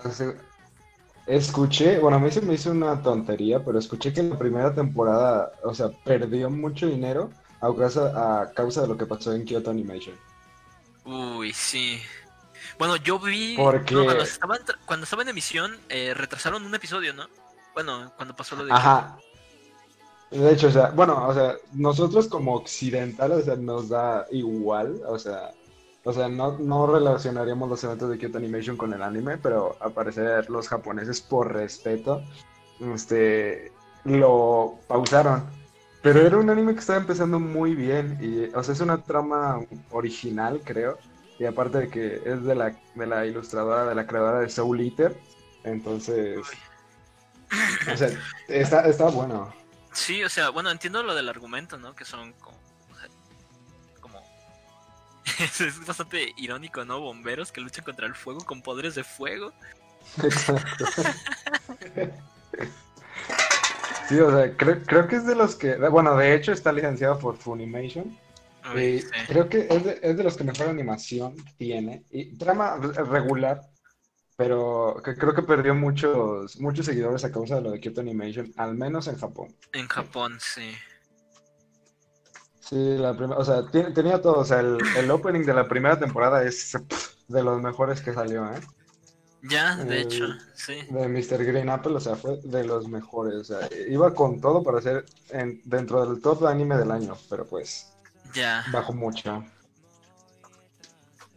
Escuché, 1.25 1.99
bueno, 1.99 2.17
a 2.17 2.19
mí 2.19 2.31
se 2.31 2.41
me 2.41 2.53
hizo 2.53 2.71
una 2.71 3.01
tontería, 3.01 3.63
pero 3.63 3.79
escuché 3.79 4.11
que 4.13 4.19
en 4.19 4.31
la 4.31 4.37
primera 4.37 4.73
temporada, 4.73 5.53
o 5.63 5.73
sea, 5.73 5.89
perdió 6.03 6.49
mucho 6.49 6.87
dinero 6.87 7.29
a 7.61 7.73
causa, 7.73 8.41
a 8.41 8.51
causa 8.51 8.81
de 8.81 8.87
lo 8.89 8.97
que 8.97 9.05
pasó 9.05 9.31
en 9.33 9.45
Kyoto 9.45 9.69
Animation. 9.69 10.15
Uy, 11.05 11.53
sí. 11.53 12.01
Bueno, 12.85 12.97
yo 12.97 13.17
vi. 13.17 13.55
Porque- 13.55 13.95
no, 13.95 14.03
cuando, 14.03 14.23
estaba 14.23 14.57
en, 14.57 14.63
tra- 14.65 14.77
cuando 14.85 15.03
estaba 15.05 15.21
en 15.23 15.29
emisión, 15.29 15.77
eh, 15.87 16.13
retrasaron 16.13 16.65
un 16.65 16.75
episodio, 16.75 17.13
¿no? 17.13 17.27
Bueno, 17.73 18.11
cuando 18.17 18.35
pasó 18.35 18.57
lo 18.57 18.65
de. 18.65 18.73
Ajá. 18.73 19.17
De 20.31 20.51
hecho, 20.51 20.67
o 20.67 20.71
sea, 20.71 20.89
bueno, 20.89 21.25
o 21.27 21.33
sea, 21.33 21.55
nosotros 21.71 22.27
como 22.27 22.55
occidentales, 22.55 23.37
o 23.37 23.41
sea, 23.45 23.55
nos 23.55 23.87
da 23.87 24.25
igual, 24.31 24.99
o 25.07 25.17
sea, 25.17 25.51
o 26.03 26.11
sea, 26.11 26.27
no, 26.27 26.57
no 26.57 26.85
relacionaríamos 26.87 27.69
los 27.69 27.81
eventos 27.85 28.09
de 28.09 28.17
Kyoto 28.17 28.39
Animation 28.39 28.75
con 28.75 28.91
el 28.93 29.01
anime, 29.01 29.37
pero 29.37 29.77
al 29.79 29.93
parecer 29.93 30.49
los 30.49 30.67
japoneses, 30.67 31.21
por 31.21 31.53
respeto, 31.53 32.21
este, 32.93 33.71
lo 34.03 34.79
pausaron. 34.87 35.45
Pero 36.01 36.19
era 36.19 36.35
un 36.37 36.49
anime 36.49 36.73
que 36.73 36.81
estaba 36.81 36.99
empezando 36.99 37.39
muy 37.39 37.75
bien, 37.75 38.17
y, 38.21 38.53
o 38.53 38.61
sea, 38.61 38.73
es 38.73 38.81
una 38.81 39.01
trama 39.01 39.61
original, 39.91 40.59
creo, 40.65 40.97
y 41.39 41.45
aparte 41.45 41.79
de 41.79 41.89
que 41.89 42.21
es 42.25 42.43
de 42.43 42.55
la, 42.55 42.75
de 42.95 43.07
la 43.07 43.25
ilustradora, 43.25 43.85
de 43.85 43.95
la 43.95 44.05
creadora 44.05 44.39
de 44.39 44.49
Soul 44.49 44.81
Eater, 44.81 45.17
entonces, 45.63 46.39
o 47.91 47.97
sea, 47.97 48.09
está, 48.47 48.87
está 48.87 49.05
bueno. 49.05 49.53
Sí, 49.93 50.23
o 50.23 50.29
sea, 50.29 50.49
bueno, 50.49 50.71
entiendo 50.71 51.03
lo 51.03 51.13
del 51.13 51.29
argumento, 51.29 51.77
¿no? 51.77 51.95
Que 51.95 52.05
son 52.05 52.33
como. 52.33 52.57
o 52.91 52.95
sea, 52.95 53.07
como. 53.99 54.21
es, 55.39 55.61
es 55.61 55.85
bastante 55.85 56.33
irónico, 56.37 56.83
¿no? 56.83 56.99
Bomberos 56.99 57.51
que 57.51 57.61
luchan 57.61 57.85
contra 57.85 58.07
el 58.07 58.15
fuego 58.15 58.43
con 58.45 58.61
poderes 58.61 58.95
de 58.95 59.03
fuego. 59.03 59.53
Exacto. 60.21 60.85
Sí, 64.07 64.19
o 64.19 64.29
sea, 64.31 64.55
creo, 64.57 64.83
creo 64.83 65.07
que 65.07 65.15
es 65.15 65.25
de 65.25 65.35
los 65.35 65.55
que, 65.55 65.77
bueno, 65.77 66.15
de 66.17 66.35
hecho 66.35 66.51
está 66.51 66.71
licenciado 66.73 67.17
por 67.19 67.37
Funimation. 67.37 68.17
Sí. 69.01 69.07
creo 69.27 69.49
que 69.49 69.67
es 69.69 69.83
de, 69.83 69.99
es 70.01 70.17
de 70.17 70.23
los 70.23 70.37
que 70.37 70.43
mejor 70.43 70.69
animación 70.69 71.35
tiene. 71.57 72.05
Y 72.09 72.37
trama 72.37 72.77
re- 72.77 73.03
regular, 73.03 73.61
pero 74.37 75.01
que 75.03 75.15
creo 75.15 75.33
que 75.35 75.43
perdió 75.43 75.75
muchos, 75.75 76.59
muchos 76.59 76.85
seguidores 76.85 77.23
a 77.25 77.31
causa 77.31 77.55
de 77.55 77.61
lo 77.61 77.71
de 77.71 77.79
Kyoto 77.79 78.01
Animation, 78.01 78.53
al 78.57 78.75
menos 78.75 79.07
en 79.07 79.17
Japón. 79.17 79.55
En 79.73 79.87
Japón, 79.87 80.37
sí. 80.39 80.71
Sí, 82.59 82.97
la 82.97 83.15
primera, 83.15 83.39
o 83.39 83.43
sea, 83.45 83.65
tiene- 83.69 83.91
tenía 83.91 84.21
todo, 84.21 84.39
o 84.39 84.45
sea, 84.45 84.61
el, 84.61 84.77
el 84.97 85.11
opening 85.11 85.41
de 85.45 85.53
la 85.53 85.67
primera 85.67 85.99
temporada 85.99 86.43
es 86.43 86.71
de 87.27 87.43
los 87.43 87.61
mejores 87.61 88.01
que 88.01 88.13
salió, 88.13 88.45
¿eh? 88.53 88.59
Ya, 89.45 89.75
de 89.75 89.99
hecho, 89.99 90.25
sí. 90.53 90.75
de 90.89 91.07
Mr. 91.09 91.43
Green 91.43 91.69
Apple, 91.69 91.95
o 91.95 91.99
sea, 91.99 92.15
fue 92.15 92.39
de 92.45 92.63
los 92.63 92.87
mejores. 92.87 93.35
O 93.35 93.43
sea, 93.43 93.69
iba 93.89 94.13
con 94.13 94.39
todo 94.39 94.63
para 94.63 94.81
ser 94.81 95.03
en- 95.31 95.61
dentro 95.65 96.05
del 96.05 96.21
top 96.21 96.43
de 96.43 96.47
anime 96.49 96.77
del 96.77 96.91
año, 96.91 97.17
pero 97.29 97.45
pues 97.45 97.92
Ya. 98.33 98.65
bajó 98.71 98.93
mucho. 98.93 99.43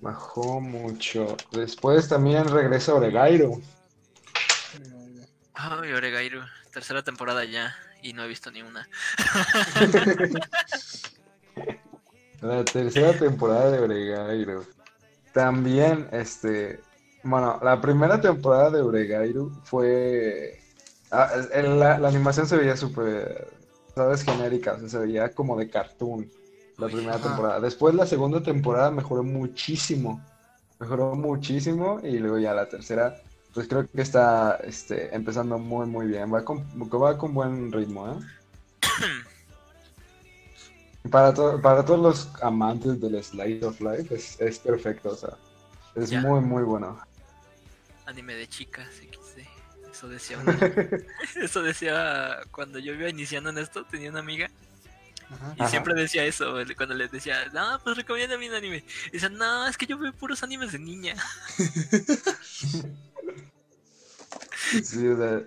Bajó 0.00 0.60
mucho. 0.60 1.36
Después 1.52 2.08
también 2.08 2.46
regresa 2.48 2.94
Oregairo. 2.94 3.60
Ay, 5.54 5.92
Oregairu. 5.92 6.42
Tercera 6.72 7.02
temporada 7.02 7.44
ya. 7.44 7.74
Y 8.02 8.12
no 8.12 8.24
he 8.24 8.28
visto 8.28 8.50
ni 8.50 8.62
una. 8.62 8.88
La 12.42 12.64
tercera 12.64 13.18
temporada 13.18 13.70
de 13.70 13.78
Oregairo. 13.78 14.64
También, 15.32 16.08
este. 16.12 16.80
Bueno, 17.22 17.58
la 17.62 17.80
primera 17.80 18.20
temporada 18.20 18.70
de 18.70 18.82
Oregairo 18.82 19.50
fue. 19.64 20.60
ah, 21.10 21.30
la 21.54 22.08
animación 22.08 22.46
se 22.46 22.56
veía 22.56 22.76
súper. 22.76 23.48
¿Sabes? 23.94 24.22
Genérica, 24.22 24.74
o 24.74 24.78
sea, 24.80 24.88
se 24.90 24.98
veía 24.98 25.30
como 25.30 25.56
de 25.56 25.70
cartoon. 25.70 26.30
La 26.78 26.88
primera 26.88 27.18
temporada. 27.18 27.60
Después 27.60 27.94
la 27.94 28.06
segunda 28.06 28.42
temporada 28.42 28.90
mejoró 28.90 29.22
muchísimo. 29.22 30.20
Mejoró 30.78 31.14
muchísimo 31.14 32.00
y 32.02 32.18
luego 32.18 32.38
ya 32.38 32.52
la 32.52 32.68
tercera, 32.68 33.16
pues 33.54 33.66
creo 33.66 33.88
que 33.88 34.02
está 34.02 34.56
este, 34.62 35.14
empezando 35.14 35.56
muy 35.58 35.86
muy 35.86 36.06
bien. 36.06 36.32
Va 36.32 36.44
con, 36.44 36.58
va 36.92 37.16
con 37.16 37.32
buen 37.32 37.72
ritmo, 37.72 38.08
¿eh? 38.12 38.16
Para, 41.10 41.32
to- 41.32 41.60
para 41.62 41.84
todos 41.84 42.00
los 42.00 42.42
amantes 42.42 43.00
del 43.00 43.22
Slice 43.22 43.64
of 43.64 43.80
Life 43.80 44.12
es, 44.12 44.40
es 44.40 44.58
perfecto, 44.58 45.10
o 45.10 45.14
sea, 45.16 45.30
es 45.94 46.10
Ya. 46.10 46.20
muy 46.20 46.40
muy 46.40 46.64
bueno. 46.64 46.98
Anime 48.06 48.34
de 48.34 48.48
chicas, 48.48 48.88
XD. 48.88 49.42
Eso 49.92 50.08
decía 50.08 50.36
una- 50.44 50.58
Eso 51.40 51.62
decía 51.62 52.38
cuando 52.50 52.80
yo 52.80 52.92
iba 52.92 53.08
iniciando 53.08 53.50
en 53.50 53.58
esto, 53.58 53.84
tenía 53.84 54.10
una 54.10 54.18
amiga. 54.18 54.50
Y 55.30 55.60
Ajá. 55.60 55.68
siempre 55.68 55.94
decía 55.94 56.24
eso, 56.24 56.54
cuando 56.76 56.94
le 56.94 57.08
decía, 57.08 57.46
no, 57.52 57.78
pues 57.82 57.96
recomienda 57.96 58.36
un 58.36 58.54
anime. 58.54 58.84
Y 59.08 59.10
decía, 59.12 59.28
no, 59.28 59.66
es 59.66 59.76
que 59.76 59.86
yo 59.86 59.98
veo 59.98 60.12
puros 60.12 60.42
animes 60.42 60.72
de 60.72 60.78
niña. 60.78 61.16
Sí, 64.82 65.06
o 65.06 65.16
sea, 65.16 65.42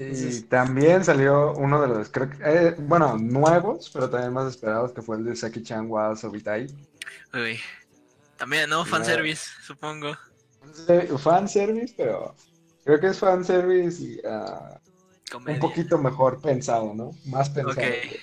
y 0.00 0.40
también 0.42 1.04
salió 1.04 1.52
uno 1.52 1.82
de 1.82 1.88
los, 1.88 2.08
creo 2.08 2.30
que, 2.30 2.38
eh, 2.42 2.74
bueno, 2.78 3.18
nuevos, 3.18 3.90
pero 3.92 4.08
también 4.08 4.32
más 4.32 4.48
esperados, 4.48 4.92
que 4.92 5.02
fue 5.02 5.18
el 5.18 5.24
de 5.24 5.36
Saki-chan 5.36 5.90
wa 5.90 6.16
Sobitai. 6.16 6.68
Uy. 7.34 7.60
También, 8.38 8.70
¿no? 8.70 8.86
Fanservice, 8.86 9.50
supongo. 9.62 10.16
Fanservice, 11.18 11.92
pero 11.94 12.34
creo 12.82 12.98
que 12.98 13.08
es 13.08 13.18
fanservice 13.18 14.02
y, 14.02 14.20
un 15.36 15.58
poquito 15.58 15.98
mejor 15.98 16.40
pensado, 16.40 16.94
¿no? 16.94 17.10
Más 17.26 17.50
pensado 17.50 17.74
que, 17.76 18.18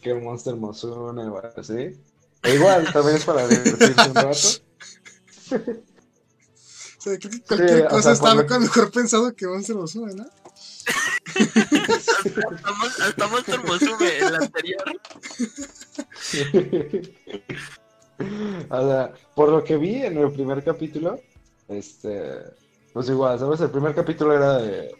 que 0.00 0.14
Monster 0.14 0.56
Mosune 0.56 1.22
o 1.24 1.40
así. 1.56 2.00
E 2.42 2.54
igual, 2.54 2.90
también 2.92 3.16
es 3.16 3.24
para 3.24 3.46
divertirse 3.46 4.08
un 4.08 4.14
rato. 4.14 4.38
O 6.98 7.04
sea, 7.04 7.18
que 7.18 7.28
cualquier 7.42 7.78
Sí, 7.78 7.82
o 7.84 7.88
cosa 7.88 8.02
sea, 8.02 8.12
está 8.12 8.46
por 8.46 8.60
mejor 8.60 8.90
pensado 8.92 9.34
que 9.34 9.44
Monster 9.48 9.74
Musume, 9.74 10.14
¿no? 10.14 10.24
Hasta 11.34 12.72
Mon- 12.72 13.02
Hasta 13.02 13.26
Monster 13.26 13.64
Musume, 13.64 14.18
el 14.18 14.34
anterior. 14.36 14.84
O 18.70 18.88
sea, 18.88 19.12
por 19.34 19.48
lo 19.48 19.64
que 19.64 19.76
vi 19.76 19.96
en 19.96 20.16
el 20.16 20.30
primer 20.30 20.62
capítulo, 20.62 21.18
este, 21.66 22.38
pues 22.92 23.08
igual, 23.08 23.36
¿sabes? 23.36 23.60
El 23.62 23.70
primer 23.70 23.96
capítulo 23.96 24.32
era 24.36 24.58
de, 24.58 24.94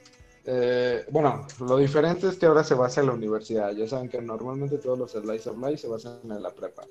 eh, 0.45 1.05
bueno, 1.11 1.47
lo 1.61 1.77
diferente 1.77 2.29
es 2.29 2.37
que 2.37 2.47
ahora 2.47 2.65
se 2.65 2.75
basa 2.75 3.01
en 3.01 3.09
la 3.09 3.13
universidad. 3.13 3.73
Ya 3.73 3.87
saben 3.89 4.09
que 4.09 4.21
normalmente 4.21 4.79
todos 4.79 4.99
los 4.99 5.13
Slice 5.13 5.51
of 5.51 5.59
Life 5.59 5.79
se 5.79 5.89
basan 5.89 6.19
en 6.25 6.43
la 6.43 6.51
prepa. 6.51 6.83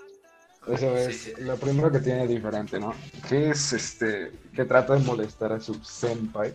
Eso 0.68 0.96
es 0.96 1.24
sí. 1.24 1.34
lo 1.40 1.58
primero 1.58 1.92
que 1.92 2.00
tiene 2.00 2.28
diferente, 2.28 2.80
¿no? 2.80 2.94
Que 3.28 3.50
es, 3.50 3.74
este, 3.74 4.32
que 4.56 4.66
trata 4.66 4.94
de 4.94 5.00
molestar 5.00 5.52
a 5.54 5.60
su 5.60 5.74
senpai, 5.84 6.54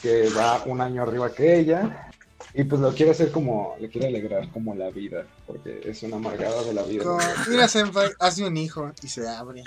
que 0.00 0.28
va 0.30 0.62
un 0.66 0.80
año 0.80 1.02
arriba 1.02 1.32
que 1.32 1.58
ella, 1.58 2.10
y 2.54 2.62
pues 2.64 2.80
lo 2.80 2.94
quiere 2.94 3.10
hacer 3.10 3.32
como, 3.32 3.76
le 3.80 3.88
quiere 3.88 4.06
alegrar 4.06 4.50
como 4.52 4.74
la 4.74 4.90
vida, 4.90 5.26
porque 5.46 5.80
es 5.84 6.02
una 6.04 6.16
amargada 6.16 6.62
de 6.62 6.74
la 6.74 6.82
vida. 6.84 7.02
Como, 7.02 7.18
mira, 7.48 7.66
Senpai, 7.66 8.10
hazme 8.20 8.46
un 8.46 8.56
hijo 8.56 8.92
y 9.02 9.08
se 9.08 9.28
abre. 9.28 9.64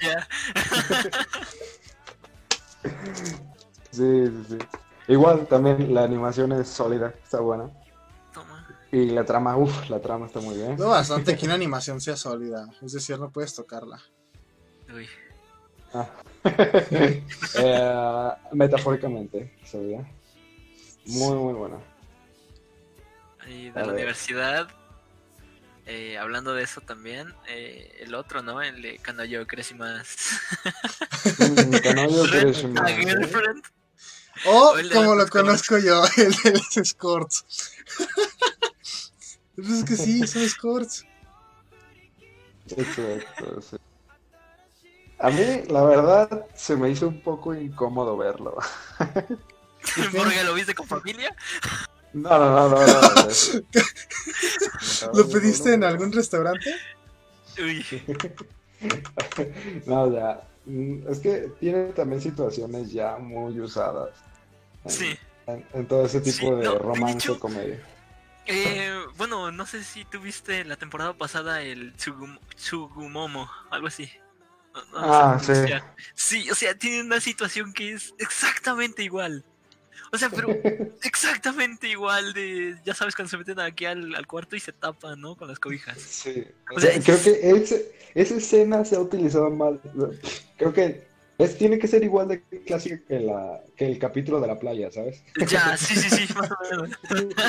Ya. 0.00 0.28
Sí, 3.90 4.26
sí, 4.26 4.44
sí. 4.50 4.58
Igual 5.08 5.46
también 5.46 5.94
la 5.94 6.02
animación 6.04 6.52
es 6.52 6.68
sólida, 6.68 7.14
está 7.22 7.40
buena. 7.40 7.70
Toma. 8.34 8.66
Y 8.90 9.10
la 9.10 9.24
trama, 9.24 9.56
uff, 9.56 9.88
la 9.88 10.00
trama 10.00 10.26
está 10.26 10.40
muy 10.40 10.56
bien. 10.56 10.76
No 10.76 10.88
bastante 10.88 11.36
que 11.36 11.46
una 11.46 11.54
animación 11.54 12.00
sea 12.00 12.16
sólida. 12.16 12.68
Es 12.82 12.92
decir, 12.92 13.18
no 13.18 13.30
puedes 13.30 13.54
tocarla. 13.54 14.00
Uy. 14.94 15.08
Ah. 15.94 16.08
Eh, 17.58 18.30
metafóricamente, 18.52 19.56
sólida. 19.64 20.06
Muy, 21.06 21.36
muy 21.36 21.54
buena. 21.54 21.76
Y 23.48 23.68
A 23.68 23.72
de 23.72 23.80
la 23.80 23.86
ver. 23.86 23.94
universidad, 23.94 24.68
eh, 25.86 26.18
hablando 26.18 26.52
de 26.54 26.64
eso 26.64 26.80
también, 26.80 27.32
eh, 27.48 27.96
el 28.00 28.14
otro, 28.14 28.42
¿no? 28.42 28.60
El 28.60 28.82
de 28.82 28.98
Kanoyo 28.98 29.46
Más. 29.76 30.16
Mm, 31.38 31.76
Kanoyo 31.82 32.26
Rent 32.30 32.42
Kirishima, 32.44 32.84
a 32.84 32.90
¿eh? 32.90 32.96
Girlfriend. 32.96 33.64
O, 34.44 34.74
como 34.92 35.14
lo 35.14 35.28
conozco 35.28 35.78
yo, 35.78 36.04
el 36.16 36.34
de 36.42 36.52
los 36.52 36.76
escorts. 36.76 37.44
Pues 39.56 39.70
es 39.70 39.84
que 39.84 39.96
sí, 39.96 40.26
son 40.26 40.42
escorts. 40.42 41.06
Exacto, 42.68 43.62
sí. 43.62 43.78
A 45.18 45.30
mí, 45.30 45.62
la 45.70 45.82
verdad, 45.82 46.46
se 46.54 46.76
me 46.76 46.90
hizo 46.90 47.08
un 47.08 47.22
poco 47.22 47.54
incómodo 47.54 48.18
verlo. 48.18 48.58
Porque 50.12 50.44
lo 50.44 50.52
viste 50.52 50.74
con 50.74 50.86
familia. 50.86 51.34
No, 52.12 52.38
no, 52.38 52.50
no, 52.50 52.68
no. 52.68 52.86
no, 52.86 52.86
no. 53.24 55.12
¿Lo 55.14 55.28
pediste 55.30 55.72
en 55.72 55.84
algún 55.84 56.12
restaurante? 56.12 56.74
Uy. 57.58 57.82
No, 59.86 60.02
o 60.02 60.12
sea, 60.12 60.46
es 61.08 61.18
que 61.20 61.50
tiene 61.60 61.92
también 61.92 62.20
situaciones 62.20 62.90
ya 62.92 63.16
muy 63.18 63.58
usadas. 63.60 64.10
en- 64.84 64.90
Sí. 64.90 65.18
En, 65.46 65.64
en 65.74 65.86
todo 65.86 66.04
ese 66.06 66.20
tipo 66.20 66.36
Sí, 66.38 66.44
de 66.50 66.64
no, 66.64 66.72
de 66.72 66.78
romance 66.80 67.18
hecho- 67.18 67.38
comedia. 67.38 67.80
Eh, 68.46 68.92
bueno, 69.16 69.50
no 69.52 69.66
sé 69.66 69.82
si 69.84 70.04
tú 70.04 70.20
viste 70.20 70.64
la 70.64 70.76
temporada 70.76 71.12
pasada 71.14 71.62
el 71.62 71.94
Tsugum- 71.96 72.38
Tsugumomo, 72.56 73.48
algo 73.70 73.86
así. 73.88 74.08
No- 74.92 75.00
no 75.00 75.38
sé 75.40 75.52
Ah, 75.52 75.82
sí. 76.14 76.42
Sí, 76.42 76.50
o 76.50 76.54
sea, 76.54 76.76
tiene 76.76 77.00
una 77.02 77.20
situación 77.20 77.72
que 77.72 77.92
es 77.94 78.14
exactamente 78.18 79.02
igual. 79.02 79.44
O 80.12 80.18
sea, 80.18 80.30
pero 80.30 80.48
exactamente 81.02 81.88
igual 81.88 82.32
de, 82.32 82.76
ya 82.84 82.94
sabes, 82.94 83.14
cuando 83.14 83.30
se 83.30 83.38
meten 83.38 83.60
aquí 83.60 83.84
al, 83.84 84.14
al 84.14 84.26
cuarto 84.26 84.56
y 84.56 84.60
se 84.60 84.72
tapan, 84.72 85.20
¿no? 85.20 85.36
Con 85.36 85.48
las 85.48 85.58
cobijas. 85.58 85.98
Sí. 86.00 86.44
O 86.74 86.80
sea, 86.80 86.98
creo 87.00 87.22
que 87.22 87.50
ese- 87.50 87.92
esa 88.14 88.34
escena 88.36 88.84
se 88.84 88.96
ha 88.96 89.00
utilizado 89.00 89.50
mal. 89.50 89.80
Creo 90.56 90.72
que 90.72 91.06
es, 91.38 91.58
tiene 91.58 91.78
que 91.78 91.86
ser 91.86 92.02
igual 92.02 92.28
de 92.28 92.42
clásica 92.64 92.98
que, 93.06 93.20
la, 93.20 93.60
que 93.76 93.86
el 93.86 93.98
capítulo 93.98 94.40
de 94.40 94.46
la 94.46 94.58
playa, 94.58 94.90
¿sabes? 94.90 95.22
Ya, 95.48 95.76
sí, 95.76 95.94
sí, 95.96 96.08
sí, 96.08 96.34
más 96.34 96.50
o 96.50 96.56
menos. 96.70 96.90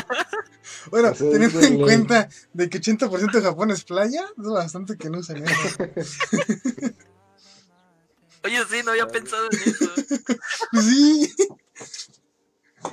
Bueno, 0.92 1.10
O 1.12 1.16
sea, 1.16 1.28
es 1.28 1.34
teniendo 1.34 1.62
en 1.62 1.80
cuenta 1.82 2.28
de 2.52 2.70
que 2.70 2.82
80% 2.82 3.32
de 3.32 3.42
Japón 3.42 3.72
es 3.72 3.86
playa, 3.86 4.26
es 4.38 4.48
bastante 4.50 4.98
que 4.98 5.10
no 5.10 5.20
usan 5.20 5.44
eso. 5.46 5.78
Oye, 8.44 8.60
sí, 8.70 8.82
no 8.84 8.92
había 8.92 9.08
pensado 9.08 9.48
en 9.52 9.60
eso. 9.70 9.92
Sí, 10.82 11.34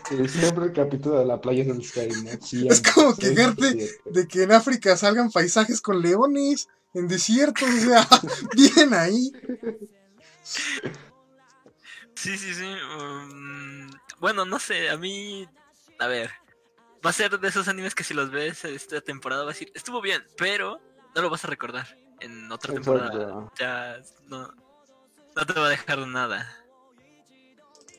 Sí, 0.09 0.29
siempre 0.29 0.67
el 0.67 0.73
capítulo 0.73 1.19
de 1.19 1.27
la 1.27 1.41
playa 1.41 1.63
es 1.63 1.69
el 1.69 1.85
Sky, 1.85 2.09
¿no? 2.23 2.71
es 2.71 2.83
como 2.83 3.15
quejarte 3.15 3.91
de 4.07 4.29
que 4.29 4.43
en 4.45 4.53
África 4.53 4.97
salgan 4.97 5.31
paisajes 5.31 5.81
con 5.81 6.01
leones 6.01 6.69
en 6.95 7.07
desiertos, 7.09 7.69
o 7.69 7.81
sea, 7.81 8.09
bien 8.57 8.95
ahí. 8.95 9.33
Sí, 12.15 12.39
sí, 12.39 12.55
sí. 12.55 12.75
um, 12.99 13.91
bueno, 14.21 14.45
no 14.45 14.59
sé, 14.59 14.89
a 14.89 14.97
mí. 14.97 15.47
A 15.99 16.07
ver. 16.07 16.31
Va 17.05 17.11
a 17.11 17.13
ser 17.13 17.39
de 17.39 17.49
esos 17.49 17.69
animes 17.69 17.95
que 17.95 18.05
si 18.05 18.15
los 18.15 18.31
ves 18.31 18.65
esta 18.65 19.01
temporada 19.03 19.45
vas 19.45 19.57
a 19.57 19.59
decir, 19.59 19.73
estuvo 19.75 20.01
bien, 20.01 20.25
pero 20.39 20.81
no 21.15 21.21
lo 21.21 21.29
vas 21.29 21.45
a 21.45 21.49
recordar 21.49 21.87
en 22.21 22.51
otra 22.51 22.73
temporada. 22.73 23.13
Exacto. 23.13 23.53
Ya, 23.59 24.01
no, 24.29 24.55
no 25.37 25.47
te 25.47 25.53
va 25.53 25.67
a 25.67 25.71
dejar 25.71 25.99
nada. 26.07 26.57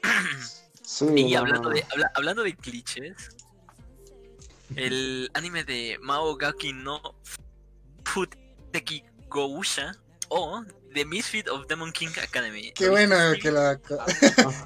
Sí, 0.85 1.05
Y 1.15 1.33
no, 1.33 1.39
hablando 1.39 1.69
no. 1.69 1.75
de, 1.75 1.83
habla- 1.91 2.11
hablando 2.15 2.43
de 2.43 2.55
clichés, 2.55 3.29
el 4.75 5.29
anime 5.33 5.63
de 5.63 5.97
Mao 6.01 6.35
Gaki 6.35 6.73
no 6.73 7.01
Futeki 8.05 9.03
Gousha 9.29 9.95
o 10.29 10.63
The 10.93 11.05
Misfit 11.05 11.49
of 11.49 11.67
Demon 11.67 11.91
King 11.91 12.09
Academy. 12.21 12.71
Qué 12.73 12.85
¿Lo 12.85 12.91
bueno 12.91 13.15
que 13.41 13.51
la... 13.51 13.71
Ah, 13.71 14.05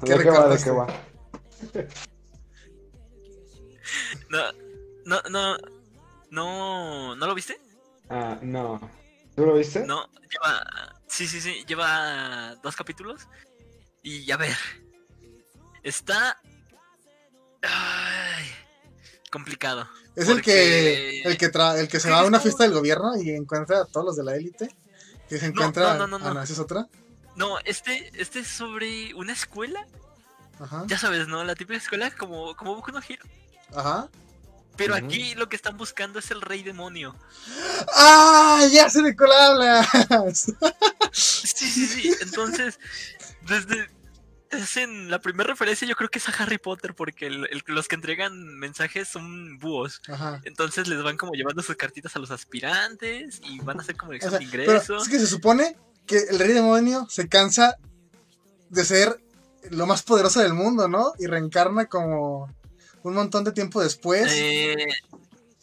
¿Qué 0.04 0.14
¿De 0.16 0.22
qué 0.22 0.30
va? 0.30 0.48
¿De 0.48 0.62
qué 0.62 0.70
va? 0.70 0.86
No, 4.28 4.52
no, 5.04 5.20
no, 5.30 5.56
no, 6.30 7.16
¿no 7.16 7.26
lo 7.26 7.34
viste? 7.34 7.60
Ah, 8.08 8.38
no. 8.40 8.80
¿Tú 9.34 9.44
lo 9.44 9.54
viste? 9.56 9.84
No, 9.84 10.06
lleva, 10.30 11.00
sí, 11.08 11.26
sí, 11.26 11.40
sí, 11.40 11.64
lleva 11.66 12.54
dos 12.62 12.76
capítulos 12.76 13.26
y 14.02 14.30
a 14.30 14.36
ver, 14.36 14.56
está 15.82 16.38
ay, 17.62 18.44
complicado. 19.30 19.88
Es 20.16 20.28
el 20.28 20.42
que, 20.42 21.22
el 21.22 21.38
que, 21.38 21.50
tra- 21.52 21.78
el 21.78 21.88
que 21.88 22.00
se 22.00 22.10
va 22.10 22.20
a 22.20 22.24
una 22.24 22.40
fiesta 22.40 22.64
del 22.64 22.72
gobierno 22.72 23.16
y 23.16 23.30
encuentra 23.30 23.80
a 23.82 23.84
todos 23.84 24.04
los 24.06 24.16
de 24.16 24.24
la 24.24 24.34
élite. 24.36 24.74
Que 25.28 25.38
se 25.38 25.46
No, 25.46 25.52
encuentra... 25.52 25.94
no, 25.94 26.06
no, 26.06 26.18
no, 26.18 26.26
Ah, 26.28 26.34
no. 26.34 26.42
¿esa 26.42 26.52
es 26.52 26.58
otra? 26.58 26.88
No, 27.36 27.58
este, 27.64 28.10
este 28.20 28.40
es 28.40 28.48
sobre 28.48 29.14
una 29.14 29.32
escuela, 29.32 29.86
Ajá. 30.58 30.84
ya 30.88 30.98
sabes, 30.98 31.28
¿no? 31.28 31.44
La 31.44 31.54
típica 31.54 31.78
escuela 31.78 32.10
como, 32.10 32.56
como 32.56 32.74
Boku 32.74 32.90
no 32.90 33.00
Hero. 33.08 33.24
Ajá. 33.74 34.08
Pero 34.76 34.94
aquí 34.94 35.34
lo 35.34 35.48
que 35.48 35.56
están 35.56 35.76
buscando 35.76 36.18
es 36.18 36.30
el 36.30 36.40
rey 36.40 36.62
demonio. 36.62 37.14
¡Ah! 37.94 38.66
¡Ya 38.72 38.88
sé 38.90 39.02
de 39.02 39.14
cuál 39.16 39.30
hablas! 39.32 39.86
Sí, 41.12 41.46
sí, 41.70 41.86
sí. 41.86 42.14
Entonces, 42.22 42.78
desde 43.42 43.90
hacen 44.52 45.10
la 45.10 45.20
primera 45.20 45.50
referencia 45.50 45.86
yo 45.86 45.94
creo 45.96 46.08
que 46.10 46.18
es 46.18 46.28
a 46.28 46.32
Harry 46.32 46.58
Potter 46.58 46.94
porque 46.94 47.26
el- 47.26 47.46
el- 47.50 47.62
los 47.66 47.88
que 47.88 47.94
entregan 47.94 48.58
mensajes 48.58 49.08
son 49.08 49.58
búhos. 49.58 50.00
Ajá. 50.08 50.40
Entonces 50.44 50.88
les 50.88 51.02
van 51.02 51.16
como 51.16 51.32
llevando 51.32 51.62
sus 51.62 51.76
cartitas 51.76 52.16
a 52.16 52.18
los 52.18 52.30
aspirantes 52.30 53.40
y 53.44 53.60
van 53.60 53.78
a 53.78 53.82
hacer 53.82 53.96
como 53.96 54.12
el 54.12 54.18
O 54.18 54.20
sea, 54.20 54.28
examen 54.30 54.50
de 54.50 54.58
pero 54.58 54.72
ingreso. 54.72 54.96
es 54.96 55.08
que 55.08 55.18
se 55.18 55.26
supone 55.26 55.76
que 56.06 56.18
el 56.30 56.38
rey 56.38 56.52
demonio 56.52 57.06
se 57.08 57.28
cansa 57.28 57.76
de 58.68 58.84
ser 58.84 59.20
lo 59.70 59.86
más 59.86 60.02
poderoso 60.02 60.40
del 60.40 60.54
mundo, 60.54 60.88
¿no? 60.88 61.12
Y 61.18 61.26
reencarna 61.26 61.86
como 61.86 62.52
un 63.02 63.14
montón 63.14 63.44
de 63.44 63.52
tiempo 63.52 63.80
después. 63.82 64.26
Eh, 64.34 64.74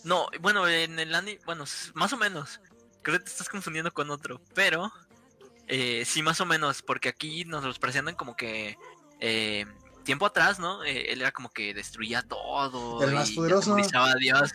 no, 0.03 0.27
bueno, 0.39 0.67
en 0.67 0.99
el 0.99 1.13
anime, 1.15 1.39
bueno, 1.45 1.65
más 1.93 2.13
o 2.13 2.17
menos. 2.17 2.61
Creo 3.01 3.17
que 3.19 3.25
te 3.25 3.31
estás 3.31 3.49
confundiendo 3.49 3.93
con 3.93 4.09
otro, 4.11 4.41
pero 4.53 4.91
eh, 5.68 6.03
sí, 6.05 6.22
más 6.22 6.39
o 6.41 6.45
menos, 6.45 6.82
porque 6.82 7.09
aquí 7.09 7.45
nos 7.45 7.63
los 7.63 7.80
presentan 7.80 8.15
como 8.15 8.36
que 8.36 8.78
eh, 9.20 9.65
tiempo 10.03 10.26
atrás, 10.26 10.59
¿no? 10.59 10.84
Eh, 10.84 11.11
él 11.11 11.22
era 11.22 11.32
como 11.32 11.49
que 11.49 11.74
destruía 11.74 12.22
todo. 12.22 13.03
El 13.03 13.13
más 13.13 13.30
y 13.32 13.36
poderoso. 13.36 13.76
a 13.76 14.15
Dios. 14.15 14.53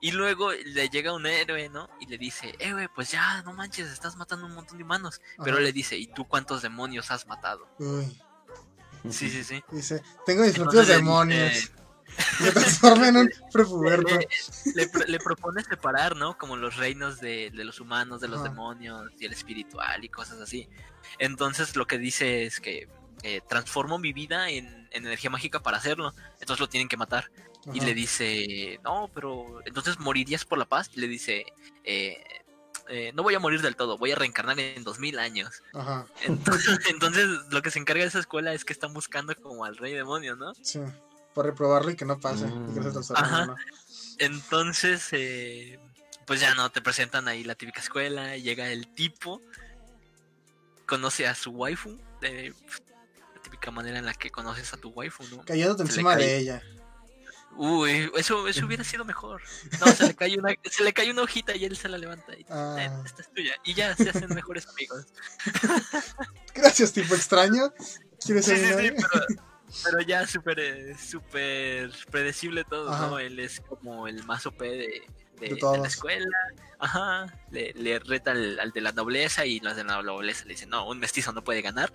Y 0.00 0.12
luego 0.12 0.52
le 0.52 0.90
llega 0.90 1.14
un 1.14 1.24
héroe, 1.26 1.68
¿no? 1.70 1.88
Y 1.98 2.06
le 2.06 2.18
dice, 2.18 2.54
eh, 2.58 2.72
güey, 2.72 2.88
pues 2.94 3.10
ya, 3.10 3.40
no 3.42 3.54
manches, 3.54 3.90
estás 3.90 4.16
matando 4.16 4.44
un 4.46 4.52
montón 4.54 4.76
de 4.76 4.84
humanos. 4.84 5.20
Pero 5.42 5.58
le 5.58 5.72
dice, 5.72 5.96
¿y 5.96 6.06
tú 6.06 6.26
cuántos 6.28 6.60
demonios 6.62 7.10
has 7.10 7.26
matado? 7.26 7.66
Uy, 7.78 8.20
Sí, 9.10 9.30
sí, 9.30 9.42
sí. 9.44 9.62
dice, 9.70 10.02
tengo 10.24 10.42
mis 10.44 10.54
propios 10.54 10.86
demonios. 10.88 11.52
dice- 11.52 11.72
Me 12.40 12.50
transforma 12.50 13.08
en 13.08 13.16
un 13.16 13.30
prepuberto. 13.52 14.16
le, 14.18 14.28
le 14.74 14.88
pro- 14.88 15.04
le 15.06 15.18
propone 15.18 15.62
separar, 15.64 16.16
¿no? 16.16 16.36
Como 16.38 16.56
los 16.56 16.76
reinos 16.76 17.20
de, 17.20 17.50
de 17.50 17.64
los 17.64 17.80
humanos, 17.80 18.20
de 18.20 18.28
los 18.28 18.42
demonios 18.42 19.10
y 19.18 19.26
el 19.26 19.32
espiritual 19.32 20.04
y 20.04 20.08
cosas 20.08 20.40
así. 20.40 20.68
Entonces 21.18 21.76
lo 21.76 21.86
que 21.86 21.98
dice 21.98 22.44
es 22.44 22.60
que 22.60 22.88
eh, 23.22 23.40
transformo 23.48 23.98
mi 23.98 24.12
vida 24.12 24.50
en, 24.50 24.66
en 24.90 25.06
energía 25.06 25.30
mágica 25.30 25.60
para 25.60 25.78
hacerlo. 25.78 26.12
Entonces 26.40 26.60
lo 26.60 26.68
tienen 26.68 26.88
que 26.88 26.96
matar. 26.96 27.30
Y 27.72 27.80
le 27.80 27.94
dice, 27.94 28.78
no, 28.84 29.10
pero 29.14 29.60
entonces 29.64 29.98
morirías 29.98 30.44
por 30.44 30.58
la 30.58 30.66
paz. 30.66 30.90
Y 30.94 31.00
le 31.00 31.08
dice, 31.08 31.46
eh, 31.84 32.22
eh, 32.88 33.12
no 33.14 33.22
voy 33.22 33.34
a 33.34 33.38
morir 33.38 33.62
del 33.62 33.74
todo, 33.76 33.96
voy 33.96 34.12
a 34.12 34.16
reencarnar 34.16 34.58
en 34.60 34.84
dos 34.84 34.98
mil 34.98 35.18
años. 35.18 35.62
Ajá, 35.72 36.06
Entonces, 36.22 36.78
entonces 36.90 37.26
lo 37.50 37.62
que 37.62 37.70
se 37.70 37.78
encarga 37.78 38.02
de 38.02 38.08
esa 38.08 38.18
escuela 38.18 38.52
es 38.52 38.66
que 38.66 38.74
están 38.74 38.92
buscando 38.92 39.34
como 39.36 39.64
al 39.64 39.78
rey 39.78 39.94
demonio, 39.94 40.36
¿no? 40.36 40.52
sí. 40.60 40.80
Para 41.34 41.48
reprobarlo 41.50 41.90
y 41.90 41.96
que 41.96 42.04
no 42.04 42.18
pase. 42.20 42.46
Mm. 42.46 42.70
Y 42.70 42.74
que 42.74 42.80
no 42.80 42.86
se 42.86 42.90
transforme 42.92 43.26
en 43.28 43.34
Ajá. 43.34 43.54
Entonces, 44.18 45.08
eh, 45.12 45.78
pues 46.26 46.40
ya 46.40 46.54
no, 46.54 46.70
te 46.70 46.80
presentan 46.80 47.26
ahí 47.28 47.42
la 47.44 47.54
típica 47.56 47.80
escuela, 47.80 48.36
llega 48.36 48.70
el 48.70 48.86
tipo, 48.94 49.40
conoce 50.86 51.26
a 51.26 51.34
su 51.34 51.50
waifu, 51.50 51.98
de 52.20 52.54
la 53.34 53.42
típica 53.42 53.70
manera 53.70 53.98
en 53.98 54.06
la 54.06 54.14
que 54.14 54.30
conoces 54.30 54.72
a 54.72 54.76
tu 54.76 54.90
waifu, 54.90 55.24
¿no? 55.34 55.44
Cayéndote 55.44 55.82
Se 55.84 55.88
encima 55.90 56.14
cae. 56.14 56.24
de 56.24 56.36
ella. 56.38 56.62
Uy, 57.56 58.10
eso, 58.16 58.46
eso 58.48 58.66
hubiera 58.66 58.84
sido 58.84 59.04
mejor. 59.04 59.42
No, 59.80 59.86
se 59.92 60.06
le 60.08 60.14
cae 60.14 60.38
una, 60.38 60.54
se 60.70 60.82
le 60.84 60.92
cae 60.92 61.10
una 61.10 61.22
hojita 61.22 61.54
y 61.56 61.64
él 61.64 61.76
se 61.76 61.88
la 61.88 61.98
levanta 61.98 62.34
y 62.38 62.44
Ah. 62.50 62.76
"Eh, 62.80 63.02
esta 63.04 63.22
es 63.22 63.32
tuya. 63.32 63.54
Y 63.64 63.74
ya 63.74 63.94
se 63.96 64.10
hacen 64.10 64.28
mejores 64.34 64.66
amigos. 64.68 65.06
Gracias, 66.54 66.92
tipo 66.92 67.14
extraño. 67.14 67.72
¿Quieres 68.24 68.44
Sí, 68.46 68.56
ser 68.56 68.78
sí, 68.80 68.88
sí, 68.88 68.94
pero, 69.12 69.26
pero 69.84 70.00
ya 70.00 70.26
súper 70.26 70.60
eh, 70.60 70.96
súper 70.98 71.90
predecible 72.10 72.64
todo, 72.64 72.90
Ajá. 72.92 73.06
¿no? 73.08 73.18
Él 73.18 73.38
es 73.40 73.60
como 73.60 74.06
el 74.08 74.22
más 74.24 74.46
OP 74.46 74.60
de, 74.60 74.68
de- 74.68 75.04
De 75.40 75.48
de 75.48 75.56
todos. 75.56 75.78
la 75.78 75.88
escuela. 75.88 76.26
Ajá, 76.78 77.26
le, 77.50 77.72
le 77.74 77.98
reta 77.98 78.30
al, 78.32 78.60
al 78.60 78.70
de 78.72 78.80
la 78.80 78.92
nobleza 78.92 79.46
y 79.46 79.60
los 79.60 79.74
de 79.76 79.84
la 79.84 80.02
nobleza 80.02 80.44
le 80.44 80.50
dicen, 80.54 80.68
no, 80.70 80.86
un 80.88 80.98
mestizo 80.98 81.32
no 81.32 81.42
puede 81.42 81.62
ganar. 81.62 81.92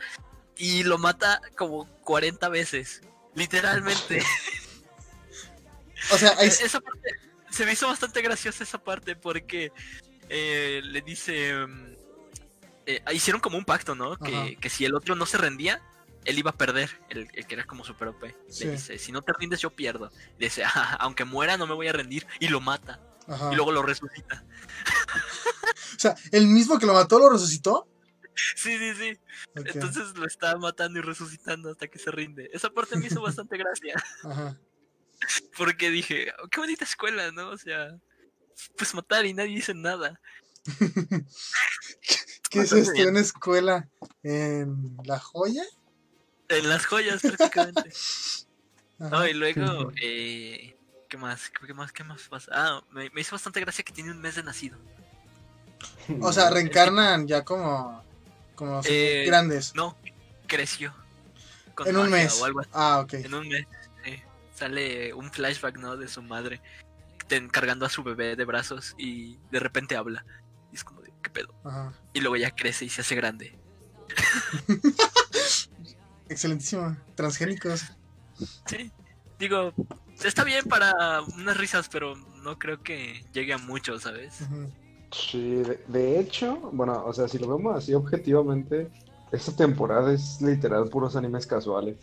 Y 0.58 0.84
lo 0.84 0.98
mata 0.98 1.40
como 1.58 1.86
40 2.04 2.50
veces, 2.50 3.02
literalmente. 3.36 4.24
O 6.14 6.18
sea, 6.18 6.32
ahí, 6.38 6.48
E- 6.48 6.66
esa 6.66 6.80
parte, 6.80 7.10
se 7.50 7.66
me 7.66 7.74
hizo 7.74 7.88
bastante 7.88 8.22
graciosa 8.22 8.64
esa 8.64 8.78
parte 8.82 9.16
porque 9.16 9.72
eh, 10.30 10.82
le 10.84 11.02
dice... 11.02 11.54
mm, 11.68 11.94
eh, 12.86 13.04
hicieron 13.14 13.42
como 13.42 13.58
un 13.58 13.66
pacto, 13.66 13.96
¿no? 13.96 14.16
Que, 14.18 14.58
que 14.60 14.70
si 14.70 14.86
el 14.86 14.96
otro 14.96 15.14
no 15.16 15.26
se 15.26 15.38
rendía, 15.38 15.82
él 16.26 16.38
iba 16.40 16.52
a 16.52 16.58
perder, 16.58 16.90
el, 17.10 17.28
el 17.34 17.46
que 17.48 17.56
era 17.56 17.66
como 17.66 17.84
super 17.84 18.10
OP. 18.10 18.26
Sí. 18.50 18.66
Le 18.66 18.72
dice, 18.74 18.98
si 18.98 19.12
no 19.12 19.22
te 19.22 19.34
rindes 19.34 19.60
yo 19.62 19.70
pierdo. 19.72 20.12
Le 20.38 20.48
dice, 20.48 20.64
"Ah, 20.66 20.98
aunque 21.00 21.26
muera 21.26 21.58
no 21.58 21.66
me 21.68 21.74
voy 21.74 21.88
a 21.88 21.94
rendir. 21.94 22.26
Y 22.40 22.48
lo 22.50 22.60
mata. 22.62 23.00
ajá. 23.28 23.52
Y 23.52 23.56
luego 23.56 23.72
lo 23.72 23.82
resucita. 23.84 24.44
O 25.96 26.02
sea, 26.02 26.16
el 26.32 26.48
mismo 26.48 26.80
que 26.80 26.86
lo 26.86 26.94
mató 26.94 27.20
lo 27.20 27.30
resucitó. 27.30 27.86
Sí, 28.56 28.78
sí, 28.78 28.94
sí. 28.96 29.20
Entonces 29.56 30.16
lo 30.16 30.26
está 30.26 30.56
matando 30.58 30.98
y 31.00 31.02
resucitando 31.02 31.72
hasta 31.72 31.90
que 31.90 32.00
se 32.00 32.10
rinde. 32.10 32.50
Esa 32.54 32.70
parte 32.70 32.96
me 32.96 33.08
hizo 33.08 33.22
bastante 33.22 33.58
gracia. 33.58 33.96
Ajá. 34.24 34.58
Porque 35.58 35.90
dije, 35.90 36.32
"Oh, 36.42 36.48
qué 36.48 36.62
bonita 36.62 36.86
escuela, 36.86 37.32
¿no? 37.34 37.50
O 37.50 37.58
sea, 37.58 37.90
pues 38.78 38.94
matar 38.94 39.26
y 39.26 39.34
nadie 39.34 39.56
dice 39.56 39.74
nada. 39.74 40.22
¿Qué 42.50 42.60
es 42.62 42.72
Bastante 42.72 43.00
esto? 43.00 43.10
¿Una 43.10 43.20
escuela 43.20 43.90
en 44.24 44.96
La 45.04 45.20
Joya? 45.20 45.64
En 46.50 46.68
las 46.70 46.86
joyas 46.86 47.22
prácticamente. 47.22 47.90
Ajá. 49.00 49.10
No, 49.12 49.28
y 49.28 49.34
luego, 49.34 49.92
eh, 50.02 50.76
¿qué 51.08 51.18
más? 51.18 51.50
¿Qué 51.66 51.74
más? 51.74 51.92
¿Qué 51.94 52.04
más 52.04 52.22
pasa? 52.24 52.52
Ah, 52.54 52.84
me, 52.92 53.10
me 53.12 53.22
hizo 53.22 53.32
bastante 53.36 53.62
gracia 53.62 53.84
que 53.84 53.94
tiene 53.94 54.12
un 54.12 54.20
mes 54.20 54.36
de 54.36 54.44
nacido. 54.44 54.78
O 56.22 56.34
sea, 56.34 56.50
reencarnan 56.50 57.26
ya 57.28 57.46
como, 57.46 58.04
como 58.56 58.82
Eh, 58.86 59.24
grandes. 59.26 59.74
No, 59.76 59.96
creció. 60.48 60.94
con 61.76 61.88
en 61.88 61.96
un 61.96 62.10
mes. 62.10 62.42
O 62.42 62.46
algo 62.46 62.60
así. 62.60 62.70
Ah, 62.74 63.00
ok. 63.00 63.14
En 63.14 63.34
un 63.34 63.48
mes. 63.48 63.66
sí. 64.04 64.22
Sale 64.54 65.14
un 65.14 65.32
flashback, 65.32 65.78
¿no? 65.78 65.96
De 65.96 66.10
su 66.10 66.22
madre 66.22 66.62
ten- 67.30 67.48
cargando 67.48 67.86
a 67.86 67.90
su 67.90 68.04
bebé 68.04 68.36
de 68.36 68.44
brazos 68.44 68.96
y 68.98 69.38
de 69.52 69.60
repente 69.60 69.96
habla. 69.96 70.26
Y 70.74 70.76
es 70.76 70.84
como 70.84 71.02
de, 71.02 71.14
¿qué 71.24 71.30
pedo? 71.30 71.54
Ajá. 71.64 71.94
Y 72.12 72.20
luego 72.20 72.36
ya 72.36 72.52
crece 72.54 72.84
y 72.84 72.90
se 72.90 73.00
hace 73.02 73.16
grande. 73.16 73.58
Excelentísimo. 76.30 76.96
Transgénicos. 77.16 77.84
Sí. 78.66 78.92
Digo, 79.38 79.74
está 80.24 80.44
bien 80.44 80.66
para 80.66 81.22
unas 81.22 81.58
risas, 81.58 81.90
pero 81.90 82.16
no 82.44 82.58
creo 82.60 82.82
que 82.82 83.24
llegue 83.34 83.54
a 83.54 83.58
mucho, 83.58 84.00
¿sabes? 84.00 84.40
Sí, 85.12 85.56
de, 85.56 85.84
de 85.88 86.20
hecho, 86.20 86.56
bueno, 86.74 87.04
o 87.06 87.14
sea, 87.14 87.28
si 87.28 87.38
lo 87.40 87.56
vemos 87.58 87.76
así 87.76 87.94
objetivamente, 87.94 88.90
esta 89.32 89.56
temporada 89.56 90.14
es 90.14 90.42
literal 90.42 90.88
puros 90.90 91.16
animes 91.16 91.48
casuales. 91.48 91.98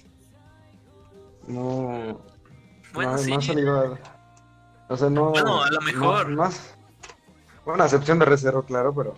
No, 1.47 2.21
Bueno, 2.93 3.13
no, 3.13 3.19
sí. 3.19 3.31
no 3.31 3.39
ha 3.39 3.43
salido 3.43 3.81
a- 3.81 3.99
O 4.89 4.97
sea, 4.97 5.11
no. 5.11 5.31
Bueno, 5.31 5.63
a 5.63 5.71
lo 5.71 5.81
mejor. 5.83 6.29
no 6.31 6.51
bueno, 7.65 7.83
a 7.83 7.87
excepción 7.87 8.19
de 8.19 8.25
Recero, 8.25 8.65
claro, 8.65 8.95
pero. 8.95 9.15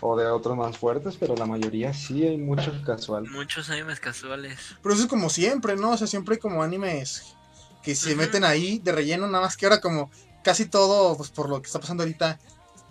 O 0.00 0.16
de 0.16 0.26
otros 0.26 0.56
más 0.56 0.76
fuertes, 0.76 1.16
pero 1.18 1.34
la 1.36 1.46
mayoría 1.46 1.94
sí 1.94 2.26
hay 2.26 2.36
mucho 2.36 2.72
casual. 2.84 3.28
Muchos 3.30 3.70
animes 3.70 3.98
casuales. 3.98 4.58
Pero 4.82 4.94
eso 4.94 5.04
es 5.04 5.08
como 5.08 5.30
siempre, 5.30 5.76
¿no? 5.76 5.92
O 5.92 5.96
sea, 5.96 6.06
siempre 6.06 6.34
hay 6.34 6.40
como 6.40 6.62
animes 6.62 7.34
que 7.82 7.94
se 7.94 8.14
meten 8.16 8.44
ahí 8.44 8.78
de 8.80 8.92
relleno, 8.92 9.26
nada 9.28 9.44
más 9.44 9.56
que 9.56 9.64
ahora 9.64 9.80
como 9.80 10.10
casi 10.42 10.66
todo, 10.66 11.16
pues 11.16 11.30
por 11.30 11.48
lo 11.48 11.62
que 11.62 11.66
está 11.66 11.80
pasando 11.80 12.02
ahorita, 12.02 12.38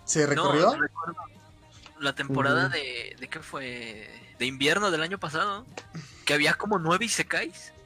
se 0.04 0.26
recorrió. 0.26 0.72
No, 0.72 0.80
recuerdo 0.80 1.16
la 2.00 2.14
temporada 2.14 2.68
de, 2.68 3.16
de 3.18 3.28
qué 3.28 3.40
fue 3.40 4.08
de 4.38 4.46
invierno 4.46 4.90
del 4.90 5.02
año 5.02 5.18
pasado, 5.18 5.66
que 6.24 6.34
había 6.34 6.54
como 6.54 6.78
nueve 6.78 7.04
isekais. 7.06 7.72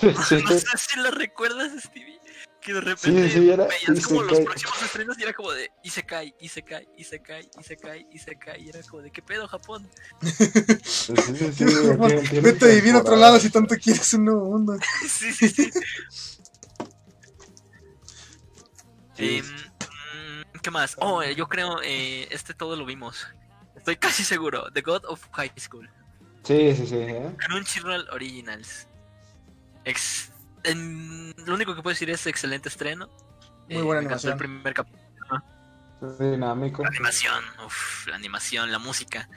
Sí, 0.00 0.42
No 0.42 0.50
sé 0.50 0.76
si 0.76 1.00
lo 1.00 1.10
recuerdas, 1.10 1.72
Stevie. 1.82 2.19
Que 2.60 2.74
de 2.74 2.80
repente 2.82 3.30
sí, 3.30 3.50
era 3.50 3.66
veías 3.66 4.06
como 4.06 4.22
los 4.22 4.40
próximos 4.40 4.82
estrenos 4.82 5.18
y 5.18 5.22
era 5.22 5.32
como 5.32 5.50
de 5.52 5.70
Isekai, 5.82 6.34
Isekai, 6.40 6.86
Isekai, 6.98 7.48
Isekai, 7.58 8.06
Isekai. 8.12 8.62
Y 8.62 8.68
era 8.68 8.82
como 8.82 9.02
de 9.02 9.10
qué 9.10 9.22
pedo, 9.22 9.48
Japón. 9.48 9.88
sí, 10.20 11.14
sí, 11.16 11.52
sí, 11.54 12.40
Vete 12.40 12.64
a 12.66 12.74
vivir 12.74 12.94
a 12.94 12.98
otro 12.98 13.16
lado 13.16 13.40
si 13.40 13.48
tanto 13.48 13.74
quieres 13.76 14.12
un 14.12 14.26
nuevo 14.26 14.44
mundo. 14.50 14.76
sí, 15.08 15.32
sí, 15.32 15.48
sí. 15.48 15.70
Sí, 19.16 19.42
mm, 19.42 20.58
¿Qué 20.60 20.70
más? 20.70 20.96
Oh, 21.00 21.22
eh, 21.22 21.34
yo 21.34 21.48
creo, 21.48 21.80
eh, 21.82 22.28
este 22.30 22.52
todo 22.52 22.76
lo 22.76 22.84
vimos. 22.84 23.26
Estoy 23.76 23.96
casi 23.96 24.22
seguro. 24.22 24.70
The 24.72 24.82
God 24.82 25.04
of 25.06 25.26
High 25.32 25.52
School. 25.58 25.88
Sí, 26.44 26.74
sí, 26.76 26.86
sí. 26.86 26.96
¿eh? 26.96 27.34
Crunchyroll 27.38 28.06
Originals. 28.10 28.86
Ex- 29.84 30.30
en- 30.64 31.34
lo 31.46 31.54
único 31.54 31.74
que 31.74 31.82
puedo 31.82 31.92
decir 31.94 32.10
es 32.10 32.26
excelente 32.26 32.68
estreno. 32.68 33.08
Eh, 33.68 33.74
Muy 33.74 33.82
buena 33.82 34.00
me 34.02 34.06
encantó 34.06 34.28
animación. 34.28 34.32
El 34.32 34.38
primer 34.38 34.74
cap- 34.74 34.88
Dinámico. 36.18 36.82
la 36.82 36.88
animación, 36.88 37.44
uf, 37.66 38.06
la 38.06 38.16
animación, 38.16 38.72
la 38.72 38.78
música. 38.78 39.28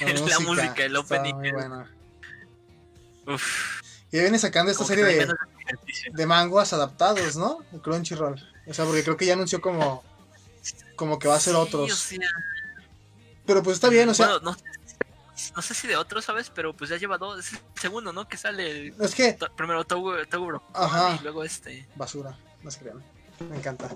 La, 0.00 0.12
La 0.28 0.38
música, 0.40 0.84
el 0.84 0.94
opening 0.96 1.34
muy 1.34 1.48
es- 1.48 1.54
buena. 1.54 1.90
Uf, 3.26 3.82
Y 4.12 4.20
viene 4.20 4.38
sacando 4.38 4.70
esta 4.70 4.84
como 4.84 4.88
serie 4.88 5.04
de, 5.04 5.34
de 6.12 6.26
manguas 6.26 6.72
adaptados, 6.72 7.36
¿no? 7.36 7.58
El 7.72 7.80
Crunchyroll. 7.80 8.36
O 8.66 8.72
sea, 8.74 8.84
porque 8.84 9.02
creo 9.02 9.16
que 9.16 9.26
ya 9.26 9.32
anunció 9.34 9.60
como, 9.60 10.04
como 10.96 11.18
que 11.18 11.26
va 11.28 11.34
a 11.34 11.40
ser 11.40 11.54
Sí, 11.54 11.58
otros. 11.60 11.92
o 11.92 11.96
sea, 11.96 12.18
Pero 13.44 13.62
pues 13.64 13.74
está 13.74 13.88
bien, 13.88 14.08
o 14.08 14.14
sea, 14.14 14.28
bueno, 14.38 14.52
no, 14.52 14.56
no 15.58 15.62
sé 15.62 15.74
si 15.74 15.88
de 15.88 15.96
otros, 15.96 16.24
¿sabes? 16.24 16.52
Pero 16.54 16.72
pues 16.72 16.88
ya 16.88 16.98
lleva 16.98 17.18
dos. 17.18 17.40
Es 17.40 17.52
el 17.54 17.58
segundo, 17.74 18.12
¿no? 18.12 18.28
Que 18.28 18.36
sale 18.36 18.94
es 19.00 19.12
que, 19.12 19.32
to- 19.32 19.52
primero 19.56 19.84
Togo 19.84 20.12
Bro- 20.46 20.62
Ajá. 20.72 21.16
y 21.18 21.22
luego 21.24 21.42
este. 21.42 21.88
basura, 21.96 22.38
no 22.62 22.70
se 22.70 22.78
crean. 22.78 23.04
Me 23.50 23.56
encanta. 23.56 23.90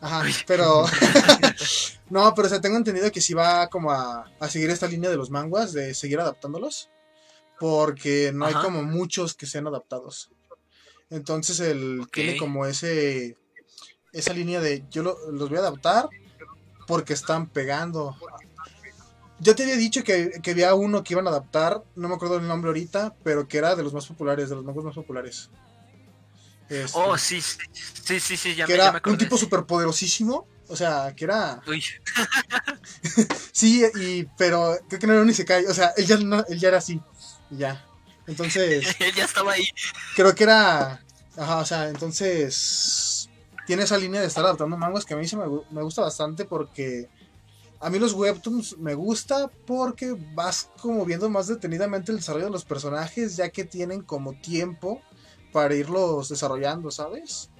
Ajá, 0.00 0.22
pero. 0.46 0.84
no, 2.10 2.32
pero 2.32 2.46
o 2.46 2.48
sea, 2.48 2.60
tengo 2.60 2.76
entendido 2.76 3.10
que 3.10 3.20
sí 3.20 3.34
va 3.34 3.66
como 3.68 3.90
a, 3.90 4.30
a 4.38 4.48
seguir 4.48 4.70
esta 4.70 4.86
línea 4.86 5.10
de 5.10 5.16
los 5.16 5.30
manguas, 5.30 5.72
de 5.72 5.94
seguir 5.94 6.20
adaptándolos. 6.20 6.90
Porque 7.58 8.30
no 8.32 8.46
hay 8.46 8.54
como 8.54 8.84
muchos 8.84 9.34
que 9.34 9.46
sean 9.46 9.66
adaptados. 9.66 10.30
Entonces 11.10 11.58
él 11.58 12.06
tiene 12.12 12.36
como 12.36 12.66
ese. 12.66 13.36
Esa 14.12 14.32
línea 14.32 14.60
de 14.60 14.84
yo 14.90 15.02
lo- 15.02 15.30
los 15.32 15.48
voy 15.48 15.58
a 15.58 15.62
adaptar 15.62 16.08
porque 16.86 17.14
están 17.14 17.48
pegando. 17.48 18.16
Yo 19.40 19.54
te 19.56 19.62
había 19.62 19.76
dicho 19.76 20.04
que, 20.04 20.30
que 20.42 20.50
había 20.50 20.74
uno 20.74 21.02
que 21.02 21.14
iban 21.14 21.26
a 21.26 21.30
adaptar, 21.30 21.82
no 21.96 22.08
me 22.08 22.14
acuerdo 22.14 22.36
el 22.36 22.46
nombre 22.46 22.68
ahorita, 22.68 23.14
pero 23.24 23.48
que 23.48 23.58
era 23.58 23.74
de 23.74 23.82
los 23.82 23.92
más 23.94 24.06
populares, 24.06 24.48
de 24.50 24.56
los 24.56 24.64
manguas 24.64 24.84
más 24.84 24.94
populares. 24.94 25.48
Este, 26.68 26.90
Oh, 26.98 27.16
sí, 27.18 27.40
sí, 27.40 27.58
sí, 28.04 28.20
sí, 28.20 28.36
sí, 28.36 28.54
ya 28.54 28.66
que 28.66 28.72
me, 28.74 28.78
ya 28.78 28.84
era 28.90 29.00
me 29.04 29.12
un 29.12 29.18
tipo 29.18 29.36
súper 29.36 29.64
poderosísimo. 29.64 30.46
O 30.68 30.76
sea, 30.76 31.12
que 31.16 31.24
era. 31.24 31.60
Uy, 31.66 31.82
Sí, 33.52 33.84
y, 33.96 34.24
pero 34.38 34.78
creo 34.88 35.00
que 35.00 35.06
no 35.06 35.14
era 35.14 35.22
un 35.22 35.30
Isekai. 35.30 35.66
O 35.66 35.74
sea, 35.74 35.92
él 35.96 36.06
ya, 36.06 36.16
no- 36.18 36.44
él 36.48 36.58
ya 36.60 36.68
era 36.68 36.78
así. 36.78 37.00
Ya. 37.50 37.84
Entonces, 38.26 38.84
él 39.00 39.14
ya 39.14 39.24
estaba 39.24 39.52
ahí. 39.52 39.66
creo 40.14 40.34
que 40.34 40.44
era. 40.44 41.02
Ajá, 41.36 41.56
o 41.58 41.64
sea, 41.64 41.88
entonces. 41.88 43.28
Tiene 43.66 43.82
esa 43.84 43.98
línea 43.98 44.20
de 44.20 44.26
estar 44.26 44.44
adaptando 44.44 44.76
mangas 44.76 45.04
que 45.04 45.14
a 45.14 45.16
mí 45.16 45.26
se 45.28 45.36
me, 45.36 45.44
me 45.70 45.82
gusta 45.82 46.02
bastante 46.02 46.44
porque. 46.44 47.08
A 47.80 47.88
mí 47.88 47.98
los 47.98 48.12
webtoons 48.12 48.76
me 48.78 48.94
gusta 48.94 49.50
porque 49.66 50.14
vas 50.34 50.70
como 50.80 51.04
viendo 51.06 51.30
más 51.30 51.46
detenidamente 51.46 52.12
el 52.12 52.18
desarrollo 52.18 52.46
de 52.46 52.50
los 52.50 52.64
personajes, 52.64 53.36
ya 53.36 53.48
que 53.48 53.64
tienen 53.64 54.02
como 54.02 54.34
tiempo 54.34 55.02
para 55.52 55.74
irlos 55.74 56.28
desarrollando, 56.28 56.90
¿sabes? 56.90 57.50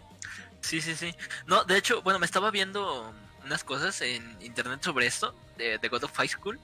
Sí, 0.61 0.81
sí, 0.81 0.95
sí. 0.95 1.15
No, 1.47 1.65
de 1.65 1.79
hecho, 1.79 2.03
bueno, 2.03 2.19
me 2.19 2.27
estaba 2.27 2.51
viendo 2.51 3.13
unas 3.45 3.65
cosas 3.65 4.01
en 4.03 4.37
internet 4.43 4.81
sobre 4.83 5.07
esto, 5.07 5.35
de, 5.57 5.79
de 5.79 5.89
God 5.89 6.05
of 6.05 6.17
High 6.17 6.29
School. 6.29 6.61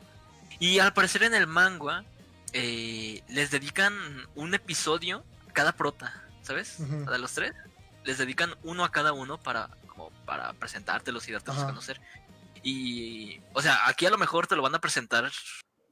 Y 0.59 0.79
al 0.79 0.93
parecer 0.93 1.23
en 1.23 1.35
el 1.35 1.47
manga 1.47 2.05
eh, 2.53 3.23
les 3.29 3.51
dedican 3.51 3.95
un 4.35 4.55
episodio 4.55 5.25
a 5.49 5.53
cada 5.53 5.73
prota, 5.73 6.23
¿sabes? 6.43 6.77
De 6.79 7.19
los 7.19 7.33
tres. 7.33 7.55
Les 8.05 8.19
dedican 8.19 8.55
uno 8.63 8.85
a 8.85 8.93
cada 8.93 9.13
uno 9.13 9.39
para, 9.39 9.71
como 9.89 10.11
para 10.25 10.53
presentártelos 10.53 11.27
y 11.29 11.33
dártelos 11.33 11.63
a 11.63 11.67
conocer. 11.67 12.01
Y, 12.69 13.41
o 13.53 13.63
sea, 13.63 13.87
aquí 13.87 14.07
a 14.07 14.11
lo 14.11 14.19
mejor 14.19 14.49
te 14.49 14.57
lo 14.57 14.63
van 14.63 14.75
a 14.75 14.81
presentar, 14.81 15.31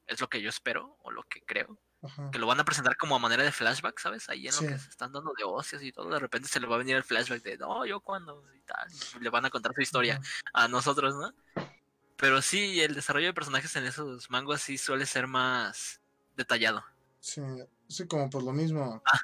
es 0.07 0.19
lo 0.19 0.27
que 0.27 0.41
yo 0.41 0.49
espero, 0.49 0.97
o 1.03 1.09
lo 1.09 1.23
que 1.23 1.41
creo 1.41 1.79
Ajá. 2.03 2.29
que 2.31 2.37
lo 2.37 2.47
van 2.47 2.59
a 2.59 2.65
presentar 2.65 2.97
como 2.97 3.15
a 3.15 3.19
manera 3.19 3.43
de 3.43 3.53
flashback, 3.53 3.97
¿sabes? 3.97 4.27
Ahí 4.27 4.47
en 4.47 4.51
Sí. 4.51 4.65
lo 4.65 4.71
que 4.73 4.79
se 4.79 4.89
están 4.89 5.13
dando 5.13 5.33
de 5.37 5.45
ocios 5.45 5.81
y 5.83 5.93
todo, 5.93 6.09
de 6.09 6.19
repente 6.19 6.49
se 6.49 6.59
le 6.59 6.67
va 6.67 6.75
a 6.75 6.79
venir 6.79 6.97
el 6.97 7.05
flashback 7.05 7.41
de, 7.43 7.57
no, 7.57 7.85
yo 7.85 8.01
cuando, 8.01 8.43
y 8.53 8.59
tal, 8.63 8.89
y 9.17 9.23
le 9.23 9.29
van 9.29 9.45
a 9.45 9.49
contar 9.49 9.73
su 9.73 9.81
historia 9.81 10.19
a 10.53 10.67
nosotros, 10.67 11.15
¿no? 11.15 11.33
Pero 12.17 12.41
sí, 12.41 12.81
el 12.81 12.93
desarrollo 12.93 13.27
de 13.27 13.33
personajes 13.33 13.73
en 13.77 13.85
esos 13.85 14.29
mangos 14.29 14.61
sí 14.61 14.77
suele 14.77 15.05
ser 15.05 15.27
más 15.27 16.01
detallado. 16.35 16.83
Sí, 17.21 17.41
sí, 17.87 18.05
como 18.05 18.29
por 18.29 18.43
lo 18.43 18.51
mismo. 18.51 19.01
Ah, 19.05 19.19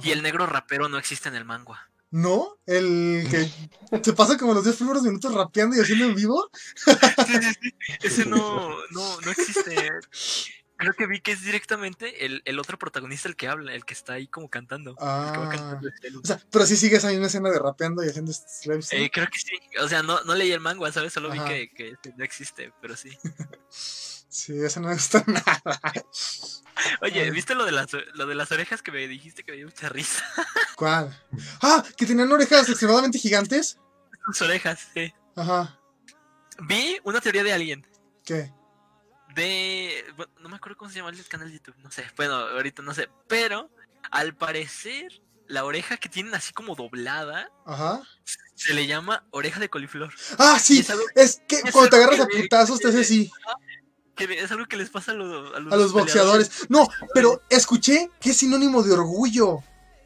Y 0.00 0.12
el 0.12 0.22
negro 0.22 0.46
rapero 0.46 0.88
no 0.88 0.96
existe 0.96 1.28
en 1.28 1.34
el 1.34 1.44
manga. 1.44 1.90
¿No? 2.16 2.58
El 2.64 3.26
que 3.28 3.50
se 4.04 4.12
pasa 4.12 4.38
como 4.38 4.54
los 4.54 4.62
10 4.62 4.76
primeros 4.76 5.02
minutos 5.02 5.34
rapeando 5.34 5.74
y 5.76 5.80
haciendo 5.80 6.04
en 6.04 6.14
vivo. 6.14 6.48
Sí, 6.76 6.92
sí, 7.26 7.52
sí. 7.60 7.74
Ese 8.04 8.24
no, 8.24 8.70
no, 8.92 9.20
no 9.20 9.30
existe. 9.32 9.90
Creo 10.76 10.92
que 10.92 11.08
vi 11.08 11.20
que 11.20 11.32
es 11.32 11.42
directamente 11.42 12.24
el, 12.24 12.40
el 12.44 12.60
otro 12.60 12.78
protagonista 12.78 13.28
el 13.28 13.34
que 13.34 13.48
habla, 13.48 13.74
el 13.74 13.84
que 13.84 13.94
está 13.94 14.12
ahí 14.12 14.28
como 14.28 14.48
cantando. 14.48 14.90
El 14.92 14.96
que 14.96 15.02
va 15.04 15.48
Ah. 15.48 15.48
cantando. 15.50 15.88
O 16.22 16.24
sea, 16.24 16.40
pero 16.52 16.64
sí 16.66 16.76
sigues 16.76 17.04
ahí 17.04 17.16
una 17.16 17.26
escena 17.26 17.50
de 17.50 17.58
rapeando 17.58 18.04
y 18.04 18.08
haciendo 18.08 18.32
slaves. 18.32 18.92
Eh, 18.92 19.10
creo 19.12 19.26
que 19.26 19.38
sí. 19.40 19.56
O 19.80 19.88
sea, 19.88 20.04
no, 20.04 20.22
no 20.22 20.36
leí 20.36 20.52
el 20.52 20.60
manga, 20.60 20.92
¿sabes? 20.92 21.12
Solo 21.12 21.30
vi 21.32 21.40
que, 21.40 21.68
que 21.74 21.94
no 22.16 22.22
existe, 22.24 22.72
pero 22.80 22.96
sí. 22.96 23.10
Sí, 24.34 24.52
eso 24.64 24.80
no 24.80 24.88
me 24.88 24.94
gusta 24.94 25.22
nada. 25.28 25.80
Oye. 27.02 27.30
¿viste 27.30 27.54
lo 27.54 27.64
de 27.64 27.70
las 27.70 27.86
lo 28.14 28.26
de 28.26 28.34
las 28.34 28.50
orejas 28.50 28.82
que 28.82 28.90
me 28.90 29.06
dijiste 29.06 29.44
que 29.44 29.52
me 29.52 29.58
dio 29.58 29.66
mucha 29.66 29.88
risa? 29.88 30.24
¿Cuál? 30.76 31.16
Ah, 31.62 31.84
que 31.96 32.04
tenían 32.04 32.32
orejas 32.32 32.68
extremadamente 32.68 33.16
gigantes. 33.16 33.78
Sus 34.26 34.42
orejas, 34.42 34.88
sí. 34.92 35.14
Ajá. 35.36 35.78
Vi 36.66 36.98
una 37.04 37.20
teoría 37.20 37.44
de 37.44 37.52
alguien. 37.52 37.86
¿Qué? 38.24 38.52
De. 39.36 40.04
no 40.40 40.48
me 40.48 40.56
acuerdo 40.56 40.78
cómo 40.78 40.90
se 40.90 40.96
llama 40.96 41.10
el 41.10 41.28
canal 41.28 41.46
de 41.48 41.54
YouTube. 41.54 41.76
No 41.78 41.92
sé. 41.92 42.04
Bueno, 42.16 42.34
ahorita 42.34 42.82
no 42.82 42.92
sé. 42.92 43.08
Pero, 43.28 43.70
al 44.10 44.34
parecer, 44.36 45.22
la 45.46 45.64
oreja 45.64 45.96
que 45.96 46.08
tienen 46.08 46.34
así 46.34 46.52
como 46.52 46.74
doblada 46.74 47.50
Ajá. 47.66 48.02
se 48.56 48.74
le 48.74 48.88
llama 48.88 49.24
oreja 49.30 49.60
de 49.60 49.70
coliflor. 49.70 50.12
Ah, 50.38 50.58
sí. 50.58 50.80
es 50.80 50.90
algo, 50.90 51.04
Es 51.14 51.40
que 51.46 51.56
es 51.64 51.70
cuando 51.70 51.90
te 51.90 51.96
agarras 51.96 52.18
a 52.20 52.26
que- 52.26 52.42
putazos 52.42 52.80
te 52.80 52.88
hace 52.88 53.00
así. 53.02 53.30
Que 54.14 54.24
es 54.40 54.50
algo 54.50 54.66
que 54.66 54.76
les 54.76 54.90
pasa 54.90 55.12
a 55.12 55.14
los, 55.14 55.54
a 55.54 55.60
los, 55.60 55.72
A 55.72 55.76
los 55.76 55.92
boxeadores. 55.92 56.50
No, 56.68 56.88
pero 57.12 57.42
escuché 57.50 58.10
que 58.20 58.30
es 58.30 58.36
sinónimo 58.36 58.82
de 58.82 58.92
orgullo 58.92 59.58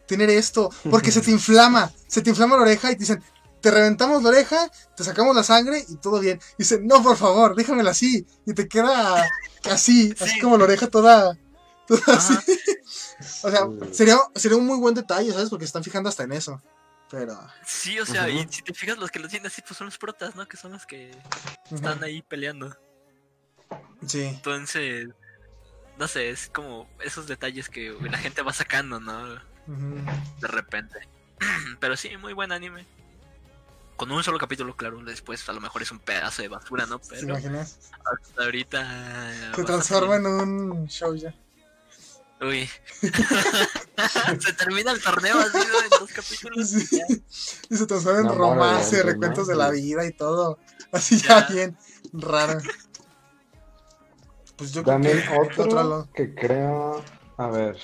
tener 0.06 0.30
esto. 0.30 0.70
Porque 0.90 1.12
se 1.12 1.20
te 1.20 1.30
inflama. 1.30 1.92
Se 2.06 2.22
te 2.22 2.30
inflama 2.30 2.56
la 2.56 2.62
oreja 2.62 2.90
y 2.90 2.94
te 2.94 3.00
dicen, 3.00 3.22
te 3.60 3.70
reventamos 3.70 4.22
la 4.22 4.30
oreja, 4.30 4.70
te 4.96 5.04
sacamos 5.04 5.34
la 5.36 5.42
sangre 5.42 5.84
y 5.88 5.96
todo 5.96 6.20
bien. 6.20 6.40
Y 6.54 6.62
dicen, 6.62 6.86
no, 6.86 7.02
por 7.02 7.16
favor, 7.16 7.54
déjamela 7.54 7.90
así. 7.90 8.26
Y 8.46 8.54
te 8.54 8.68
queda 8.68 9.26
así, 9.70 10.14
así 10.18 10.34
Sí. 10.34 10.40
como 10.40 10.56
la 10.56 10.64
oreja 10.64 10.86
toda, 10.86 11.36
toda 11.86 12.02
así. 12.16 12.34
O 13.42 13.50
sea, 13.50 13.66
sería, 13.92 14.18
sería 14.34 14.56
un 14.56 14.66
muy 14.66 14.78
buen 14.78 14.94
detalle, 14.94 15.32
¿sabes? 15.32 15.50
Porque 15.50 15.64
se 15.64 15.70
están 15.70 15.84
fijando 15.84 16.08
hasta 16.08 16.22
en 16.22 16.32
eso. 16.32 16.62
Pero. 17.10 17.38
Sí, 17.66 17.98
o 17.98 18.06
sea, 18.06 18.28
y 18.28 18.46
si 18.50 18.62
te 18.62 18.72
fijas, 18.74 18.98
los 18.98 19.10
que 19.10 19.18
lo 19.18 19.28
tienen 19.28 19.46
así, 19.46 19.62
pues 19.62 19.76
son 19.76 19.86
los 19.86 19.98
protas, 19.98 20.36
¿no? 20.36 20.46
Que 20.46 20.56
son 20.56 20.72
los 20.72 20.86
que 20.86 21.10
están 21.70 22.02
ahí 22.04 22.22
peleando. 22.22 22.76
Sí. 24.06 24.22
Entonces, 24.24 25.08
no 25.98 26.06
sé, 26.08 26.30
es 26.30 26.48
como 26.52 26.88
esos 27.04 27.26
detalles 27.26 27.68
que 27.68 27.94
la 28.10 28.18
gente 28.18 28.42
va 28.42 28.52
sacando, 28.52 29.00
¿no? 29.00 29.34
De 29.66 30.48
repente. 30.48 30.98
Pero 31.80 31.96
sí, 31.96 32.16
muy 32.16 32.32
buen 32.32 32.52
anime. 32.52 32.86
Con 33.96 34.12
un 34.12 34.22
solo 34.22 34.38
capítulo, 34.38 34.76
claro, 34.76 35.02
después 35.04 35.48
a 35.48 35.52
lo 35.52 35.60
mejor 35.60 35.82
es 35.82 35.90
un 35.90 35.98
pedazo 35.98 36.42
de 36.42 36.48
basura, 36.48 36.86
¿no? 36.86 37.00
¿Te 37.00 37.08
Pero 37.16 37.28
imaginas? 37.30 37.78
hasta 38.22 38.44
ahorita... 38.44 39.52
Se 39.56 39.64
transforma 39.64 40.16
en 40.16 40.26
un 40.26 40.86
show 40.88 41.16
ya. 41.16 41.34
Uy. 42.40 42.70
se 44.38 44.52
termina 44.52 44.92
el 44.92 45.02
torneo 45.02 45.40
así, 45.40 45.58
¿no? 45.58 45.82
En 45.82 45.90
dos 45.90 46.12
capítulos. 46.12 46.68
Sí. 46.68 46.96
ya. 46.96 47.06
Y 47.70 47.76
se 47.76 47.86
transforma 47.86 48.20
en 48.20 48.38
romance, 48.38 49.02
recuentos 49.02 49.48
de 49.48 49.56
la 49.56 49.70
vida 49.70 50.06
y 50.06 50.12
todo. 50.12 50.60
Así 50.92 51.18
ya, 51.20 51.48
Ya. 51.48 51.54
bien 51.54 51.76
raro. 52.12 52.60
Pues 54.58 54.72
yo 54.72 54.82
creo 54.82 54.96
También 54.96 55.22
que 55.22 55.28
otro 55.38 56.08
que 56.12 56.34
creo. 56.34 57.02
A 57.36 57.46
ver. 57.48 57.76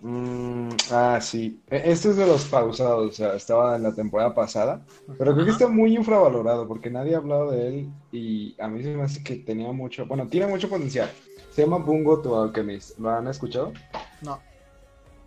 Mm, 0.00 0.68
ah, 0.92 1.18
sí. 1.20 1.60
E- 1.68 1.90
Este 1.90 2.10
es 2.10 2.16
de 2.16 2.26
los 2.26 2.44
pausados, 2.44 3.10
o 3.10 3.12
sea, 3.12 3.34
estaba 3.34 3.74
en 3.74 3.82
la 3.82 3.92
temporada 3.94 4.34
pasada. 4.34 4.86
Pero 5.18 5.34
creo 5.34 5.44
que 5.44 5.50
está 5.50 5.66
muy 5.66 5.96
infravalorado 5.96 6.68
porque 6.68 6.90
nadie 6.90 7.14
ha 7.14 7.18
hablado 7.18 7.50
de 7.50 7.68
él 7.68 7.92
y 8.12 8.54
a 8.60 8.68
mí 8.68 8.82
se 8.82 8.90
me 8.96 9.02
hace 9.02 9.24
que 9.24 9.36
tenía 9.36 9.72
mucho. 9.72 10.06
Bueno, 10.06 10.28
tiene 10.28 10.46
mucho 10.46 10.68
potencial. 10.68 11.10
Se 11.50 11.62
llama 11.62 11.78
Bungo 11.78 12.20
to 12.20 12.40
Alchemist. 12.40 12.98
¿Lo 12.98 13.10
han 13.10 13.26
escuchado? 13.28 13.72
No, 14.20 14.40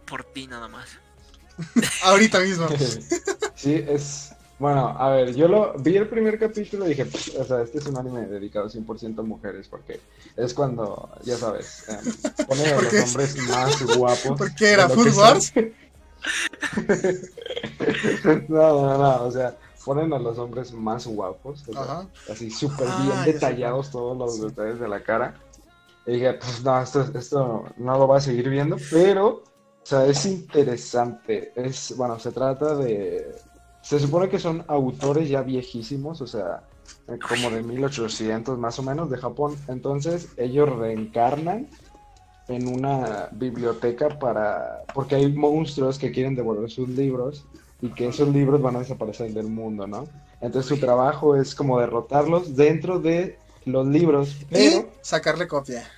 Por 0.06 0.24
ti 0.24 0.48
nada 0.48 0.68
más. 0.68 0.88
ahorita 2.04 2.40
mismo. 2.40 2.68
Sí, 3.56 3.84
es. 3.88 4.37
Bueno, 4.60 4.88
a 4.98 5.10
ver, 5.12 5.36
yo 5.36 5.48
lo 5.48 5.74
vi 5.74 5.98
el 5.98 6.08
primer 6.10 6.40
capítulo 6.40 6.86
y 6.86 6.90
dije, 6.90 7.06
"Pff, 7.06 7.40
o 7.40 7.46
sea, 7.46 7.62
este 7.62 7.78
es 7.78 7.86
un 7.86 7.98
anime 7.98 8.26
dedicado 8.26 8.68
100% 8.70 9.22
a 9.22 9.24
mujeres 9.24 9.68
porque 9.68 10.00
es 10.36 10.54
cuando, 10.54 11.10
ya 11.24 11.36
sabes, 11.36 11.88
em, 11.88 11.96
ponen 12.48 12.68
a 12.72 12.76
¿Por 12.76 12.84
los 12.86 12.94
hombres 12.94 13.38
más 13.44 13.84
guapos. 13.84 14.38
¿Por 14.38 14.56
qué 14.56 14.72
era 14.72 14.90
Food 14.90 15.16
Wars? 15.16 15.54
No, 18.50 18.82
no, 18.82 18.98
no, 18.98 19.24
o 19.26 19.32
sea, 19.32 19.56
ponen 19.86 20.12
a 20.14 20.20
los 20.20 20.38
hombres 20.38 20.74
más 20.74 21.06
guapos, 21.08 21.64
o 21.68 21.74
sea, 21.74 21.82
Ajá. 21.84 22.08
así 22.30 22.50
súper 22.50 22.88
Ah, 22.88 22.96
bien 22.98 23.26
detallados 23.26 23.92
todos 23.92 24.18
los 24.18 24.42
detalles 24.42 24.80
de 24.80 24.88
la 24.88 25.02
cara. 25.02 25.36
Y 26.06 26.14
dije, 26.14 26.34
pues 26.34 26.64
no, 26.64 26.82
esto, 26.82 27.06
esto 27.18 27.66
no 27.78 27.98
lo 27.98 28.08
voy 28.08 28.18
a 28.18 28.22
seguir 28.22 28.50
viendo, 28.50 28.78
pero, 28.92 29.28
o 29.28 29.44
sea, 29.84 30.06
es 30.06 30.26
interesante. 30.26 31.52
Es, 31.56 31.96
bueno, 31.96 32.18
se 32.20 32.32
trata 32.32 32.76
de, 32.76 33.36
se 33.82 34.00
supone 34.00 34.30
que 34.30 34.40
son 34.40 34.64
autores 34.68 35.30
ya 35.30 35.42
viejísimos, 35.42 36.22
o 36.22 36.28
sea, 36.28 36.64
eh, 37.08 37.18
como 37.28 37.50
de 37.50 37.64
1800 37.64 38.58
más 38.58 38.80
o 38.80 38.84
menos 38.84 39.10
de 39.10 39.18
Japón. 39.18 39.56
Entonces, 39.68 40.30
ellos 40.38 40.70
reencarnan 40.70 41.68
en 42.48 42.68
una 42.68 43.30
biblioteca 43.32 44.10
para 44.20 44.84
porque 44.94 45.16
hay 45.16 45.32
monstruos 45.32 46.00
que 46.00 46.12
quieren 46.12 46.36
devolver 46.36 46.70
sus 46.70 46.88
libros 46.90 47.46
y 47.82 47.90
que 47.90 48.08
esos 48.08 48.30
libros 48.30 48.62
van 48.62 48.78
a 48.78 48.80
desaparecer 48.80 49.34
del 49.34 49.48
mundo, 49.48 49.86
¿no? 49.86 50.08
Entonces 50.40 50.70
su 50.70 50.80
trabajo 50.80 51.36
es 51.36 51.54
como 51.54 51.80
derrotarlos 51.80 52.56
dentro 52.56 53.00
de 53.00 53.38
los 53.66 53.86
libros, 53.86 54.36
Y 54.52 54.86
sacarle 55.02 55.48
copia. 55.48 55.90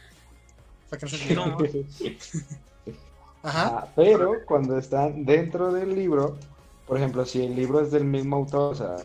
Para 0.89 0.99
que 0.99 1.05
no 1.05 1.11
se 1.11 1.37
olvide. 1.37 1.85
No. 2.01 2.93
Ajá. 3.41 3.67
Ah, 3.67 3.87
pero 3.95 4.43
cuando 4.45 4.77
están 4.77 5.23
dentro 5.25 5.71
del 5.71 5.95
libro, 5.95 6.37
por 6.89 6.97
ejemplo, 6.97 7.23
si 7.23 7.45
el 7.45 7.55
libro 7.55 7.81
es 7.81 7.91
del 7.91 8.03
mismo 8.03 8.37
autor, 8.37 8.73
o 8.73 8.75
sea, 8.75 8.95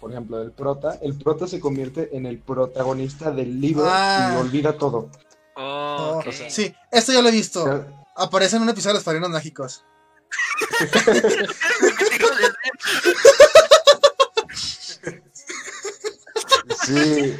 por 0.00 0.10
ejemplo, 0.10 0.38
del 0.38 0.50
prota, 0.50 0.98
el 1.02 1.12
prota 1.14 1.46
se 1.46 1.60
convierte 1.60 2.16
en 2.16 2.24
el 2.24 2.38
protagonista 2.38 3.30
del 3.30 3.60
libro 3.60 3.84
Ah. 3.86 4.32
y 4.34 4.40
olvida 4.40 4.78
todo. 4.78 5.10
Oh, 5.56 6.22
Sí, 6.48 6.74
esto 6.90 7.12
ya 7.12 7.20
lo 7.20 7.28
he 7.28 7.32
visto. 7.32 7.84
Aparece 8.16 8.56
en 8.56 8.62
un 8.62 8.70
episodio 8.70 8.94
de 8.94 8.98
los 9.00 9.04
Padrinos 9.04 9.28
Mágicos. 9.28 9.84
sí, 16.86 17.36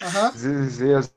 Ajá. 0.00 0.32
sí, 0.36 0.48
sí, 0.48 0.70
sí, 0.78 0.84
o 0.92 1.02
sea, 1.02 1.12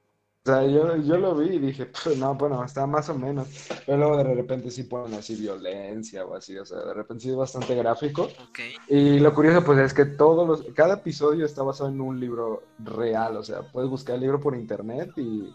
yo, 0.46 0.96
yo 0.98 1.18
lo 1.18 1.36
vi 1.36 1.56
y 1.56 1.60
dije, 1.60 1.86
pues 2.04 2.18
no, 2.18 2.36
bueno, 2.36 2.64
está 2.64 2.86
más 2.88 3.10
o 3.10 3.16
menos. 3.16 3.48
Pero 3.86 3.98
luego 3.98 4.18
de 4.18 4.36
repente 4.36 4.72
sí 4.72 4.84
ponen 4.84 5.20
así 5.20 5.36
violencia 5.36 6.26
o 6.26 6.36
así, 6.36 6.58
o 6.58 6.66
sea, 6.66 6.80
de 6.80 6.94
repente 6.94 7.24
sí 7.24 7.30
es 7.30 7.36
bastante 7.36 7.76
gráfico. 7.76 8.30
Y 8.88 9.20
lo 9.20 9.34
curioso, 9.34 9.64
pues, 9.64 9.80
es 9.80 9.94
que 9.94 10.06
todos 10.06 10.48
los, 10.48 10.74
cada 10.74 10.96
episodio 10.96 11.46
está 11.46 11.64
basado 11.64 11.90
en 11.90 12.02
un 12.02 12.20
libro 12.20 12.64
real, 12.80 13.38
o 13.38 13.44
sea, 13.44 13.62
puedes 13.62 13.90
buscar 13.90 14.16
el 14.16 14.22
libro 14.22 14.40
por 14.40 14.56
internet 14.56 15.12
y, 15.18 15.54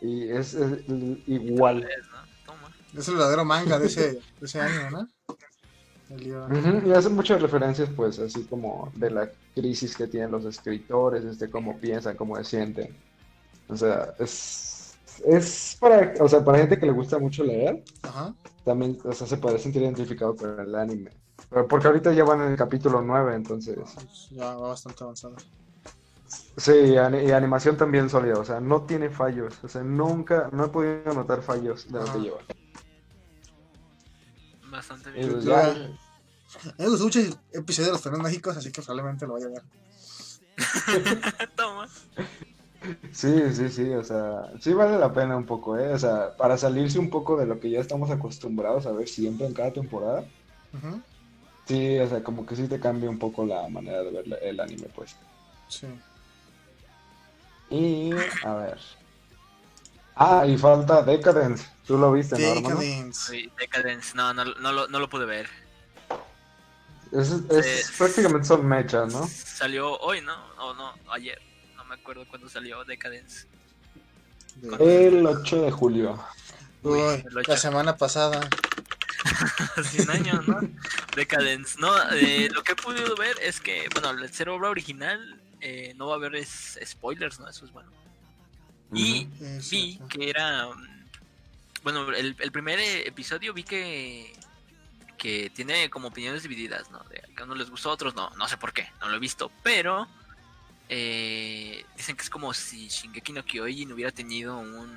y 0.00 0.28
es, 0.28 0.54
es 0.54 0.82
igual. 1.26 1.84
Es, 1.84 2.06
¿no? 2.08 2.18
Toma. 2.44 2.70
Es 2.96 3.08
el 3.08 3.14
verdadero 3.14 3.44
manga 3.44 3.78
de 3.78 3.86
ese, 3.86 4.12
de 4.12 4.22
ese 4.42 4.60
año, 4.60 4.90
¿no? 4.90 5.08
El 6.10 6.24
libro. 6.24 6.46
Ujú, 6.46 6.88
Y 6.88 6.92
hacen 6.92 7.14
muchas 7.14 7.40
referencias, 7.40 7.88
pues, 7.96 8.18
así 8.18 8.44
como 8.44 8.92
de 8.96 9.10
la 9.10 9.30
crisis 9.54 9.96
que 9.96 10.06
tienen 10.06 10.30
los 10.30 10.44
escritores, 10.44 11.24
este, 11.24 11.48
cómo 11.48 11.78
piensan, 11.78 12.16
cómo 12.16 12.36
se 12.36 12.44
sienten. 12.44 12.94
O 13.68 13.76
sea, 13.76 14.14
es, 14.18 14.94
es 15.26 15.76
para, 15.80 16.12
o 16.20 16.28
sea, 16.28 16.44
para 16.44 16.58
gente 16.58 16.78
que 16.78 16.86
le 16.86 16.92
gusta 16.92 17.18
mucho 17.18 17.42
leer, 17.44 17.82
Ajá. 18.02 18.34
también, 18.64 18.98
o 19.04 19.12
sea, 19.12 19.26
se 19.26 19.36
puede 19.38 19.58
sentir 19.58 19.82
identificado 19.82 20.36
con 20.36 20.58
el 20.60 20.74
anime. 20.74 21.10
Pero 21.50 21.66
porque 21.68 21.86
ahorita 21.86 22.12
ya 22.12 22.24
van 22.24 22.42
en 22.42 22.52
el 22.52 22.56
capítulo 22.56 23.00
9, 23.02 23.34
entonces... 23.34 23.76
Pues 23.94 24.28
ya 24.30 24.54
va 24.54 24.68
bastante 24.68 25.02
avanzado. 25.04 25.36
Sí, 26.56 26.72
y 26.72 26.96
ani- 26.96 27.24
y 27.24 27.30
animación 27.32 27.76
también 27.76 28.08
sólida, 28.10 28.38
o 28.38 28.44
sea, 28.44 28.60
no 28.60 28.82
tiene 28.82 29.08
fallos, 29.10 29.54
o 29.62 29.68
sea, 29.68 29.82
nunca, 29.82 30.48
no 30.52 30.64
he 30.64 30.68
podido 30.68 31.12
notar 31.14 31.42
fallos 31.42 31.86
de 31.86 31.92
lo 31.98 32.02
Ajá. 32.02 32.12
que 32.12 32.18
lleva. 32.20 32.38
Bastante 34.70 35.10
bien. 35.10 35.30
pues 35.32 35.44
Ya. 35.44 35.62
ya, 35.62 35.70
A 35.70 35.74
mí 35.84 35.94
me 36.78 36.88
gustó 36.88 37.04
mucho 37.04 37.20
el 37.20 37.36
episodio 37.52 37.86
de 37.88 37.92
los 37.92 38.02
Padrinos 38.02 38.24
Mágicos, 38.24 38.56
así 38.56 38.72
que 38.72 38.82
probablemente 38.82 39.26
lo 39.26 39.34
vaya 39.34 39.46
a 39.46 39.50
ver. 39.50 39.62
Toma. 41.56 41.88
Sí, 43.12 43.52
sí, 43.52 43.68
sí, 43.68 43.90
o 43.90 44.04
sea, 44.04 44.50
sí 44.60 44.72
vale 44.72 44.98
la 44.98 45.12
pena 45.12 45.36
un 45.36 45.46
poco, 45.46 45.78
¿eh? 45.78 45.92
O 45.92 45.98
sea, 45.98 46.36
para 46.36 46.56
salirse 46.56 46.98
un 46.98 47.10
poco 47.10 47.36
de 47.36 47.46
lo 47.46 47.60
que 47.60 47.70
ya 47.70 47.80
estamos 47.80 48.10
acostumbrados 48.10 48.86
a 48.86 48.92
ver 48.92 49.08
siempre 49.08 49.46
en 49.46 49.54
cada 49.54 49.72
temporada, 49.72 50.24
sí, 51.66 51.98
o 51.98 52.08
sea, 52.08 52.22
como 52.22 52.44
que 52.46 52.56
sí 52.56 52.68
te 52.68 52.80
cambia 52.80 53.10
un 53.10 53.18
poco 53.18 53.44
la 53.44 53.68
manera 53.68 54.02
de 54.02 54.10
ver 54.10 54.38
el 54.42 54.60
anime, 54.60 54.88
pues. 54.94 55.16
Sí. 55.68 55.86
Y, 57.70 58.12
a 58.44 58.54
ver. 58.54 58.78
Ah, 60.16 60.46
y 60.46 60.56
falta 60.56 61.02
Decadence, 61.02 61.66
tú 61.86 61.98
lo 61.98 62.12
viste, 62.12 62.38
¿no, 62.38 62.46
hermano? 62.46 62.68
Decadence. 62.76 63.32
Sí, 63.32 63.50
Decadence. 63.58 64.14
No, 64.14 64.32
no, 64.32 64.44
no, 64.44 64.72
lo, 64.72 64.86
no 64.88 65.00
lo 65.00 65.08
pude 65.08 65.26
ver. 65.26 65.48
Es, 67.10 67.30
es 67.30 67.66
Eh, 67.66 67.82
prácticamente 67.96 68.46
son 68.46 68.66
mechas, 68.66 69.12
¿no? 69.12 69.26
Salió 69.26 69.98
hoy, 70.00 70.20
¿no? 70.20 70.34
O 70.58 70.74
no, 70.74 70.92
ayer. 71.10 71.40
Me 71.94 72.00
acuerdo 72.00 72.26
cuándo 72.26 72.48
salió 72.48 72.84
Decadence. 72.84 73.46
De- 74.56 75.06
El 75.08 75.24
8 75.24 75.62
de 75.62 75.70
julio. 75.70 76.20
Uy, 76.82 76.98
el 77.00 77.38
ocho. 77.38 77.52
la 77.52 77.56
semana 77.56 77.96
pasada. 77.96 78.40
Hace 79.76 80.02
un 80.02 80.10
año, 80.10 80.42
¿no? 80.46 80.60
Decadence. 81.14 81.76
No, 81.78 81.90
eh, 82.12 82.48
lo 82.52 82.62
que 82.64 82.72
he 82.72 82.76
podido 82.76 83.14
ver 83.16 83.36
es 83.40 83.60
que, 83.60 83.88
bueno, 83.92 84.08
al 84.08 84.32
ser 84.32 84.48
obra 84.48 84.70
original, 84.70 85.40
eh, 85.60 85.94
no 85.96 86.08
va 86.08 86.14
a 86.14 86.16
haber 86.16 86.34
es- 86.34 86.78
spoilers, 86.84 87.38
¿no? 87.38 87.48
Eso 87.48 87.64
es 87.64 87.70
bueno. 87.70 87.90
Y 88.92 89.28
Es 89.40 89.70
vi 89.70 89.92
cierto. 89.92 90.08
que 90.08 90.30
era. 90.30 90.66
mm, 90.66 91.04
Bueno, 91.84 92.10
el, 92.12 92.34
el 92.38 92.52
primer 92.52 92.80
eh, 92.80 93.06
episodio 93.06 93.54
vi 93.54 93.62
que. 93.62 94.32
Que 95.16 95.48
tiene 95.54 95.88
como 95.90 96.08
opiniones 96.08 96.42
divididas, 96.42 96.90
¿no? 96.90 96.98
De 97.04 97.22
que 97.34 97.40
a 97.42 97.44
unos 97.44 97.56
les 97.56 97.70
gustó, 97.70 97.90
a 97.90 97.92
otros 97.94 98.14
no. 98.16 98.30
No 98.30 98.46
sé 98.48 98.56
por 98.58 98.72
qué, 98.72 98.88
no 99.00 99.08
lo 99.08 99.16
he 99.16 99.20
visto. 99.20 99.50
Pero. 99.62 100.08
Eh, 100.88 101.84
dicen 101.96 102.16
que 102.16 102.22
es 102.22 102.30
como 102.30 102.52
si 102.54 102.88
Shingeki 102.88 103.32
no 103.32 103.44
Kyojin 103.44 103.92
hubiera 103.92 104.10
tenido 104.10 104.58
un 104.58 104.90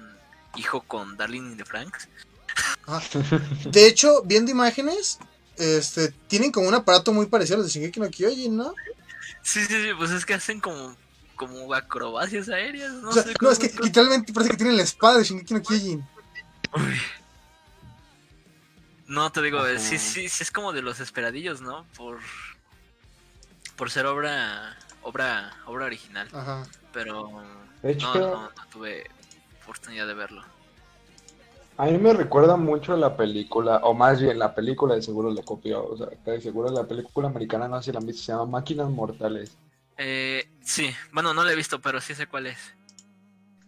hijo 0.55 0.81
con 0.81 1.17
Darling 1.17 1.51
in 1.51 1.57
the 1.57 1.65
Franks. 1.65 2.07
De 3.65 3.88
hecho, 3.88 4.21
viendo 4.23 4.51
imágenes, 4.51 5.19
este, 5.57 6.09
tienen 6.27 6.51
como 6.51 6.67
un 6.67 6.73
aparato 6.73 7.13
muy 7.13 7.25
parecido 7.25 7.57
a 7.57 7.59
los 7.59 7.67
de 7.67 7.79
Shingeki 7.79 7.99
no 7.99 8.09
Kyojin, 8.09 8.57
¿no? 8.57 8.73
Sí, 9.43 9.63
sí, 9.65 9.81
sí, 9.81 9.89
pues 9.97 10.11
es 10.11 10.25
que 10.25 10.33
hacen 10.33 10.59
como. 10.59 10.95
Como 11.35 11.71
acrobacias 11.71 12.49
aéreas, 12.49 12.93
no 12.93 13.09
o 13.09 13.13
sea, 13.13 13.21
sé 13.21 13.35
no, 13.39 13.51
es 13.51 13.59
que 13.59 13.71
literalmente 13.83 14.33
parece 14.33 14.49
que 14.49 14.57
tienen 14.57 14.75
la 14.75 14.81
espada 14.81 15.19
de 15.19 15.23
Shingeki 15.23 15.53
no 15.53 15.61
Kyojin. 15.61 16.07
Uy. 16.73 17.01
No, 19.05 19.31
te 19.31 19.41
digo, 19.41 19.59
Ajá. 19.59 19.77
sí, 19.77 19.99
sí, 19.99 20.29
sí 20.29 20.43
es 20.43 20.51
como 20.51 20.73
de 20.73 20.81
los 20.81 20.99
esperadillos, 20.99 21.61
¿no? 21.61 21.85
Por. 21.95 22.19
Por 23.75 23.91
ser 23.91 24.07
obra. 24.07 24.76
Obra. 25.08 25.51
Obra 25.66 25.86
original. 25.86 26.28
Ajá. 26.34 26.64
Pero. 26.93 27.41
De 27.82 27.91
hecho, 27.91 28.14
No, 28.14 28.20
no, 28.20 28.41
no 28.43 28.66
tuve 28.72 29.05
oportunidad 29.64 30.08
de 30.08 30.14
verlo. 30.14 30.41
a 31.78 31.86
mí 31.86 31.97
me 31.97 32.14
recuerda 32.14 32.58
mucho 32.58 32.93
a 32.93 32.97
la 32.97 33.16
película, 33.16 33.78
o 33.84 33.93
más 33.93 34.20
bien 34.22 34.39
la 34.39 34.53
película 34.55 34.95
de 34.95 35.01
seguro 35.01 35.30
lo 35.32 35.43
copió, 35.43 35.86
o 35.86 35.97
sea, 35.97 36.08
de 36.26 36.41
seguro 36.41 36.70
la 36.72 36.88
película 36.88 37.28
americana, 37.30 37.68
no 37.68 37.78
sé 37.78 37.86
si 37.86 37.91
la 37.93 37.99
han 37.99 38.05
visto, 38.08 38.24
se 38.24 38.32
llama 38.32 38.45
Máquinas 38.45 38.89
Mortales. 38.89 39.58
Eh, 39.97 40.49
sí, 40.62 40.89
bueno, 41.12 41.34
no 41.34 41.43
lo 41.43 41.49
he 41.49 41.55
visto, 41.55 41.80
pero 41.82 42.01
sí 42.01 42.14
sé 42.16 42.28
cuál 42.28 42.47
es. 42.47 42.58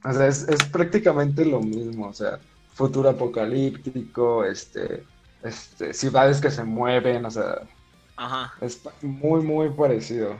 O 0.03 0.13
sea, 0.13 0.27
es, 0.27 0.47
es 0.47 0.63
prácticamente 0.65 1.45
lo 1.45 1.59
mismo, 1.61 2.07
o 2.07 2.13
sea, 2.13 2.39
futuro 2.73 3.09
apocalíptico, 3.09 4.45
este, 4.45 5.05
este, 5.43 5.93
ciudades 5.93 6.39
que 6.41 6.51
se 6.51 6.63
mueven, 6.63 7.25
o 7.25 7.31
sea, 7.31 7.67
Ajá, 8.15 8.53
es 8.61 8.81
muy, 9.01 9.41
muy 9.43 9.69
parecido. 9.71 10.37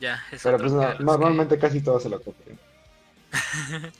Ya. 0.00 0.22
Es 0.32 0.42
Pero 0.42 0.58
pues 0.58 0.72
no, 0.72 0.96
que- 0.96 1.02
normalmente 1.04 1.58
casi 1.58 1.80
todo 1.80 1.98
se 2.00 2.08
lo 2.08 2.20
copian. 2.22 2.58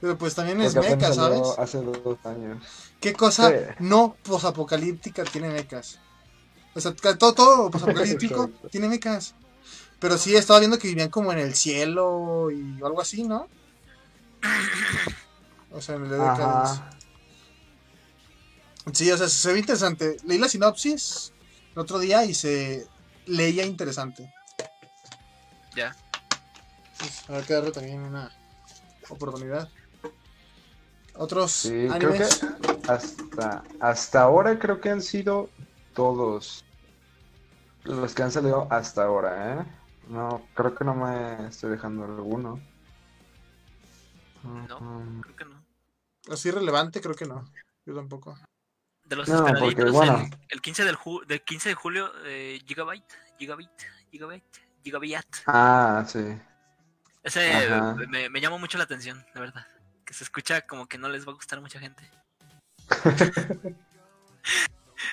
Pero 0.00 0.18
pues 0.18 0.34
también 0.34 0.60
es 0.60 0.74
Porque 0.74 0.96
mecha, 0.96 1.12
¿sabes? 1.12 1.40
hace 1.58 1.78
dos 1.80 2.18
años. 2.24 2.64
¿Qué 3.00 3.12
cosa 3.12 3.50
Sí. 3.50 3.56
no 3.78 4.16
posapocalíptica 4.24 5.22
tiene 5.24 5.48
mechas? 5.48 5.98
O 6.74 6.80
sea, 6.80 6.92
todo, 6.94 7.34
todo 7.34 7.70
posapocalíptico 7.70 8.50
tiene 8.70 8.88
mechas. 8.88 9.34
Pero 10.00 10.18
sí, 10.18 10.34
estaba 10.34 10.58
viendo 10.58 10.78
que 10.78 10.88
vivían 10.88 11.10
como 11.10 11.32
en 11.32 11.38
el 11.38 11.54
cielo 11.54 12.50
y 12.50 12.80
algo 12.84 13.00
así, 13.00 13.22
¿no? 13.22 13.46
O 15.70 15.80
sea, 15.80 15.94
en 15.94 16.02
el 16.04 16.10
de 16.10 16.16
Decadence. 16.18 16.80
Ajá. 16.80 16.90
Sí, 18.92 19.08
o 19.12 19.16
sea, 19.16 19.28
se 19.28 19.52
ve 19.52 19.60
interesante. 19.60 20.16
Leí 20.26 20.38
la 20.38 20.48
sinopsis 20.48 21.32
el 21.74 21.78
otro 21.78 22.00
día 22.00 22.24
y 22.24 22.34
se 22.34 22.84
leía 23.26 23.64
interesante. 23.64 24.34
Ya. 25.74 25.96
Entonces, 26.92 27.28
habrá 27.28 27.42
que 27.42 27.54
darle 27.54 27.72
también 27.72 28.00
una 28.00 28.30
oportunidad. 29.08 29.68
Otros 31.14 31.52
Sí, 31.52 31.88
creo 31.98 32.12
que 32.12 32.24
hasta, 32.88 33.62
hasta 33.80 34.22
ahora 34.22 34.58
creo 34.58 34.80
que 34.80 34.88
han 34.90 35.02
sido 35.02 35.50
todos 35.94 36.64
los 37.84 38.14
que 38.14 38.22
han 38.22 38.32
salido 38.32 38.66
hasta 38.70 39.04
ahora, 39.04 39.60
¿eh? 39.60 39.66
No, 40.08 40.46
creo 40.54 40.74
que 40.74 40.84
no 40.84 40.94
me 40.94 41.48
estoy 41.48 41.70
dejando 41.70 42.04
alguno. 42.04 42.60
No. 44.42 45.20
Creo 45.22 45.36
que 45.36 45.44
no. 45.44 45.64
Así 46.30 46.50
relevante, 46.50 47.00
creo 47.00 47.14
que 47.14 47.26
no. 47.26 47.44
Yo 47.84 47.94
tampoco. 47.94 48.38
De 49.04 49.16
los 49.16 49.28
No, 49.28 49.38
porque, 49.44 49.50
esperaditos, 49.68 49.92
bueno. 49.92 50.16
el, 50.18 50.38
el 50.48 50.60
15 50.62 50.84
del, 50.84 50.96
ju- 50.96 51.26
del 51.26 51.42
15 51.42 51.68
de 51.70 51.74
julio, 51.74 52.10
eh, 52.24 52.60
Gigabyte, 52.66 53.14
Gigabyte, 53.38 53.86
Gigabyte, 54.10 54.60
Gigabyte. 54.82 55.42
Ah, 55.46 56.04
sí. 56.06 56.38
Ese 57.22 57.70
me, 58.08 58.28
me 58.28 58.40
llamó 58.40 58.58
mucho 58.58 58.78
la 58.78 58.84
atención, 58.84 59.24
la 59.34 59.40
verdad. 59.40 59.66
Que 60.04 60.14
se 60.14 60.24
escucha 60.24 60.62
como 60.62 60.86
que 60.86 60.98
no 60.98 61.08
les 61.08 61.26
va 61.26 61.32
a 61.32 61.34
gustar 61.34 61.58
a 61.58 61.62
mucha 61.62 61.78
gente. 61.78 62.10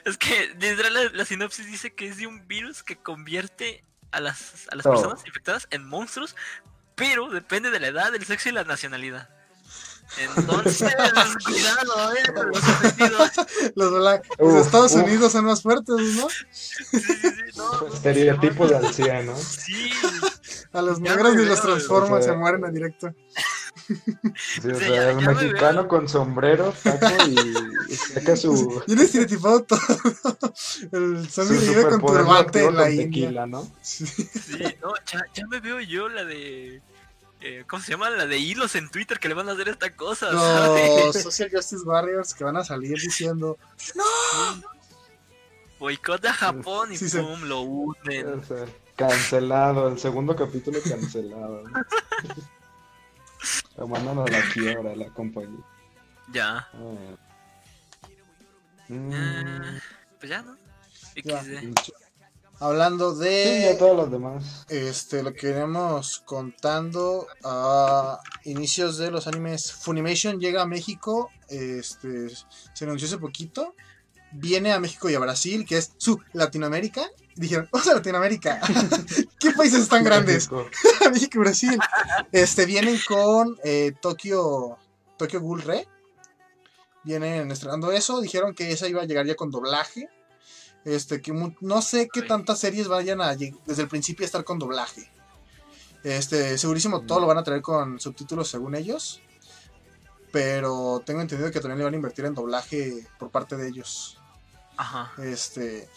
es 0.05 0.17
que 0.17 0.55
literal 0.59 0.93
la, 0.93 1.03
la 1.13 1.25
sinopsis 1.25 1.65
dice 1.67 1.93
que 1.93 2.07
es 2.07 2.17
de 2.17 2.27
un 2.27 2.47
virus 2.47 2.83
que 2.83 2.95
convierte 2.97 3.83
a 4.11 4.19
las, 4.19 4.67
a 4.71 4.75
las 4.75 4.83
Todo. 4.83 4.93
personas 4.93 5.25
infectadas 5.25 5.67
en 5.71 5.87
monstruos, 5.87 6.35
pero 6.95 7.29
depende 7.29 7.69
de 7.71 7.79
la 7.79 7.87
edad, 7.87 8.11
del 8.11 8.25
sexo 8.25 8.49
y 8.49 8.53
la 8.53 8.63
nacionalidad. 8.63 9.29
Entonces, 10.35 10.89
cuidado, 11.45 12.13
eh, 12.13 12.33
con 12.33 12.49
los 12.49 12.57
ofendidos. 12.57 13.31
Los, 13.75 13.91
Uf, 14.39 14.53
los 14.53 14.65
Estados 14.65 14.93
uf. 14.95 15.03
Unidos 15.03 15.31
son 15.31 15.45
más 15.45 15.61
fuertes, 15.61 15.95
¿no? 16.15 16.27
Sí, 16.29 16.75
sí, 16.91 16.99
sí, 16.99 17.57
no, 17.57 17.87
Estereotipo 17.87 18.63
no, 18.65 18.69
de 18.69 18.87
anciano. 18.87 19.35
Sí, 19.59 19.91
A 20.73 20.81
los 20.81 20.99
Ya 21.01 21.15
negros 21.15 21.35
ni 21.35 21.45
los 21.45 21.61
transforman, 21.61 22.19
o 22.19 22.23
sea, 22.23 22.33
se 22.33 22.37
mueren 22.37 22.65
a 22.65 22.69
directo. 22.69 23.13
Sí, 23.87 24.67
o 24.71 24.75
sea, 24.75 24.89
ya- 24.89 25.09
el 25.11 25.15
me 25.17 25.27
mexicano 25.33 25.87
con 25.87 26.07
sombrero, 26.09 26.73
taco 26.83 27.07
y, 27.27 27.91
y 27.91 27.95
saca 27.95 28.35
su, 28.35 28.83
Yo 28.85 28.95
le 28.95 29.03
estereotipado 29.03 29.63
todo. 29.63 29.79
El 30.91 31.27
vive 31.49 31.89
con 31.89 32.01
turbante 32.01 32.65
en 32.65 32.75
la 32.75 32.85
tequila, 32.85 33.45
¿no? 33.47 33.67
Sí. 33.81 34.05
sí, 34.05 34.63
no, 34.81 34.93
ya, 35.11 35.25
ya 35.33 35.47
me 35.47 35.59
veo 35.59 35.79
yo 35.79 36.09
la 36.09 36.23
de. 36.23 36.81
Eh, 37.41 37.63
¿Cómo 37.67 37.81
se 37.81 37.91
llama? 37.91 38.09
La 38.09 38.25
de 38.27 38.37
hilos 38.37 38.75
en 38.75 38.89
Twitter 38.89 39.19
que 39.19 39.27
le 39.29 39.33
van 39.33 39.49
a 39.49 39.53
hacer 39.53 39.69
esta 39.69 39.95
cosa, 39.95 40.31
¿sabes? 40.31 41.05
Los 41.05 41.15
Social 41.23 41.49
Justice 41.51 41.83
Warriors 41.85 42.33
que 42.33 42.43
van 42.43 42.57
a 42.57 42.63
salir 42.63 42.99
diciendo 42.99 43.57
Boicot 45.79 46.25
a 46.25 46.33
Japón 46.33 46.91
y 46.91 46.97
Sí, 46.97 47.09
sí. 47.09 47.17
pum, 47.19 47.43
lo 47.43 47.61
unen. 47.61 48.39
O 48.39 48.43
sea, 48.43 48.65
cancelado, 48.95 49.87
el 49.87 49.97
segundo 49.99 50.35
capítulo 50.35 50.79
cancelado. 50.81 51.63
¿no? 51.63 51.85
Lo 53.77 53.87
mandan 53.87 54.19
a 54.19 54.25
la 54.25 54.41
quiebra 54.53 54.93
la 54.93 55.07
compañía. 55.13 55.63
Ya. 56.33 56.67
Ah. 56.73 57.15
Mm, 58.89 59.11
Eh, 59.13 59.79
pues 60.19 60.29
ya, 60.29 60.41
¿no? 60.41 60.57
Ya. 61.23 61.41
Hablando 62.61 63.15
Sí, 63.15 63.21
ya 63.21 63.69
de 63.69 63.75
todos 63.75 63.95
los 63.95 64.11
demás. 64.11 64.65
este 64.67 65.23
lo 65.23 65.33
que 65.33 65.49
iremos 65.49 66.21
contando 66.25 67.27
a 67.43 68.19
inicios 68.43 68.97
de 68.97 69.11
los 69.11 69.27
animes. 69.27 69.71
Funimation 69.71 70.39
llega 70.39 70.61
a 70.61 70.65
México 70.65 71.29
este 71.47 72.29
se 72.73 72.85
anunció 72.85 73.07
hace 73.07 73.17
poquito. 73.17 73.75
Viene 74.31 74.73
a 74.73 74.79
México 74.79 75.09
y 75.09 75.15
a 75.15 75.19
Brasil 75.19 75.65
que 75.65 75.77
es 75.77 75.93
su 75.97 76.19
Latinoamérica. 76.33 77.09
Dijeron 77.35 77.69
vamos 77.71 77.87
a 77.87 77.93
Latinoamérica 77.93 78.59
qué 79.39 79.51
países 79.51 79.87
tan 79.87 80.03
grandes 80.03 80.49
México. 81.11 81.37
Y 81.37 81.39
Brasil. 81.39 81.79
Este 82.33 82.65
vienen 82.65 82.99
con 83.07 83.57
eh, 83.63 83.93
Tokyo 84.01 84.77
Tokyo 85.17 85.39
Ghoul 85.39 85.61
Re. 85.61 85.87
Vienen 87.05 87.49
estrenando 87.51 87.91
eso. 87.93 88.19
Dijeron 88.19 88.53
que 88.53 88.71
esa 88.71 88.89
iba 88.89 89.01
a 89.01 89.05
llegar 89.05 89.25
ya 89.25 89.35
con 89.35 89.49
doblaje 89.49 90.09
este 90.85 91.21
que 91.21 91.33
no 91.61 91.81
sé 91.81 92.09
qué 92.11 92.21
tantas 92.21 92.59
series 92.59 92.87
vayan 92.87 93.21
a 93.21 93.35
desde 93.35 93.81
el 93.81 93.87
principio 93.87 94.23
a 94.23 94.27
estar 94.27 94.43
con 94.43 94.59
doblaje. 94.59 95.11
Este 96.03 96.57
segurísimo 96.57 97.01
todo 97.01 97.19
lo 97.19 97.27
van 97.27 97.37
a 97.37 97.43
traer 97.43 97.61
con 97.61 97.99
subtítulos 97.99 98.49
según 98.49 98.75
ellos 98.75 99.21
pero 100.31 101.01
tengo 101.05 101.21
entendido 101.21 101.51
que 101.51 101.59
también 101.59 101.79
le 101.79 101.83
van 101.85 101.93
a 101.93 101.97
invertir 101.97 102.25
en 102.25 102.35
doblaje 102.35 103.07
por 103.17 103.29
parte 103.29 103.57
de 103.57 103.67
ellos. 103.67 104.17
Ajá. 104.77 105.11
este, 105.21 105.89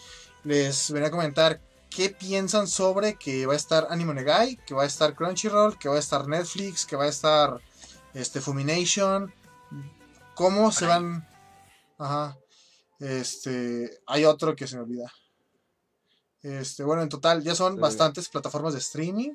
les 0.43 0.91
venía 0.91 1.07
a 1.07 1.11
comentar 1.11 1.61
qué 1.89 2.09
piensan 2.09 2.67
sobre 2.67 3.15
que 3.15 3.45
va 3.45 3.53
a 3.53 3.55
estar 3.55 3.87
Anime 3.89 4.13
Negai, 4.13 4.57
que 4.65 4.73
va 4.73 4.83
a 4.83 4.87
estar 4.87 5.15
Crunchyroll, 5.15 5.77
que 5.77 5.87
va 5.87 5.95
a 5.95 5.99
estar 5.99 6.27
Netflix, 6.27 6.85
que 6.85 6.97
va 6.97 7.05
a 7.05 7.07
estar 7.07 7.61
este 8.13 8.41
Fumination, 8.41 9.33
cómo 10.35 10.71
se 10.71 10.85
van, 10.85 11.25
ajá, 11.97 12.37
este, 13.03 13.99
hay 14.07 14.25
otro 14.25 14.55
que 14.55 14.67
se 14.67 14.75
me 14.77 14.83
olvida. 14.83 15.11
Este, 16.41 16.83
bueno, 16.83 17.01
en 17.01 17.09
total 17.09 17.41
ya 17.43 17.55
son 17.55 17.75
Sí. 17.75 17.79
bastantes 17.79 18.29
plataformas 18.29 18.73
de 18.73 18.79
streaming. 18.79 19.31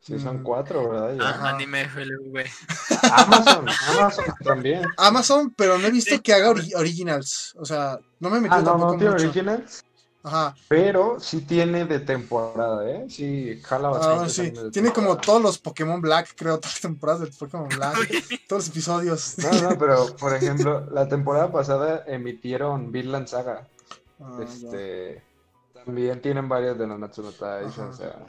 Sí, 0.00 0.18
son 0.18 0.40
Mm. 0.40 0.42
cuatro, 0.42 0.90
¿verdad? 0.90 1.14
Ya. 1.16 1.28
Ah, 1.44 1.50
anime 1.50 1.82
FLV. 1.82 2.44
Amazon, 3.12 3.66
Amazon 3.96 4.24
también. 4.42 4.84
Amazon, 4.96 5.54
pero 5.56 5.78
no 5.78 5.86
he 5.86 5.90
visto 5.92 6.16
Sí. 6.16 6.20
que 6.20 6.32
haga 6.34 6.50
ori- 6.50 6.74
originals, 6.76 7.54
o 7.56 7.64
sea, 7.64 8.00
no 8.18 8.28
me 8.30 8.38
he 8.38 8.40
metido 8.40 8.56
Ah, 8.58 8.62
no, 8.62 8.70
tampoco 8.70 8.92
no 8.94 8.98
tiene 8.98 9.12
mucho. 9.12 9.24
originals, 9.26 9.84
Ajá. 10.24 10.54
pero 10.68 11.18
sí 11.18 11.40
tiene 11.40 11.84
de 11.84 11.98
temporada, 12.00 12.88
¿eh? 12.88 13.06
Sí, 13.08 13.60
jala 13.62 13.88
Ah, 13.88 13.90
bastante. 13.90 14.30
sí. 14.30 14.70
Tiene 14.72 14.92
como 14.92 15.16
todos 15.16 15.42
los 15.42 15.58
Pokémon 15.58 16.00
Black, 16.00 16.34
creo, 16.36 16.58
todas 16.60 16.74
las 16.74 16.80
temporadas 16.80 17.20
de 17.22 17.26
Pokémon 17.28 17.68
Black, 17.68 17.96
todos 18.48 18.62
los 18.62 18.68
episodios. 18.68 19.34
No, 19.38 19.70
no, 19.70 19.78
pero 19.78 20.14
por 20.16 20.34
ejemplo, 20.34 20.88
la 20.92 21.08
temporada 21.08 21.50
pasada 21.50 22.04
emitieron 22.06 22.92
Vinland 22.92 23.26
Saga. 23.26 23.66
Ah, 24.20 24.36
ya. 24.38 24.44
Este, 24.44 25.22
también 25.74 26.22
tienen 26.22 26.48
varias 26.48 26.78
de 26.78 26.86
los 26.86 26.98
Natsuno 26.98 27.32
Tais, 27.32 27.66
Ajá. 27.72 27.86
o 27.88 27.92
sea, 27.92 28.26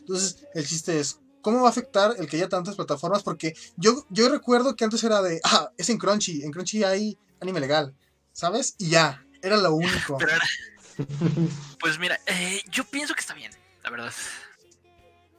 Entonces, 0.00 0.44
el 0.54 0.66
chiste 0.66 0.98
es, 0.98 1.20
¿cómo 1.42 1.60
va 1.60 1.68
a 1.68 1.70
afectar 1.70 2.16
el 2.18 2.28
que 2.28 2.36
haya 2.36 2.48
tantas 2.48 2.74
plataformas? 2.74 3.22
Porque 3.22 3.54
yo, 3.76 4.04
yo 4.10 4.28
recuerdo 4.28 4.74
que 4.74 4.82
antes 4.84 5.04
era 5.04 5.22
de, 5.22 5.40
ah, 5.44 5.70
es 5.76 5.88
en 5.90 5.98
Crunchy, 5.98 6.42
en 6.42 6.50
Crunchy 6.50 6.82
hay 6.82 7.16
anime 7.40 7.60
legal, 7.60 7.94
¿sabes? 8.32 8.74
Y 8.78 8.88
ya, 8.90 9.24
era 9.40 9.56
lo 9.56 9.74
único. 9.74 10.18
Pues 11.80 11.98
mira, 11.98 12.18
eh, 12.26 12.62
yo 12.70 12.84
pienso 12.84 13.14
que 13.14 13.20
está 13.20 13.34
bien, 13.34 13.52
la 13.82 13.90
verdad. 13.90 14.12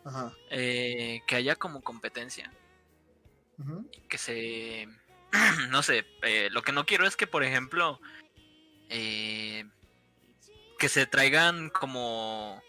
Ajá. 0.06 0.34
Eh, 0.50 1.22
que 1.28 1.36
haya 1.36 1.56
como 1.56 1.82
competencia. 1.82 2.52
ujú, 3.58 3.90
Que 4.08 4.18
se. 4.18 4.88
No 5.70 5.84
sé, 5.84 6.06
eh, 6.24 6.50
lo 6.52 6.62
que 6.64 6.72
no 6.72 6.86
quiero 6.86 7.06
es 7.06 7.16
que, 7.16 7.28
por 7.28 7.44
ejemplo. 7.44 8.00
eh, 8.90 9.66
que 10.80 10.90
se 10.90 11.06
traigan 11.06 11.70
como. 11.70 12.64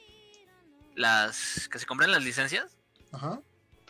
Las. 0.97 1.69
Que 1.69 1.79
se 1.79 1.87
compren 1.87 2.11
las 2.11 2.25
licencias 2.25 2.77
Ajá. 3.13 3.41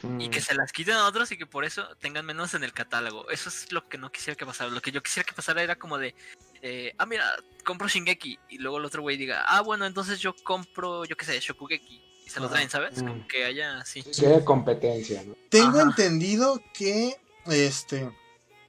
y 0.02 0.28
mm, 0.28 0.30
que 0.30 0.40
se 0.42 0.54
las 0.54 0.70
quiten 0.72 0.94
a 0.94 1.06
otros 1.06 1.32
y 1.32 1.38
que 1.38 1.46
por 1.46 1.64
eso 1.64 1.96
tengan 1.96 2.26
menos 2.26 2.52
en 2.54 2.62
el 2.62 2.72
catálogo. 2.74 3.28
Eso 3.30 3.48
es 3.48 3.72
lo 3.72 3.88
que 3.88 3.96
no 3.98 4.12
quisiera 4.12 4.36
que 4.36 4.44
pasara. 4.46 4.70
Lo 4.70 4.82
que 4.82 4.92
yo 4.92 5.02
quisiera 5.02 5.26
que 5.26 5.32
pasara 5.34 5.62
era 5.62 5.76
como 5.76 5.96
de, 5.98 6.14
eh, 6.62 6.94
ah, 6.98 7.06
mira, 7.06 7.24
compro 7.64 7.88
Shingeki 7.88 8.38
y 8.50 8.58
luego 8.58 8.78
el 8.78 8.84
otro 8.84 9.02
güey 9.02 9.16
diga, 9.16 9.44
ah, 9.46 9.60
bueno, 9.62 9.86
entonces 9.86 10.18
yo 10.20 10.34
compro, 10.42 11.04
yo 11.04 11.16
qué 11.16 11.24
sé, 11.24 11.38
Shokugeki 11.40 12.02
y 12.26 12.30
se 12.30 12.40
lo 12.40 12.46
Ajá. 12.46 12.54
traen, 12.54 12.70
¿sabes? 12.70 13.02
Mm. 13.02 13.06
Como 13.06 13.28
que 13.28 13.44
haya 13.44 13.78
así. 13.78 14.02
que 14.02 14.26
haya 14.26 14.44
competencia, 14.44 15.22
¿no? 15.24 15.34
Tengo 15.48 15.78
Ajá. 15.78 15.82
entendido 15.82 16.60
que, 16.74 17.16
este, 17.46 18.10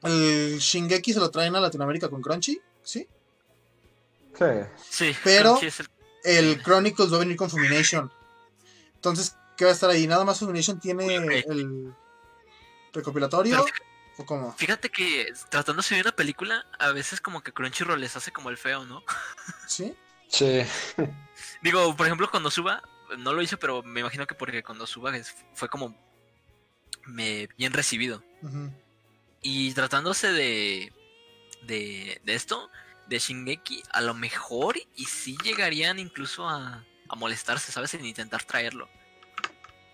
el 0.04 0.58
Shingeki 0.60 1.14
se 1.14 1.20
lo 1.20 1.30
traen 1.32 1.56
a 1.56 1.60
Latinoamérica 1.60 2.10
con 2.10 2.22
Crunchy, 2.22 2.60
¿sí? 2.84 3.08
Sí. 4.38 4.46
Sí, 4.90 5.16
Pero- 5.24 5.60
el- 5.62 5.72
El 6.24 6.62
Chronicles 6.64 7.12
va 7.12 7.18
a 7.18 7.20
venir 7.20 7.36
con 7.36 7.50
Fumination. 7.50 8.12
Entonces, 8.96 9.36
¿qué 9.58 9.66
va 9.66 9.72
a 9.72 9.74
estar 9.74 9.90
ahí? 9.90 10.06
¿Nada 10.08 10.24
más 10.24 10.38
Fumination 10.40 10.80
tiene 10.80 11.06
Uy, 11.20 11.40
ok. 11.40 11.46
el 11.50 11.94
recopilatorio? 12.94 13.64
Pero 13.66 13.76
¿O 14.22 14.26
cómo? 14.26 14.54
Fíjate 14.54 14.90
que 14.90 15.34
tratándose 15.50 15.96
de 15.96 16.02
una 16.02 16.12
película, 16.12 16.66
a 16.80 16.92
veces 16.92 17.20
como 17.20 17.42
que 17.42 17.52
Crunchyroll 17.52 18.00
les 18.00 18.16
hace 18.16 18.32
como 18.32 18.50
el 18.50 18.58
feo, 18.58 18.86
¿no? 18.86 19.04
¿Sí? 19.68 19.96
Sí. 20.28 20.62
Digo, 21.62 21.96
por 21.96 22.06
ejemplo, 22.06 22.30
cuando 22.30 22.52
suba, 22.52 22.82
no 23.18 23.34
lo 23.34 23.42
hice, 23.42 23.58
pero 23.58 23.84
me 23.84 24.00
imagino 24.00 24.28
que 24.28 24.36
porque 24.36 24.64
cuando 24.64 24.88
suba 24.88 25.12
fue 25.54 25.70
como 25.70 25.96
me, 27.06 27.48
bien 27.58 27.74
recibido. 27.74 28.24
Y 29.42 29.74
tratándose 29.74 30.32
de, 30.32 30.94
de, 31.64 32.22
de 32.24 32.36
esto, 32.36 32.70
de 33.08 33.20
Shingeki, 33.20 33.84
a 33.92 34.02
lo 34.02 34.14
mejor 34.14 34.78
y 34.96 35.06
sí 35.06 35.36
llegarían 35.44 36.00
incluso 36.00 36.48
a, 36.48 36.86
a 37.10 37.16
molestarse, 37.16 37.72
¿sabes? 37.72 37.94
En 37.96 38.06
intentar 38.06 38.44
traerlo. 38.44 38.88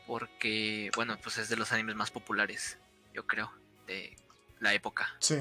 Porque, 0.06 0.92
bueno, 0.96 1.18
pues 1.22 1.38
es 1.38 1.50
de 1.50 1.58
los 1.58 1.72
animes 1.72 1.96
más 1.96 2.12
populares, 2.12 2.78
yo 3.14 3.26
creo, 3.26 3.52
de 3.88 4.16
la 4.60 4.74
época. 4.74 5.08
Sí. 5.20 5.38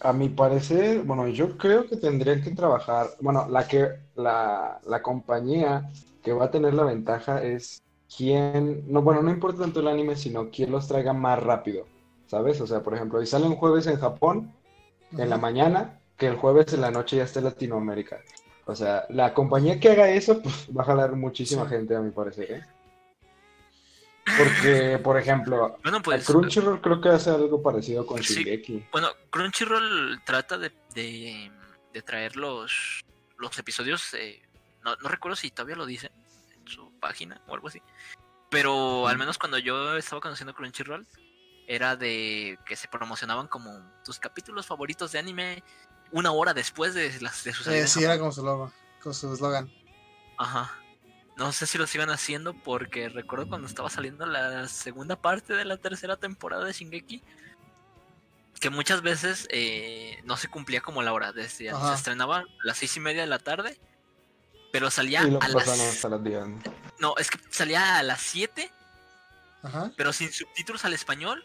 A 0.00 0.12
mi 0.12 0.28
parecer, 0.28 1.02
bueno, 1.02 1.26
yo 1.28 1.56
creo 1.58 1.86
que 1.88 1.96
tendrían 1.96 2.42
que 2.42 2.50
trabajar, 2.52 3.08
bueno, 3.20 3.48
la 3.48 3.66
que 3.66 3.88
la, 4.14 4.80
la 4.86 5.02
compañía 5.02 5.90
que 6.22 6.32
va 6.32 6.46
a 6.46 6.50
tener 6.50 6.74
la 6.74 6.84
ventaja 6.84 7.42
es 7.42 7.82
quién, 8.16 8.84
no, 8.92 9.02
bueno, 9.02 9.22
no 9.22 9.30
importa 9.30 9.62
tanto 9.62 9.80
el 9.80 9.88
anime, 9.88 10.14
sino 10.14 10.50
quién 10.50 10.70
los 10.70 10.86
traiga 10.86 11.12
más 11.12 11.42
rápido, 11.42 11.86
¿sabes? 12.26 12.60
O 12.60 12.66
sea, 12.66 12.80
por 12.82 12.94
ejemplo, 12.94 13.20
si 13.20 13.26
sale 13.26 13.46
un 13.46 13.56
jueves 13.56 13.86
en 13.88 13.98
Japón, 13.98 14.52
en 15.16 15.30
la 15.30 15.38
mañana, 15.38 15.98
que 16.16 16.26
el 16.26 16.36
jueves 16.36 16.72
en 16.74 16.82
la 16.82 16.90
noche 16.90 17.16
ya 17.16 17.24
esté 17.24 17.38
en 17.40 17.46
Latinoamérica. 17.46 18.20
O 18.66 18.76
sea, 18.76 19.04
la 19.08 19.32
compañía 19.34 19.80
que 19.80 19.90
haga 19.90 20.10
eso, 20.10 20.42
pues 20.42 20.68
va 20.76 20.82
a 20.82 20.86
jalar 20.86 21.16
muchísima 21.16 21.64
Sí. 21.64 21.70
gente, 21.70 21.96
a 21.96 22.00
mi 22.00 22.10
parecer, 22.10 22.52
¿eh? 22.52 22.62
Porque, 24.38 24.98
por 25.02 25.18
ejemplo, 25.18 25.78
Bueno, 25.82 26.00
pues... 26.02 26.24
Crunchyroll 26.26 26.80
creo 26.80 27.00
que 27.00 27.08
hace 27.10 27.30
algo 27.30 27.62
parecido 27.62 28.06
con 28.06 28.22
Sí. 28.22 28.34
Shingeki. 28.44 28.86
Bueno, 28.92 29.08
Crunchyroll 29.30 30.22
trata 30.24 30.56
de, 30.58 30.72
de, 30.94 31.50
de 31.92 32.02
traer 32.02 32.36
los, 32.36 33.04
los 33.38 33.58
episodios. 33.58 34.14
eh, 34.14 34.42
no, 34.84 34.94
no 34.96 35.08
recuerdo 35.08 35.36
si 35.36 35.50
todavía 35.50 35.76
lo 35.76 35.86
dicen 35.86 36.10
en 36.56 36.66
su 36.68 36.90
página 37.00 37.40
o 37.46 37.54
algo 37.54 37.68
así. 37.68 37.82
Pero 38.50 39.08
al 39.08 39.18
menos 39.18 39.36
cuando 39.38 39.58
yo 39.58 39.96
estaba 39.96 40.20
conociendo 40.20 40.54
Crunchyroll, 40.54 41.06
era 41.66 41.96
de 41.96 42.58
que 42.64 42.76
se 42.76 42.88
promocionaban 42.88 43.46
como 43.48 43.70
tus 44.04 44.18
capítulos 44.18 44.66
favoritos 44.66 45.12
de 45.12 45.18
anime 45.18 45.62
una 46.12 46.32
hora 46.32 46.54
después 46.54 46.94
de, 46.94 47.12
las, 47.20 47.44
de 47.44 47.52
su 47.52 47.62
salida. 47.64 47.82
Eh, 47.82 47.86
sí, 47.88 48.02
era 48.02 48.18
como 48.18 48.32
su 48.32 48.42
logo, 48.42 48.72
con 49.02 49.12
su 49.12 49.30
eslogan. 49.34 49.70
Ajá. 50.38 50.72
No 51.38 51.52
sé 51.52 51.66
si 51.66 51.78
lo 51.78 51.86
sigan 51.86 52.10
haciendo 52.10 52.52
porque 52.52 53.08
recuerdo 53.08 53.48
cuando 53.48 53.68
estaba 53.68 53.88
saliendo 53.88 54.26
la 54.26 54.66
segunda 54.66 55.16
parte 55.16 55.54
de 55.54 55.64
la 55.64 55.76
tercera 55.76 56.16
temporada 56.16 56.64
de 56.64 56.72
Shingeki 56.72 57.22
que 58.58 58.70
muchas 58.70 59.02
veces 59.02 59.46
eh, 59.50 60.20
no 60.24 60.36
se 60.36 60.48
cumplía 60.48 60.80
como 60.80 61.00
la 61.02 61.12
hora. 61.12 61.32
Decía, 61.32 61.78
se 61.78 61.94
estrenaba 61.94 62.38
a 62.38 62.44
las 62.64 62.78
seis 62.78 62.96
y 62.96 63.00
media 63.00 63.20
de 63.20 63.28
la 63.28 63.38
tarde, 63.38 63.78
pero 64.72 64.90
salía 64.90 65.22
y 65.22 65.38
a 65.40 65.48
las... 65.48 65.68
hasta 65.68 66.08
las 66.08 66.24
10. 66.24 66.44
No, 66.98 67.14
es 67.18 67.30
que 67.30 67.38
salía 67.50 67.98
a 67.98 68.02
las 68.02 68.20
7, 68.20 68.68
Ajá. 69.62 69.92
pero 69.96 70.12
sin 70.12 70.32
subtítulos 70.32 70.84
al 70.84 70.92
español. 70.92 71.44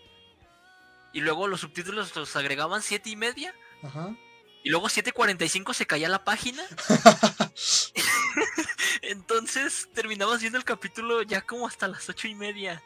Y 1.13 1.21
luego 1.21 1.47
los 1.47 1.61
subtítulos 1.61 2.15
los 2.15 2.35
agregaban 2.35 2.81
siete 2.81 3.11
y 3.11 3.15
media. 3.15 3.53
Ajá. 3.83 4.15
Y 4.63 4.69
luego 4.69 4.87
7.45 4.87 5.73
se 5.73 5.85
caía 5.85 6.09
la 6.09 6.23
página. 6.23 6.63
Entonces 9.01 9.89
terminabas 9.93 10.41
viendo 10.41 10.57
el 10.57 10.65
capítulo 10.65 11.21
ya 11.23 11.41
como 11.41 11.67
hasta 11.67 11.87
las 11.87 12.07
ocho 12.09 12.27
y 12.27 12.35
media. 12.35 12.81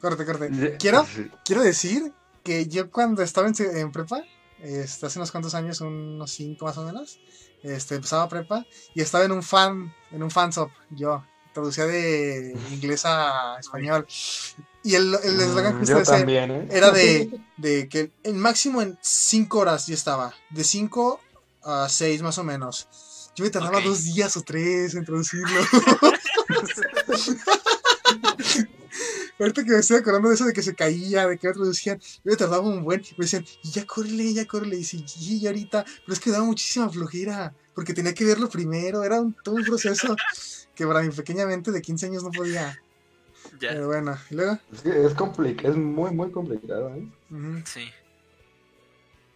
corte, 0.00 0.24
corte. 0.24 0.76
Quiero, 0.78 1.06
quiero 1.44 1.62
decir 1.62 2.12
que 2.42 2.66
yo 2.66 2.90
cuando 2.90 3.22
estaba 3.22 3.48
en, 3.48 3.92
prepa, 3.92 4.22
este, 4.60 5.06
hace 5.06 5.18
unos 5.18 5.32
cuantos 5.32 5.54
años, 5.54 5.80
unos 5.80 6.30
cinco 6.30 6.66
más 6.66 6.78
o 6.78 6.84
menos, 6.84 7.18
este, 7.62 7.96
empezaba 7.96 8.28
prepa 8.28 8.64
y 8.94 9.00
estaba 9.00 9.24
en 9.24 9.32
un 9.32 9.42
fan, 9.42 9.92
en 10.12 10.22
un 10.22 10.30
fanshop, 10.30 10.70
yo, 10.90 11.24
traducía 11.52 11.86
de 11.86 12.56
inglés 12.70 13.04
a 13.04 13.56
español. 13.58 14.06
Y 14.84 14.94
el 14.94 15.14
el 15.24 15.40
eslogan 15.40 15.76
Mm, 15.76 15.80
que 15.80 15.86
yo 15.86 15.98
usted 15.98 16.12
decía 16.12 16.18
también, 16.18 16.50
¿eh? 16.50 16.68
era 16.70 16.92
de, 16.92 17.30
de 17.56 17.88
que 17.88 18.12
el 18.22 18.34
máximo 18.34 18.80
en 18.82 18.96
5 19.00 19.58
horas 19.58 19.86
yo 19.86 19.94
estaba, 19.94 20.32
de 20.50 20.62
5 20.62 21.20
a 21.64 21.88
6 21.88 22.22
más 22.22 22.38
o 22.38 22.44
menos. 22.44 22.88
Yo 23.36 23.44
me 23.44 23.50
tardaba 23.50 23.82
dos 23.82 24.04
días 24.04 24.34
o 24.38 24.42
tres 24.42 24.94
en 24.94 25.04
traducirlo. 25.04 25.46
Ahorita 29.38 29.62
que 29.62 29.72
me 29.72 29.78
estoy 29.78 29.98
acordando 29.98 30.30
de 30.30 30.34
eso 30.34 30.46
de 30.46 30.54
que 30.54 30.62
se 30.62 30.74
caía, 30.74 31.26
de 31.26 31.36
que 31.36 31.46
lo 31.48 31.52
traducían, 31.52 32.00
yo 32.00 32.20
me 32.24 32.36
tardaba 32.36 32.62
un 32.62 32.82
buen. 32.82 33.02
Me 33.18 33.24
decían, 33.24 33.44
"Y 33.62 33.70
ya 33.70 33.84
córrele, 33.84 34.32
ya 34.32 34.46
córrele. 34.46 34.78
Y 34.78 34.84
sí, 34.84 35.04
y 35.20 35.40
ya 35.40 35.50
ahorita. 35.50 35.84
Pero 35.84 36.12
es 36.14 36.20
que 36.20 36.30
daba 36.30 36.44
muchísima 36.44 36.88
flojera, 36.88 37.54
porque 37.74 37.92
tenía 37.92 38.14
que 38.14 38.24
verlo 38.24 38.48
primero. 38.48 39.04
Era 39.04 39.20
un, 39.20 39.36
todo 39.44 39.56
un 39.56 39.64
proceso 39.64 40.16
que 40.74 40.86
para 40.86 41.02
mi 41.02 41.10
pequeña 41.10 41.44
mente 41.44 41.70
de 41.70 41.82
15 41.82 42.06
años 42.06 42.22
no 42.22 42.30
podía. 42.30 42.80
Ya, 43.60 43.68
Pero 43.68 43.88
bueno, 43.88 44.16
y 44.30 44.34
luego. 44.34 44.58
Es 44.72 44.80
que 44.80 45.04
es 45.04 45.12
complicado, 45.12 45.74
es 45.74 45.78
muy, 45.78 46.10
muy 46.10 46.30
complicado, 46.30 46.94
¿eh? 46.94 47.06
sí. 47.66 47.90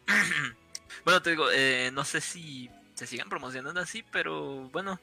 bueno, 1.05 1.20
te 1.20 1.30
digo, 1.30 1.51
eh, 1.53 1.90
no 1.92 2.05
sé 2.05 2.22
si 2.22 2.70
se 3.01 3.07
sigan 3.07 3.30
promocionando 3.30 3.80
así, 3.80 4.05
pero 4.12 4.68
bueno, 4.68 5.01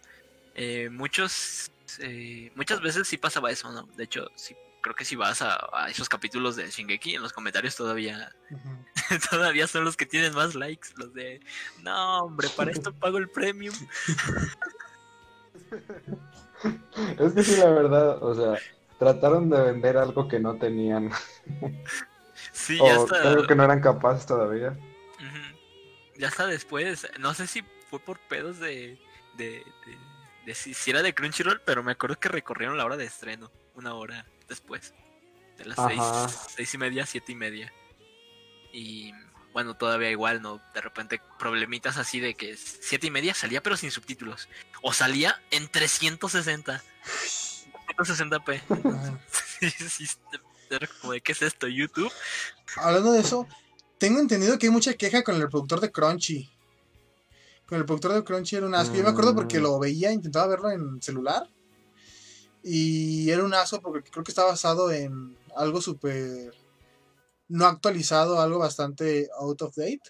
eh, 0.54 0.88
muchos, 0.91 1.72
eh, 1.98 2.52
muchas 2.54 2.80
veces 2.80 3.08
sí 3.08 3.18
pasaba 3.18 3.50
eso, 3.50 3.72
¿no? 3.72 3.88
De 3.98 4.04
hecho, 4.04 4.30
sí, 4.36 4.56
creo 4.82 4.93
que 4.95 5.04
si 5.04 5.16
vas 5.16 5.41
a, 5.41 5.58
a 5.74 5.89
esos 5.89 6.08
capítulos 6.08 6.56
de 6.56 6.70
Shingeki, 6.70 7.16
en 7.16 7.24
los 7.24 7.34
comentarios 7.34 7.76
todavía, 7.76 8.32
todavía 9.32 9.66
son 9.66 9.84
los 9.84 9.98
que 9.98 10.06
tienen 10.06 10.36
más 10.36 10.54
likes, 10.54 10.89
los 10.95 11.12
de, 11.16 11.39
no, 11.82 12.26
hombre, 12.26 12.50
para 12.56 12.70
esto 12.70 12.93
pago 13.00 13.18
el 13.18 13.30
premium. 13.32 13.74
Es 17.20 17.34
que 17.34 17.43
sí, 17.43 17.56
la 17.58 17.70
verdad, 17.72 18.22
o 18.24 18.34
sea, 18.36 18.60
trataron 19.00 19.50
de 19.50 19.60
vender 19.60 19.98
algo 19.98 20.28
que 20.28 20.39
no 20.39 20.56
tenían, 20.58 21.12
Sí, 22.52 22.78
ya 22.78 23.00
o 23.00 23.06
está. 23.06 23.22
algo 23.30 23.48
que 23.48 23.56
no 23.56 23.64
eran 23.64 23.82
capaces 23.82 24.28
todavía. 24.28 24.78
Ya 26.16 26.28
hasta 26.28 26.45
después, 26.48 27.08
no 27.20 27.34
sé 27.34 27.48
si 27.48 27.64
fue 27.90 28.00
por 28.00 28.20
pedos 28.20 28.60
de, 28.60 29.00
de, 29.36 29.64
de, 29.86 29.98
de 30.46 30.56
si, 30.56 30.74
si 30.74 30.92
era 30.92 31.02
de 31.02 31.14
Crunchyroll, 31.14 31.62
pero 31.66 31.84
me 31.84 31.92
acuerdo 31.94 32.20
que 32.20 32.30
recorrieron 32.30 32.78
la 32.78 32.86
hora 32.86 32.98
de 32.98 33.06
estreno, 33.06 33.52
una 33.76 33.94
hora 33.94 34.26
después, 34.48 34.94
de 35.58 35.66
las 35.66 35.78
seis, 35.88 36.00
Ajá. 36.00 36.30
seis 36.30 36.74
y 36.74 36.78
media, 36.78 37.06
siete 37.06 37.32
y 37.32 37.36
media. 37.36 37.74
Y 38.72 39.12
bueno, 39.54 39.76
todavía 39.76 40.12
igual, 40.12 40.42
¿no? 40.42 40.62
De 40.74 40.82
repente 40.82 41.22
problemitas 41.40 41.98
así 41.98 42.20
de 42.20 42.36
que 42.36 42.56
siete 42.58 43.08
y 43.08 43.12
media 43.12 43.34
salía 43.34 43.62
pero 43.64 43.78
sin 43.78 43.92
subtítulos, 43.92 44.50
o 44.82 44.94
salía 44.94 45.42
en 45.52 45.68
360. 45.68 46.84
360p. 47.98 48.62
Ajá. 48.94 49.20
Sí, 49.60 49.72
sí, 49.90 50.08
era 50.70 50.88
como 51.02 51.14
de, 51.14 51.22
¿qué 51.22 51.32
es 51.32 51.42
esto? 51.42 51.68
¿YouTube? 51.68 52.12
Hablando 52.76 53.12
de 53.12 53.22
eso, 53.22 53.48
tengo 53.98 54.20
entendido 54.20 54.60
que 54.60 54.68
hay 54.68 54.72
mucha 54.72 54.94
queja 54.94 55.24
con 55.24 55.36
el 55.36 55.42
reproductor 55.42 55.80
de 55.80 55.92
Crunchy. 55.92 56.52
Con 57.68 57.76
el 57.76 57.82
reproductor 57.82 58.13
de 58.13 58.24
Crunchy 58.24 58.55
era 58.55 58.65
un 58.65 58.76
asco. 58.76 58.95
Yo 58.95 59.03
me 59.03 59.09
acuerdo 59.09 59.36
porque 59.36 59.59
Mm. 59.59 59.63
lo 59.63 59.80
veía, 59.80 60.11
intentaba 60.11 60.47
verlo 60.47 60.72
en 60.72 61.01
celular. 61.01 61.47
Y 62.63 63.30
era 63.30 63.43
un 63.43 63.53
asco 63.53 63.82
porque 63.82 64.09
creo 64.09 64.24
que 64.24 64.32
está 64.32 64.43
basado 64.45 64.91
en 64.91 65.38
algo 65.55 65.82
súper 65.82 66.53
no 67.49 67.65
actualizado, 67.65 68.41
algo 68.41 68.59
bastante 68.59 69.30
out 69.39 69.61
of 69.61 69.76
date. 69.76 70.01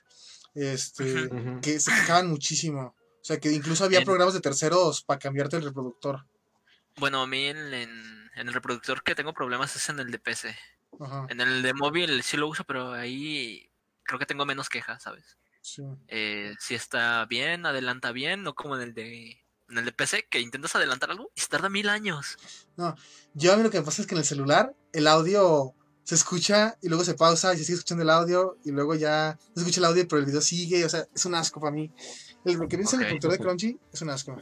Este, 0.56 1.30
que 1.62 1.80
se 1.80 1.92
quejaban 1.92 2.28
muchísimo. 2.30 2.96
O 3.00 3.24
sea, 3.28 3.40
que 3.40 3.52
incluso 3.52 3.84
había 3.84 4.00
En- 4.00 4.06
programas 4.06 4.34
de 4.34 4.40
terceros 4.42 5.04
para 5.04 5.20
cambiarte 5.20 5.58
el 5.58 5.64
reproductor. 5.64 6.26
Bueno, 6.98 7.22
a 7.22 7.28
mí 7.28 7.46
en, 7.46 7.58
en- 7.74 8.30
en 8.36 8.48
el 8.48 8.54
reproductor 8.54 9.04
que 9.04 9.14
tengo 9.14 9.34
problemas 9.34 9.76
es 9.76 9.90
en 9.90 10.00
el 10.00 10.10
de 10.10 10.18
PC. 10.20 10.58
Ajá, 11.00 11.28
En 11.30 11.42
el 11.42 11.62
de 11.62 11.74
móvil 11.76 12.24
sí 12.24 12.38
lo 12.38 12.48
uso, 12.48 12.64
pero 12.64 12.92
ahí 12.94 13.70
creo 14.04 14.18
que 14.18 14.26
tengo 14.26 14.46
menos 14.46 14.70
quejas, 14.70 15.04
¿sabes? 15.04 15.38
Sí. 15.62 15.84
Eh, 16.08 16.54
si 16.60 16.76
está 16.76 17.26
bien, 17.26 17.66
adelanta 17.66 18.12
bien, 18.12 18.44
no 18.44 18.54
como 18.56 18.76
en 18.76 18.82
el 18.82 18.94
de 18.94 19.40
en 19.70 19.78
el 19.78 19.84
de 19.86 19.92
PC, 19.92 20.28
que 20.30 20.40
intentas 20.40 20.76
adelantar 20.78 21.12
algo 21.12 21.30
y 21.36 21.42
se 21.42 21.48
tarda 21.50 21.68
mil 21.68 21.90
años. 21.90 22.38
Yo 23.34 23.52
a 23.54 23.58
mí 23.58 23.64
lo 23.64 23.70
que 23.70 23.80
me 23.80 23.86
pasa 23.86 24.02
es 24.02 24.08
que 24.08 24.16
en 24.16 24.20
el 24.20 24.26
celular 24.26 24.74
el 24.94 25.08
audio 25.08 25.74
se 26.04 26.16
escucha 26.16 26.78
y 26.82 26.88
luego 26.88 27.04
se 27.04 27.16
pausa 27.16 27.54
y 27.54 27.58
se 27.58 27.66
sigue 27.66 27.74
escuchando 27.76 28.04
el 28.04 28.10
audio 28.10 28.58
y 28.64 28.72
luego 28.72 28.96
ya 28.96 29.38
se 29.54 29.60
escucha 29.60 29.82
el 29.82 29.86
audio 29.86 30.08
pero 30.08 30.20
el 30.22 30.26
video 30.26 30.40
sigue, 30.40 30.86
o 30.86 30.90
sea, 30.90 31.06
es 31.14 31.26
un 31.26 31.36
asco 31.36 31.60
para 31.60 31.74
mí. 31.74 31.92
El, 32.46 32.54
lo 32.54 32.68
que 32.70 32.78
piensa 32.78 32.96
Ok. 32.96 33.02
el 33.02 33.10
reproductor 33.10 33.32
de 33.32 33.38
Crunchy 33.40 33.80
es 33.92 34.02
un 34.02 34.10
asco. 34.10 34.42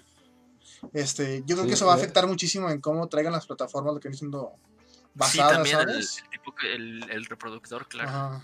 Este, 0.93 1.39
yo 1.47 1.55
creo 1.55 1.63
Sí, 1.63 1.67
que 1.69 1.73
eso 1.73 1.87
va 1.87 1.93
a 1.93 1.97
eh. 1.97 2.01
afectar 2.01 2.27
muchísimo 2.27 2.69
en 2.69 2.79
cómo 2.79 3.07
traigan 3.07 3.33
las 3.33 3.47
plataformas 3.47 3.95
lo 3.95 3.99
que 3.99 4.09
viene 4.09 4.19
siendo 4.19 4.51
Sí, 4.55 4.99
basadas, 5.15 5.53
también 5.53 5.79
el, 5.79 5.87
¿sabes? 6.03 6.23
el 6.63 7.01
el, 7.03 7.09
el 7.11 7.25
reproductor, 7.25 7.87
claro. 7.87 8.09
Ajá. 8.09 8.43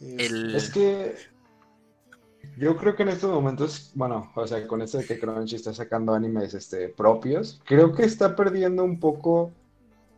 El, 0.00 0.54
Es 0.54 0.70
que 0.70 1.16
yo 2.56 2.76
creo 2.76 2.96
que 2.96 3.02
en 3.02 3.10
estos 3.10 3.30
momentos, 3.30 3.90
bueno, 3.94 4.32
o 4.34 4.46
sea, 4.46 4.66
con 4.66 4.80
esto 4.80 4.98
de 4.98 5.04
que 5.04 5.18
Crunchy 5.18 5.56
está 5.56 5.74
sacando 5.74 6.14
animes 6.14 6.54
este, 6.54 6.88
propios, 6.88 7.60
creo 7.64 7.92
que 7.92 8.04
está 8.04 8.34
perdiendo 8.34 8.82
un 8.82 8.98
poco, 8.98 9.52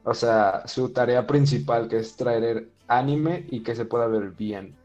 o 0.05 0.15
sea, 0.15 0.63
su 0.67 0.91
tarea 0.91 1.27
principal, 1.27 1.89
que 1.89 1.99
es 1.99 2.17
traer 2.17 2.69
anime 2.87 3.45
y 3.51 3.63
que 3.63 3.75
se 3.75 3.85
pueda 3.85 4.07
ver 4.07 4.31
bien. 4.31 4.77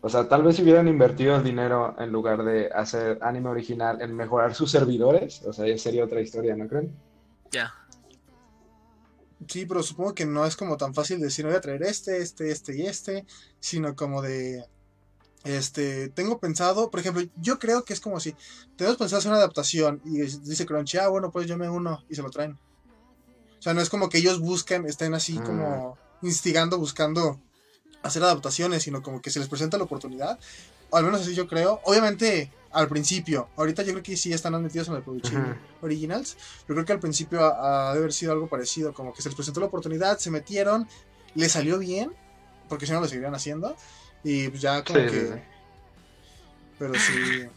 O 0.00 0.08
sea, 0.08 0.28
tal 0.28 0.42
vez 0.42 0.56
si 0.56 0.62
hubieran 0.62 0.86
invertido 0.86 1.36
el 1.36 1.44
dinero 1.44 1.96
en 1.98 2.12
lugar 2.12 2.44
de 2.44 2.70
hacer 2.72 3.18
anime 3.22 3.48
original 3.48 4.00
en 4.02 4.14
mejorar 4.14 4.54
sus 4.54 4.70
servidores, 4.70 5.42
o 5.44 5.52
sea, 5.52 5.66
ya 5.66 5.78
sería 5.78 6.04
otra 6.04 6.20
historia, 6.20 6.56
¿no 6.56 6.68
creen? 6.68 6.94
ya. 7.50 7.72
Sí, 9.46 9.64
pero 9.66 9.82
supongo 9.82 10.14
que 10.14 10.26
no 10.26 10.44
es 10.44 10.56
como 10.56 10.76
tan 10.76 10.92
fácil 10.92 11.20
decir, 11.20 11.46
voy 11.46 11.54
a 11.54 11.60
traer 11.60 11.82
este, 11.84 12.18
este, 12.18 12.50
este 12.50 12.76
y 12.76 12.86
este, 12.86 13.24
sino 13.60 13.94
como 13.94 14.20
de, 14.20 14.64
este, 15.44 16.08
tengo 16.10 16.38
pensado, 16.38 16.90
por 16.90 17.00
ejemplo, 17.00 17.22
yo 17.36 17.58
creo 17.58 17.84
que 17.84 17.92
es 17.92 18.00
como 18.00 18.20
si 18.20 18.34
tenemos 18.76 18.98
pensado 18.98 19.18
hacer 19.18 19.30
una 19.30 19.38
adaptación 19.38 20.00
y 20.04 20.20
dice 20.20 20.66
Crunchy, 20.66 20.98
ah, 20.98 21.08
bueno, 21.08 21.30
pues 21.30 21.46
yo 21.46 21.56
me 21.56 21.68
uno 21.68 22.04
y 22.08 22.14
se 22.14 22.22
lo 22.22 22.30
traen. 22.30 22.52
O 23.58 23.62
sea, 23.62 23.74
no 23.74 23.80
es 23.80 23.88
como 23.90 24.08
que 24.08 24.18
ellos 24.18 24.40
busquen, 24.40 24.86
estén 24.86 25.14
así 25.14 25.38
Mm. 25.38 25.42
como 25.42 25.98
instigando, 26.22 26.78
buscando 26.78 27.40
hacer 28.02 28.22
adaptaciones, 28.22 28.82
sino 28.82 29.02
como 29.02 29.20
que 29.20 29.30
se 29.30 29.38
les 29.40 29.48
presenta 29.48 29.78
la 29.78 29.84
oportunidad. 29.84 30.38
O 30.90 30.96
al 30.96 31.04
menos 31.04 31.20
así 31.22 31.34
yo 31.34 31.46
creo. 31.48 31.80
Obviamente, 31.84 32.52
al 32.70 32.88
principio, 32.88 33.48
ahorita 33.56 33.82
yo 33.82 33.92
creo 33.92 34.02
que 34.02 34.16
sí 34.16 34.32
están 34.32 34.60
metidos 34.62 34.88
en 34.88 34.94
la 34.94 35.00
producción 35.02 35.42
Ujú. 35.50 35.58
originals. 35.82 36.36
Yo 36.68 36.74
creo 36.74 36.84
que 36.84 36.92
al 36.92 37.00
principio 37.00 37.44
ha, 37.44 37.90
ha 37.90 37.92
de 37.92 37.98
haber 37.98 38.12
sido 38.12 38.32
algo 38.32 38.48
parecido, 38.48 38.94
como 38.94 39.12
que 39.12 39.22
se 39.22 39.28
les 39.28 39.36
presentó 39.36 39.60
la 39.60 39.66
oportunidad, 39.66 40.18
se 40.18 40.30
metieron, 40.30 40.88
les 41.34 41.52
salió 41.52 41.78
bien, 41.78 42.12
porque 42.68 42.86
si 42.86 42.92
no 42.92 43.00
lo 43.00 43.08
seguirían 43.08 43.34
haciendo, 43.34 43.76
y 44.22 44.48
pues 44.48 44.60
ya 44.60 44.82
como 44.84 44.98
Sí, 45.00 45.06
que... 45.06 45.10
sí, 45.10 45.26
sí. 45.26 45.40
Pero 46.78 46.94
sí, 46.94 47.48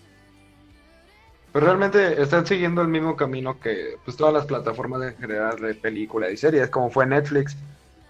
Pero 1.53 1.65
realmente 1.65 2.21
están 2.21 2.45
siguiendo 2.45 2.81
el 2.81 2.88
mismo 2.88 3.15
camino 3.15 3.59
que 3.59 3.97
pues 4.03 4.17
todas 4.17 4.33
las 4.33 4.45
plataformas 4.45 5.01
en 5.03 5.17
general 5.17 5.57
de 5.59 5.75
películas 5.75 6.31
y 6.31 6.38
series, 6.38 6.69
como 6.69 6.89
fue 6.89 7.05
Netflix. 7.05 7.55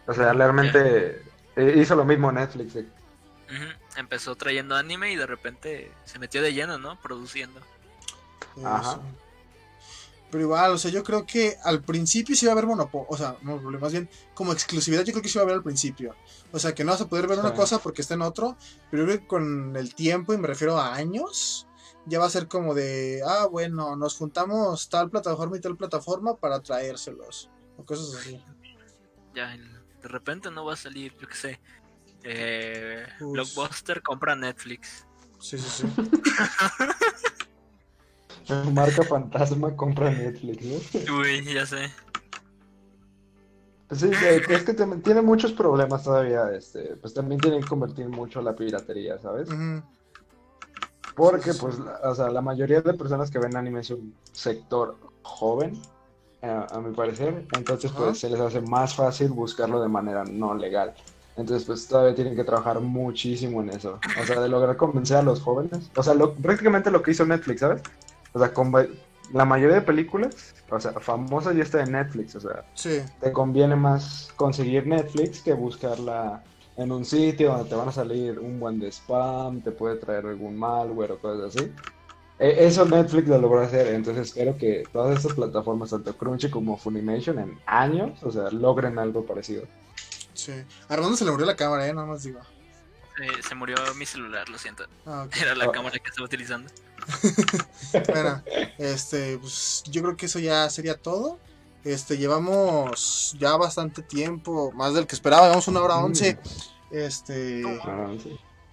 O 0.07 0.14
sea, 0.14 0.34
realmente 0.34 1.22
eh, 1.56 1.73
hizo 1.78 1.95
lo 1.95 2.06
mismo 2.06 2.32
Netflix. 2.32 2.78
Empezó 3.98 4.36
trayendo 4.36 4.76
anime 4.76 5.11
y 5.11 5.15
de 5.15 5.26
repente 5.26 5.91
se 6.06 6.19
metió 6.19 6.41
de 6.41 6.53
lleno, 6.53 6.78
¿no? 6.78 6.99
Produciendo. 7.02 7.60
Ajá. 8.64 8.99
Pero 10.32 10.45
igual, 10.45 10.72
o 10.72 10.78
sea, 10.78 10.90
yo 10.90 11.03
creo 11.03 11.26
que 11.26 11.58
al 11.64 11.84
principio 11.84 12.36
sí 12.36 12.45
va 12.45 12.53
a 12.53 12.53
haber 12.53 12.66
monopolio, 12.66 13.06
o 13.10 13.18
sea, 13.18 13.36
no, 13.41 13.58
más 13.60 13.91
bien 13.91 14.10
como 14.34 14.53
exclusividad, 14.53 15.03
yo 15.03 15.12
creo 15.12 15.22
que 15.22 15.28
sí 15.28 15.38
va 15.38 15.41
a 15.41 15.45
haber 15.45 15.58
al 15.58 15.64
principio. 15.64 16.16
O 16.53 16.60
sea, 16.60 16.74
que 16.74 16.86
no 16.86 16.91
vas 16.91 17.02
a 17.02 17.10
poder 17.10 17.28
ver 17.28 17.40
una 17.40 17.53
cosa 17.53 17.80
porque 17.80 18.02
está 18.02 18.14
en 18.14 18.22
otro, 18.22 18.58
pero 18.90 19.03
yo 19.03 19.08
creo 19.08 19.20
que 19.20 19.28
con 19.28 19.76
el 19.76 19.94
tiempo, 19.94 20.34
y 20.34 20.38
me 20.38 20.48
refiero 20.48 20.78
a 20.78 20.95
años, 20.95 21.68
ya 22.06 22.20
va 22.20 22.26
a 22.26 22.30
ser 22.30 22.48
como 22.48 22.74
de, 22.74 23.22
ah, 23.26 23.48
bueno, 23.52 23.95
nos 23.98 24.16
juntamos 24.16 24.88
tal 24.90 25.10
plataforma 25.10 25.58
y 25.58 25.60
tal 25.60 25.76
plataforma 25.76 26.38
para 26.38 26.62
traérselos, 26.62 27.49
o 27.78 27.84
cosas 27.84 28.16
así. 28.16 28.41
Ya, 29.36 29.49
de 30.02 30.08
repente 30.08 30.49
no 30.49 30.64
va 30.64 30.74
a 30.74 30.78
salir, 30.78 31.14
yo 31.20 31.28
qué 31.28 31.36
sé. 31.36 31.60
Eh, 32.24 33.06
Blockbuster 33.20 34.02
compra 34.02 34.36
Netflix. 34.36 35.06
Sí, 35.40 35.58
sí, 35.58 35.68
sí. 35.70 35.88
Marca 38.73 39.03
Fantasma 39.03 39.76
compra 39.76 40.11
Netflix, 40.11 40.64
¿no? 40.64 41.18
Uy, 41.19 41.44
ya 41.53 41.65
sé. 41.65 41.90
Sí, 43.91 44.10
es 44.49 44.64
que 44.64 44.73
también 44.73 45.02
tiene 45.02 45.22
muchos 45.22 45.52
problemas 45.52 46.03
todavía, 46.03 46.49
este, 46.56 46.95
pues 46.95 47.14
también 47.14 47.41
tienen 47.41 47.61
que 47.61 47.68
convertir 47.68 48.07
mucho 48.07 48.41
la 48.41 48.56
piratería, 48.56 49.19
¿sabes? 49.19 49.49
Porque, 51.14 51.52
Sí, 51.52 51.60
sí, 51.60 51.65
pues, 51.65 51.78
la- 51.80 51.99
o 52.10 52.15
sea, 52.15 52.30
la 52.30 52.41
mayoría 52.41 52.80
de 52.82 52.94
personas 52.94 53.30
que 53.30 53.38
ven 53.40 53.57
anime 53.57 53.82
es 53.82 53.90
un 53.90 54.15
sector 54.32 54.98
joven, 55.23 55.73
eh, 56.41 56.65
a 56.72 56.80
mi 56.80 56.95
parecer, 56.95 57.45
entonces, 57.52 57.91
pues, 57.91 58.18
se 58.19 58.30
les 58.30 58.40
hace 58.40 58.61
más 58.61 58.95
fácil 58.95 59.28
buscarlo 59.30 59.82
de 59.82 59.90
manera 59.90 60.23
no 60.23 60.53
legal. 60.56 60.94
Entonces, 61.36 61.65
pues, 61.68 61.86
todavía 61.88 62.15
tienen 62.15 62.36
que 62.36 62.45
trabajar 62.45 62.80
muchísimo 62.80 63.61
en 63.61 63.72
eso, 63.72 63.99
o 64.22 64.26
sea, 64.26 64.40
de 64.40 64.48
lograr 64.48 64.78
convencer 64.78 65.18
a 65.18 65.22
los 65.22 65.41
jóvenes, 65.41 65.91
o 65.95 66.02
sea, 66.03 66.14
lo- 66.14 66.34
prácticamente 66.34 66.90
lo 66.91 67.02
que 67.03 67.11
hizo 67.11 67.26
Netflix, 67.26 67.60
¿sabes? 67.60 67.82
O 68.34 68.40
sea, 68.40 68.52
la 69.34 69.45
mayoría 69.45 69.76
de 69.76 69.82
películas, 69.82 70.53
o 70.70 70.80
sea, 70.80 70.94
famosas 70.94 71.56
ya 71.56 71.64
está 71.64 71.82
en 71.84 71.94
Netflix, 71.94 72.36
o 72.36 72.40
sea, 72.40 72.66
Sí, 72.74 73.02
te 73.20 73.32
conviene 73.32 73.76
más 73.76 74.32
conseguir 74.36 74.88
Netflix 74.88 75.41
que 75.41 75.53
buscarla 75.53 76.44
en 76.78 76.91
un 76.91 77.06
sitio 77.06 77.52
donde 77.52 77.70
te 77.70 77.76
van 77.76 77.90
a 77.90 77.91
salir 77.91 78.40
un 78.40 78.60
buen 78.60 78.80
de 78.80 78.91
spam, 78.91 79.62
te 79.62 79.72
puede 79.72 79.98
traer 79.98 80.26
algún 80.26 80.58
malware 80.58 81.12
o 81.14 81.20
cosas 81.20 81.56
así. 81.56 81.72
E- 82.40 82.66
Eso 82.66 82.86
Netflix 82.86 83.28
lo 83.28 83.38
logró 83.38 83.62
hacer, 83.62 83.88
entonces 83.88 84.30
espero 84.30 84.58
que 84.58 84.88
todas 84.91 85.18
estas 85.18 85.34
plataformas, 85.34 85.91
tanto 85.91 86.18
Crunchy 86.18 86.49
como 86.49 86.78
Funimation, 86.78 87.40
en 87.40 87.60
años, 87.66 88.24
o 88.24 88.32
sea, 88.32 88.49
logren 88.49 88.98
algo 88.98 89.26
parecido. 89.26 89.64
sí. 90.34 90.53
Armando 90.90 91.16
se 91.16 91.26
le 91.26 91.32
murió 91.32 91.45
la 91.45 91.56
cámara, 91.56 91.88
eh, 91.88 91.94
nada 91.94 92.08
más 92.08 92.24
digo. 92.24 92.40
Eh, 93.22 93.43
se 93.48 93.56
murió 93.56 93.76
mi 93.95 94.06
celular, 94.06 94.48
lo 94.49 94.57
siento. 94.57 94.85
Ah. 95.06 95.27
Era 95.39 95.53
la 95.56 95.65
Ah. 95.65 95.72
cámara 95.72 95.98
que 95.99 96.10
estaba 96.10 96.26
utilizando. 96.26 96.69
Bueno, 98.07 98.41
este, 98.77 99.38
pues 99.38 99.84
yo 99.89 100.02
creo 100.02 100.15
que 100.18 100.26
eso 100.27 100.39
ya 100.39 100.69
sería 100.69 100.95
todo. 100.98 101.39
Este, 101.84 102.18
llevamos 102.18 103.35
ya 103.39 103.57
bastante 103.57 104.02
tiempo, 104.03 104.72
más 104.73 104.93
del 104.93 105.07
que 105.07 105.15
esperaba, 105.15 105.43
llevamos 105.43 105.68
una 105.68 105.81
hora 105.81 105.98
Mm. 105.98 106.03
once. 106.06 106.39
Este, 106.91 107.64
Ah, 107.84 108.11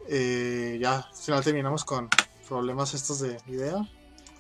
eh, 0.09 0.79
ya 0.81 0.97
al 0.99 1.15
final 1.17 1.43
terminamos 1.45 1.85
con 1.85 2.09
problemas 2.49 2.95
estos 2.95 3.21
de 3.21 3.39
video. 3.47 3.87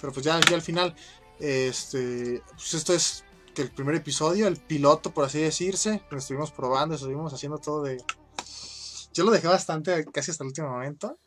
Pero 0.00 0.12
pues 0.12 0.24
ya, 0.24 0.38
ya 0.48 0.54
al 0.54 0.62
final, 0.62 0.94
este, 1.40 2.42
pues 2.54 2.74
esto 2.74 2.92
es 2.94 3.24
que 3.54 3.62
el 3.62 3.70
primer 3.70 3.94
episodio, 3.96 4.46
el 4.46 4.56
piloto 4.58 5.10
por 5.12 5.24
así 5.24 5.40
decirse, 5.40 6.02
lo 6.10 6.18
estuvimos 6.18 6.52
probando, 6.52 6.94
estuvimos 6.94 7.32
haciendo 7.32 7.58
todo 7.58 7.82
de... 7.82 8.02
Yo 9.12 9.24
lo 9.24 9.30
dejé 9.30 9.48
bastante 9.48 10.04
casi 10.06 10.30
hasta 10.30 10.44
el 10.44 10.48
último 10.48 10.68
momento. 10.68 11.18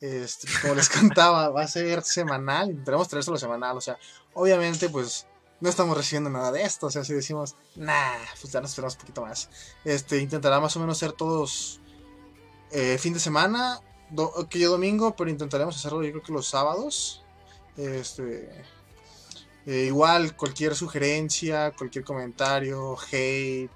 Este, 0.00 0.48
como 0.60 0.74
les 0.74 0.88
contaba, 0.90 1.48
va 1.50 1.62
a 1.62 1.68
ser 1.68 2.02
semanal, 2.02 2.70
intentaremos 2.70 3.08
traérselo 3.08 3.38
semanal, 3.38 3.78
o 3.78 3.80
sea, 3.80 3.98
obviamente 4.34 4.90
pues 4.90 5.26
no 5.60 5.70
estamos 5.70 5.96
recibiendo 5.96 6.28
nada 6.28 6.52
de 6.52 6.62
esto, 6.62 6.88
o 6.88 6.90
sea, 6.90 7.02
si 7.02 7.14
decimos, 7.14 7.56
nah, 7.76 8.18
pues 8.40 8.52
ya 8.52 8.60
nos 8.60 8.70
esperamos 8.70 8.94
un 8.94 9.00
poquito 9.00 9.22
más. 9.22 9.48
Este, 9.84 10.18
intentará 10.18 10.60
más 10.60 10.76
o 10.76 10.80
menos 10.80 10.98
ser 10.98 11.12
todos 11.12 11.80
eh, 12.70 12.98
fin 12.98 13.14
de 13.14 13.20
semana, 13.20 13.80
que 14.50 14.58
yo 14.58 14.70
domingo, 14.70 15.16
pero 15.16 15.30
intentaremos 15.30 15.76
hacerlo 15.76 16.02
yo 16.02 16.10
creo 16.12 16.22
que 16.22 16.32
los 16.32 16.48
sábados. 16.48 17.24
Este, 17.76 18.50
eh, 19.66 19.84
igual 19.86 20.36
cualquier 20.36 20.74
sugerencia, 20.74 21.72
cualquier 21.72 22.04
comentario, 22.04 22.96
hate, 23.10 23.70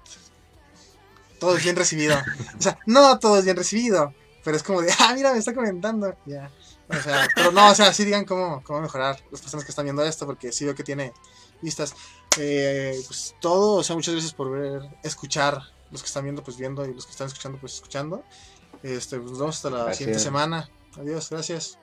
todo 1.41 1.57
es 1.57 1.63
bien 1.63 1.75
recibido. 1.75 2.15
O 2.57 2.61
sea, 2.61 2.77
no 2.85 3.17
todo 3.17 3.39
es 3.39 3.45
bien 3.45 3.57
recibido, 3.57 4.13
pero 4.43 4.55
es 4.55 4.61
como 4.61 4.79
de, 4.81 4.93
ah, 4.99 5.11
mira, 5.15 5.33
me 5.33 5.39
está 5.39 5.55
comentando. 5.55 6.15
Ya. 6.27 6.51
O 6.87 7.01
sea, 7.01 7.27
pero 7.33 7.51
no, 7.51 7.71
o 7.71 7.75
sea, 7.75 7.91
sí 7.93 8.05
digan 8.05 8.25
cómo, 8.25 8.63
cómo 8.63 8.79
mejorar 8.79 9.19
las 9.31 9.41
personas 9.41 9.65
que 9.65 9.71
están 9.71 9.85
viendo 9.85 10.05
esto, 10.05 10.27
porque 10.27 10.51
sí 10.51 10.65
veo 10.65 10.75
que 10.75 10.83
tiene 10.83 11.13
vistas. 11.59 11.95
Eh, 12.37 12.95
pues 13.07 13.35
todo, 13.41 13.77
o 13.77 13.83
sea, 13.83 13.95
muchas 13.95 14.13
gracias 14.13 14.35
por 14.35 14.51
ver, 14.51 14.83
escuchar, 15.03 15.59
los 15.89 16.03
que 16.03 16.07
están 16.07 16.25
viendo, 16.25 16.43
pues 16.43 16.57
viendo, 16.57 16.85
y 16.85 16.93
los 16.93 17.05
que 17.05 17.11
están 17.11 17.27
escuchando, 17.27 17.57
pues 17.59 17.73
escuchando. 17.73 18.23
Este, 18.83 19.17
pues 19.17 19.31
nos 19.31 19.39
vemos 19.39 19.55
hasta 19.55 19.69
la 19.71 19.77
Gracias. 19.77 19.97
siguiente 19.97 20.23
semana. 20.23 20.69
Adiós, 20.95 21.27
gracias. 21.31 21.80